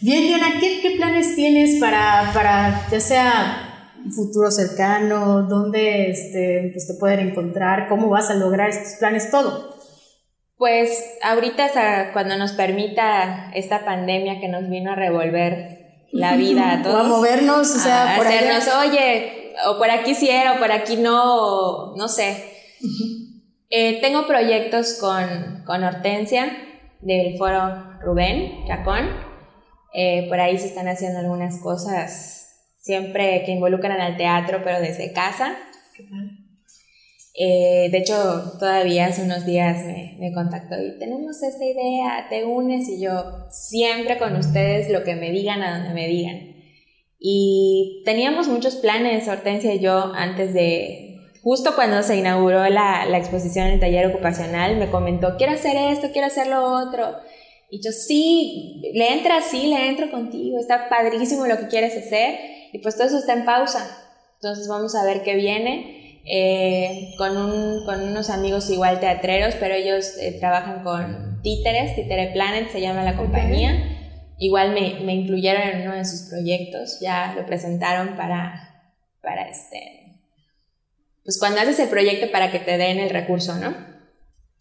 Bien, 0.00 0.22
Diana, 0.22 0.58
¿qué, 0.58 0.80
¿qué, 0.82 0.96
planes 0.96 1.36
tienes 1.36 1.78
para, 1.78 2.32
para, 2.34 2.88
ya 2.90 2.98
sea 2.98 3.92
un 4.04 4.12
futuro 4.12 4.50
cercano, 4.50 5.44
dónde 5.44 6.10
este, 6.10 6.70
pues 6.72 6.88
te 6.88 6.94
pueden 6.94 7.20
encontrar, 7.20 7.86
cómo 7.88 8.08
vas 8.08 8.28
a 8.28 8.34
lograr 8.34 8.70
estos 8.70 8.98
planes, 8.98 9.30
todo? 9.30 9.76
Pues 10.56 11.18
ahorita 11.22 12.10
cuando 12.12 12.36
nos 12.36 12.50
permita 12.50 13.52
esta 13.54 13.84
pandemia 13.84 14.40
que 14.40 14.48
nos 14.48 14.68
vino 14.68 14.90
a 14.90 14.96
revolver 14.96 16.08
la 16.10 16.34
vida 16.34 16.72
a 16.72 16.82
todos. 16.82 17.06
a 17.06 17.08
movernos, 17.08 17.70
o 17.70 17.78
sea, 17.78 18.14
a 18.14 18.16
por 18.16 18.26
hacernos, 18.26 18.66
oye, 18.74 19.41
o 19.68 19.78
por 19.78 19.90
aquí 19.90 20.14
sí 20.14 20.28
era, 20.28 20.54
o 20.54 20.58
por 20.58 20.72
aquí 20.72 20.96
no, 20.96 21.94
no 21.96 22.08
sé. 22.08 22.50
Eh, 23.74 24.02
tengo 24.02 24.26
proyectos 24.26 24.98
con, 25.00 25.64
con 25.64 25.82
Hortensia 25.82 26.54
del 27.00 27.38
foro 27.38 27.98
Rubén 28.02 28.66
Chacón. 28.66 29.08
Eh, 29.94 30.26
por 30.28 30.40
ahí 30.40 30.58
se 30.58 30.66
están 30.66 30.88
haciendo 30.88 31.20
algunas 31.20 31.58
cosas 31.62 32.42
siempre 32.82 33.44
que 33.44 33.52
involucran 33.52 34.00
al 34.00 34.18
teatro, 34.18 34.60
pero 34.62 34.78
desde 34.80 35.12
casa. 35.12 35.56
Eh, 37.34 37.88
de 37.90 37.98
hecho, 37.98 38.58
todavía 38.58 39.06
hace 39.06 39.22
unos 39.22 39.46
días 39.46 39.86
me, 39.86 40.16
me, 40.18 40.34
contactó 40.34 40.74
y 40.78 40.98
tenemos 40.98 41.42
esta 41.42 41.64
idea, 41.64 42.26
te 42.28 42.44
unes 42.44 42.86
y 42.90 43.00
yo 43.00 43.46
siempre 43.50 44.18
con 44.18 44.36
ustedes 44.36 44.90
lo 44.90 45.02
que 45.02 45.14
me 45.14 45.30
digan 45.30 45.62
a 45.62 45.78
donde 45.78 45.94
me 45.94 46.08
digan. 46.08 46.51
Y 47.24 48.02
teníamos 48.04 48.48
muchos 48.48 48.74
planes, 48.74 49.28
Hortensia 49.28 49.72
y 49.74 49.78
yo, 49.78 50.12
antes 50.12 50.52
de, 50.54 51.20
justo 51.42 51.76
cuando 51.76 52.02
se 52.02 52.16
inauguró 52.16 52.68
la, 52.68 53.06
la 53.06 53.18
exposición 53.18 53.66
en 53.68 53.74
el 53.74 53.80
taller 53.80 54.06
ocupacional, 54.06 54.76
me 54.76 54.90
comentó, 54.90 55.36
quiero 55.36 55.52
hacer 55.52 55.76
esto, 55.76 56.08
quiero 56.12 56.26
hacer 56.26 56.48
lo 56.48 56.64
otro. 56.64 57.14
Y 57.70 57.80
yo, 57.80 57.92
sí, 57.92 58.82
le 58.92 59.12
entra, 59.12 59.40
sí, 59.40 59.68
le 59.68 59.88
entro 59.88 60.10
contigo, 60.10 60.58
está 60.58 60.88
padrísimo 60.88 61.46
lo 61.46 61.58
que 61.58 61.68
quieres 61.68 61.96
hacer. 61.96 62.38
Y 62.72 62.78
pues 62.78 62.96
todo 62.96 63.06
eso 63.06 63.18
está 63.18 63.34
en 63.34 63.44
pausa. 63.44 63.98
Entonces 64.34 64.66
vamos 64.66 64.96
a 64.96 65.04
ver 65.04 65.22
qué 65.22 65.36
viene. 65.36 66.20
Eh, 66.24 67.14
con, 67.18 67.36
un, 67.36 67.84
con, 67.84 68.02
unos 68.02 68.30
amigos 68.30 68.68
igual 68.68 69.00
teatreros, 69.00 69.54
pero 69.58 69.74
ellos 69.74 70.16
eh, 70.18 70.36
trabajan 70.38 70.82
con 70.82 71.40
títeres, 71.42 71.96
Títere 71.96 72.30
Planet 72.32 72.70
se 72.70 72.80
llama 72.80 73.04
la 73.04 73.16
compañía. 73.16 74.01
Igual 74.38 74.72
me, 74.72 75.00
me, 75.04 75.14
incluyeron 75.14 75.62
en 75.62 75.82
uno 75.82 75.96
de 75.96 76.04
sus 76.04 76.28
proyectos, 76.28 76.98
ya 77.00 77.34
lo 77.36 77.46
presentaron 77.46 78.16
para, 78.16 78.90
para 79.22 79.48
este, 79.48 80.02
pues 81.24 81.38
cuando 81.38 81.60
haces 81.60 81.78
el 81.78 81.88
proyecto 81.88 82.30
para 82.32 82.50
que 82.50 82.58
te 82.58 82.76
den 82.76 82.98
el 82.98 83.10
recurso, 83.10 83.54
¿no? 83.56 83.74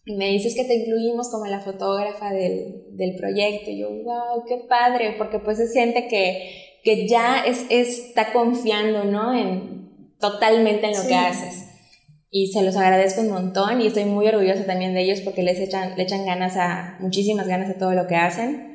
Y 0.05 0.15
me 0.15 0.29
dices 0.29 0.55
que 0.55 0.65
te 0.65 0.75
incluimos 0.75 1.29
como 1.29 1.45
la 1.45 1.59
fotógrafa 1.59 2.31
del, 2.31 2.85
del 2.91 3.15
proyecto. 3.15 3.69
Y 3.69 3.79
yo, 3.79 3.89
wow, 3.89 4.45
qué 4.47 4.57
padre, 4.67 5.15
porque 5.17 5.39
pues 5.39 5.59
es 5.59 5.73
gente 5.73 6.07
que, 6.07 6.79
que 6.83 7.07
ya 7.07 7.43
es, 7.45 7.65
está 7.69 8.33
confiando, 8.33 9.03
¿no? 9.03 9.35
En, 9.35 10.15
totalmente 10.19 10.87
en 10.87 10.97
lo 10.97 11.07
que 11.07 11.15
haces. 11.15 11.67
Y 12.29 12.47
se 12.47 12.63
los 12.63 12.77
agradezco 12.77 13.21
un 13.21 13.31
montón 13.31 13.81
y 13.81 13.87
estoy 13.87 14.05
muy 14.05 14.27
orgullosa 14.27 14.65
también 14.65 14.93
de 14.93 15.01
ellos 15.01 15.19
porque 15.21 15.43
les 15.43 15.59
echan, 15.59 15.97
le 15.97 16.03
echan 16.03 16.25
ganas 16.25 16.55
a, 16.55 16.97
muchísimas 16.99 17.47
ganas 17.47 17.69
a 17.69 17.77
todo 17.77 17.91
lo 17.91 18.07
que 18.07 18.15
hacen. 18.15 18.70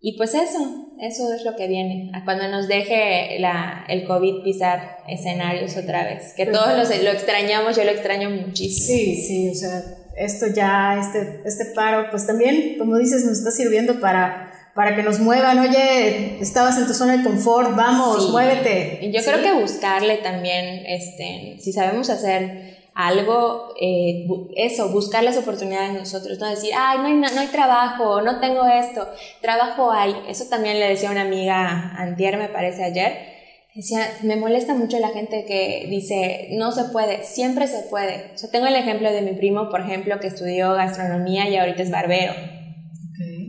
Y 0.00 0.16
pues 0.16 0.34
eso, 0.34 0.94
eso 1.00 1.32
es 1.34 1.44
lo 1.44 1.56
que 1.56 1.68
viene. 1.68 2.10
A 2.14 2.24
cuando 2.24 2.48
nos 2.48 2.68
deje 2.68 3.38
la, 3.38 3.84
el 3.88 4.06
COVID 4.06 4.42
pisar 4.42 4.98
escenarios 5.08 5.76
otra 5.76 6.04
vez. 6.04 6.32
Que 6.34 6.46
todos 6.46 6.76
los, 6.76 6.88
lo 7.02 7.10
extrañamos, 7.10 7.76
yo 7.76 7.84
lo 7.84 7.90
extraño 7.90 8.30
muchísimo. 8.30 8.86
Sí, 8.86 9.16
sí, 9.16 9.50
o 9.50 9.54
sea, 9.54 9.82
esto 10.16 10.46
ya, 10.54 10.98
este, 10.98 11.42
este 11.44 11.66
paro, 11.74 12.08
pues 12.10 12.26
también, 12.26 12.76
como 12.78 12.96
dices, 12.96 13.24
nos 13.24 13.38
está 13.38 13.50
sirviendo 13.50 14.00
para 14.00 14.50
para 14.74 14.94
que 14.94 15.02
nos 15.02 15.18
muevan, 15.18 15.58
oye, 15.58 16.40
estabas 16.40 16.78
en 16.78 16.86
tu 16.86 16.94
zona 16.94 17.16
de 17.16 17.24
confort, 17.24 17.76
vamos, 17.76 18.30
muévete. 18.30 19.00
Y 19.02 19.12
yo 19.12 19.20
creo 19.22 19.42
que 19.42 19.60
buscarle 19.60 20.18
también, 20.18 20.86
este, 20.86 21.56
si 21.60 21.72
sabemos 21.72 22.08
hacer 22.08 22.79
algo, 23.06 23.74
eh, 23.80 24.26
eso, 24.56 24.90
buscar 24.90 25.22
las 25.22 25.36
oportunidades 25.36 25.92
nosotros, 25.92 26.38
no 26.38 26.48
decir, 26.48 26.72
ay, 26.76 26.98
no 26.98 27.06
hay, 27.06 27.14
no 27.14 27.40
hay 27.40 27.46
trabajo, 27.48 28.20
no 28.22 28.40
tengo 28.40 28.66
esto, 28.66 29.08
trabajo 29.40 29.90
hay. 29.92 30.14
Eso 30.28 30.44
también 30.48 30.80
le 30.80 30.88
decía 30.88 31.10
una 31.10 31.22
amiga 31.22 31.94
antier, 31.96 32.36
me 32.36 32.48
parece 32.48 32.84
ayer, 32.84 33.30
decía, 33.74 34.00
me 34.22 34.36
molesta 34.36 34.74
mucho 34.74 34.98
la 34.98 35.08
gente 35.08 35.44
que 35.46 35.86
dice, 35.88 36.48
no 36.52 36.72
se 36.72 36.84
puede, 36.84 37.24
siempre 37.24 37.66
se 37.66 37.82
puede. 37.88 38.32
Yo 38.40 38.48
tengo 38.50 38.66
el 38.66 38.76
ejemplo 38.76 39.10
de 39.12 39.22
mi 39.22 39.32
primo, 39.32 39.70
por 39.70 39.80
ejemplo, 39.80 40.18
que 40.20 40.28
estudió 40.28 40.74
gastronomía 40.74 41.48
y 41.48 41.56
ahorita 41.56 41.82
es 41.82 41.90
barbero. 41.90 42.32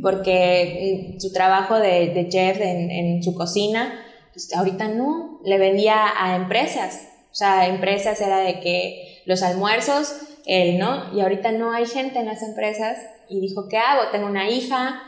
Porque 0.01 1.15
su 1.19 1.31
trabajo 1.31 1.77
de, 1.77 2.09
de 2.09 2.27
chef 2.27 2.59
en, 2.59 2.89
en, 2.89 3.23
su 3.23 3.35
cocina, 3.35 4.03
pues 4.33 4.51
ahorita 4.53 4.87
no, 4.87 5.39
le 5.45 5.59
vendía 5.59 6.05
a 6.17 6.35
empresas, 6.35 7.07
o 7.31 7.35
sea, 7.35 7.67
empresas 7.67 8.19
era 8.19 8.39
de 8.39 8.59
que 8.59 9.10
los 9.31 9.41
almuerzos, 9.41 10.13
él, 10.45 10.77
¿no? 10.77 11.13
Y 11.15 11.21
ahorita 11.21 11.51
no 11.53 11.71
hay 11.71 11.85
gente 11.85 12.19
en 12.19 12.25
las 12.25 12.43
empresas 12.43 12.97
y 13.29 13.39
dijo, 13.39 13.67
¿qué 13.69 13.77
hago? 13.77 14.09
Tengo 14.11 14.27
una 14.27 14.49
hija, 14.49 15.01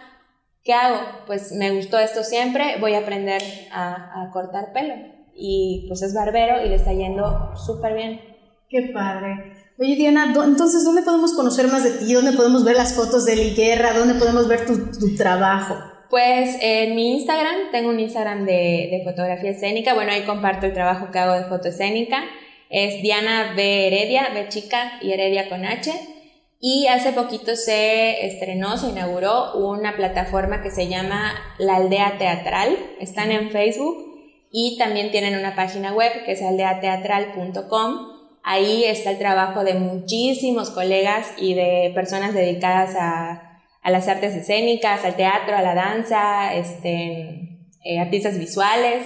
¿qué 0.63 0.73
hago? 0.73 0.97
Pues 1.27 1.51
me 1.51 1.71
gustó 1.71 1.99
esto 1.99 2.23
siempre, 2.23 2.77
voy 2.79 2.93
a 2.93 2.99
aprender 2.99 3.41
a, 3.71 4.23
a 4.23 4.31
cortar 4.31 4.71
pelo. 4.73 4.95
Y 5.35 5.85
pues 5.87 6.01
es 6.01 6.13
barbero 6.13 6.63
y 6.63 6.69
le 6.69 6.75
está 6.75 6.93
yendo 6.93 7.51
súper 7.55 7.95
bien. 7.95 8.21
Qué 8.69 8.91
padre. 8.93 9.53
Oye, 9.77 9.95
Diana, 9.95 10.33
entonces, 10.33 10.85
¿dónde 10.85 11.01
podemos 11.01 11.33
conocer 11.33 11.67
más 11.67 11.83
de 11.83 11.91
ti? 11.91 12.13
¿Dónde 12.13 12.31
podemos 12.31 12.63
ver 12.63 12.75
las 12.75 12.93
fotos 12.93 13.25
de 13.25 13.35
Liguerra? 13.35 13.91
¿Dónde 13.93 14.13
podemos 14.13 14.47
ver 14.47 14.65
tu, 14.65 14.91
tu 14.91 15.15
trabajo? 15.15 15.75
Pues 16.09 16.57
en 16.61 16.95
mi 16.95 17.13
Instagram, 17.15 17.71
tengo 17.71 17.89
un 17.89 17.99
Instagram 17.99 18.45
de, 18.45 18.89
de, 18.91 19.01
fotografía 19.03 19.49
escénica. 19.49 19.95
Bueno, 19.95 20.11
ahí 20.11 20.21
comparto 20.23 20.67
el 20.67 20.73
trabajo 20.73 21.11
que 21.11 21.19
hago 21.19 21.33
de 21.33 21.45
foto 21.45 21.69
escénica. 21.69 22.23
Es 22.73 23.03
Diana 23.03 23.53
B. 23.55 23.87
Heredia, 23.87 24.31
B 24.33 24.49
chica 24.49 24.99
y 25.01 25.13
Heredia 25.13 25.47
con 25.47 25.63
H. 25.63 25.91
Y 26.59 26.87
hace 26.87 27.11
poquito 27.13 27.55
se 27.55 28.25
estrenó, 28.25 28.77
se 28.77 28.89
inauguró 28.89 29.53
una 29.55 29.95
plataforma 29.95 30.63
que 30.63 30.71
se 30.71 30.87
llama 30.87 31.33
La 31.59 31.75
Aldea 31.75 32.17
Teatral. 32.17 32.75
Están 32.99 33.31
en 33.31 33.51
Facebook 33.51 33.95
y 34.51 34.77
también 34.77 35.11
tienen 35.11 35.37
una 35.37 35.55
página 35.55 35.93
web 35.93 36.25
que 36.25 36.31
es 36.31 36.41
aldeateatral.com 36.41 38.13
Ahí 38.43 38.83
está 38.83 39.11
el 39.11 39.19
trabajo 39.19 39.63
de 39.63 39.75
muchísimos 39.75 40.69
colegas 40.69 41.31
y 41.37 41.53
de 41.53 41.91
personas 41.95 42.33
dedicadas 42.33 42.93
a, 42.99 43.61
a 43.81 43.89
las 43.89 44.09
artes 44.09 44.35
escénicas, 44.35 45.05
al 45.05 45.15
teatro, 45.15 45.55
a 45.55 45.61
la 45.61 45.73
danza, 45.73 46.53
este, 46.53 47.69
eh, 47.85 47.99
artistas 47.99 48.37
visuales. 48.37 49.05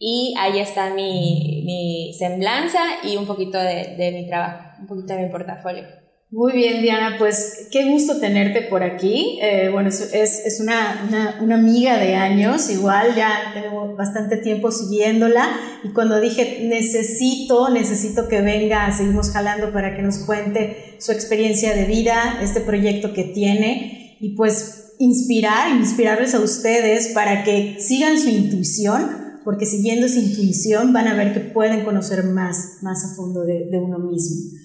Y 0.00 0.34
ahí 0.38 0.58
está 0.58 0.92
mi, 0.94 1.62
mi 1.64 2.14
semblanza 2.18 2.80
y 3.04 3.16
un 3.16 3.26
poquito 3.26 3.58
de, 3.58 3.94
de 3.96 4.10
mi 4.12 4.26
trabajo, 4.26 4.80
un 4.80 4.86
poquito 4.86 5.14
de 5.14 5.26
mi 5.26 5.30
portafolio. 5.30 5.84
Muy 6.32 6.52
bien, 6.52 6.80
Diana, 6.80 7.16
pues 7.18 7.66
qué 7.72 7.90
gusto 7.90 8.20
tenerte 8.20 8.62
por 8.62 8.84
aquí. 8.84 9.40
Eh, 9.42 9.68
bueno, 9.72 9.88
es, 9.88 10.12
es 10.14 10.60
una, 10.60 11.36
una, 11.42 11.56
amiga 11.56 11.98
de 11.98 12.14
años, 12.14 12.70
igual 12.70 13.16
ya 13.16 13.50
tengo 13.52 13.96
bastante 13.96 14.36
tiempo 14.36 14.70
siguiéndola 14.70 15.48
y 15.82 15.88
cuando 15.88 16.20
dije 16.20 16.60
necesito, 16.68 17.68
necesito 17.70 18.28
que 18.28 18.42
venga, 18.42 18.92
seguimos 18.92 19.30
jalando 19.30 19.72
para 19.72 19.96
que 19.96 20.02
nos 20.02 20.18
cuente 20.18 20.94
su 21.00 21.10
experiencia 21.10 21.74
de 21.74 21.86
vida, 21.86 22.38
este 22.40 22.60
proyecto 22.60 23.12
que 23.12 23.24
tiene 23.24 24.16
y 24.20 24.36
pues 24.36 24.94
inspirar, 25.00 25.72
inspirarles 25.72 26.36
a 26.36 26.40
ustedes 26.40 27.08
para 27.08 27.42
que 27.42 27.78
sigan 27.80 28.16
su 28.20 28.28
intuición, 28.28 29.29
porque 29.44 29.66
siguiendo 29.66 30.08
su 30.08 30.18
intuición 30.18 30.92
van 30.92 31.08
a 31.08 31.14
ver 31.14 31.32
que 31.32 31.40
pueden 31.40 31.84
conocer 31.84 32.24
más, 32.24 32.78
más 32.82 33.04
a 33.04 33.14
fondo 33.14 33.44
de, 33.44 33.66
de 33.70 33.78
uno 33.78 33.98
mismo. 33.98 34.58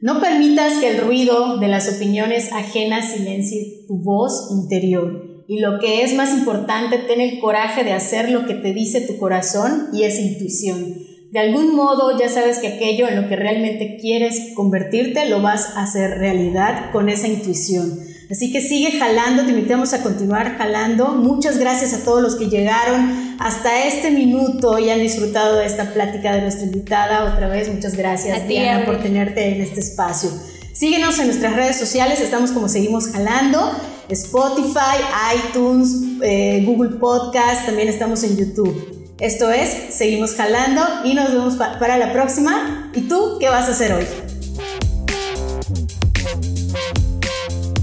No 0.00 0.20
permitas 0.20 0.74
que 0.74 0.90
el 0.90 1.00
ruido 1.00 1.58
de 1.58 1.68
las 1.68 1.88
opiniones 1.88 2.52
ajenas 2.52 3.12
silencie 3.12 3.84
tu 3.88 3.96
voz 3.96 4.48
interior. 4.52 5.44
Y 5.48 5.60
lo 5.60 5.80
que 5.80 6.04
es 6.04 6.14
más 6.14 6.32
importante, 6.32 6.98
ten 6.98 7.20
el 7.20 7.40
coraje 7.40 7.82
de 7.82 7.92
hacer 7.92 8.30
lo 8.30 8.46
que 8.46 8.54
te 8.54 8.72
dice 8.72 9.00
tu 9.00 9.18
corazón 9.18 9.88
y 9.92 10.04
esa 10.04 10.20
intuición. 10.20 10.94
De 11.32 11.40
algún 11.40 11.74
modo 11.74 12.18
ya 12.18 12.28
sabes 12.28 12.58
que 12.58 12.68
aquello 12.68 13.08
en 13.08 13.20
lo 13.20 13.28
que 13.28 13.36
realmente 13.36 13.98
quieres 14.00 14.52
convertirte 14.54 15.28
lo 15.28 15.42
vas 15.42 15.76
a 15.76 15.82
hacer 15.82 16.18
realidad 16.18 16.90
con 16.92 17.08
esa 17.08 17.28
intuición. 17.28 17.98
Así 18.30 18.52
que 18.52 18.60
sigue 18.60 18.92
jalando, 18.92 19.44
te 19.44 19.50
invitamos 19.50 19.94
a 19.94 20.02
continuar 20.02 20.56
jalando. 20.56 21.08
Muchas 21.08 21.58
gracias 21.58 21.92
a 21.92 22.04
todos 22.04 22.22
los 22.22 22.36
que 22.36 22.48
llegaron 22.48 23.27
hasta 23.38 23.84
este 23.86 24.10
minuto 24.10 24.78
y 24.78 24.90
han 24.90 25.00
disfrutado 25.00 25.56
de 25.56 25.66
esta 25.66 25.92
plática 25.92 26.34
de 26.34 26.42
nuestra 26.42 26.64
invitada. 26.64 27.32
Otra 27.32 27.48
vez, 27.48 27.72
muchas 27.72 27.96
gracias, 27.96 28.46
Diana, 28.48 28.84
por 28.84 29.00
tenerte 29.00 29.54
en 29.54 29.60
este 29.60 29.80
espacio. 29.80 30.30
Síguenos 30.72 31.18
en 31.18 31.26
nuestras 31.26 31.54
redes 31.54 31.76
sociales, 31.76 32.20
estamos 32.20 32.52
como 32.52 32.68
Seguimos 32.68 33.08
Jalando, 33.08 33.72
Spotify, 34.08 34.98
iTunes, 35.36 36.20
eh, 36.22 36.62
Google 36.64 36.98
Podcast, 36.98 37.66
también 37.66 37.88
estamos 37.88 38.22
en 38.22 38.36
YouTube. 38.36 39.14
Esto 39.18 39.50
es, 39.50 39.94
seguimos 39.94 40.36
jalando 40.36 40.82
y 41.04 41.14
nos 41.14 41.32
vemos 41.32 41.56
para 41.56 41.98
la 41.98 42.12
próxima. 42.12 42.92
¿Y 42.94 43.02
tú 43.02 43.38
qué 43.40 43.48
vas 43.48 43.68
a 43.68 43.72
hacer 43.72 43.92
hoy? 43.92 44.04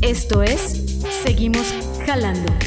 Esto 0.01 0.41
es, 0.43 0.61
seguimos 1.25 1.73
jalando. 2.05 2.64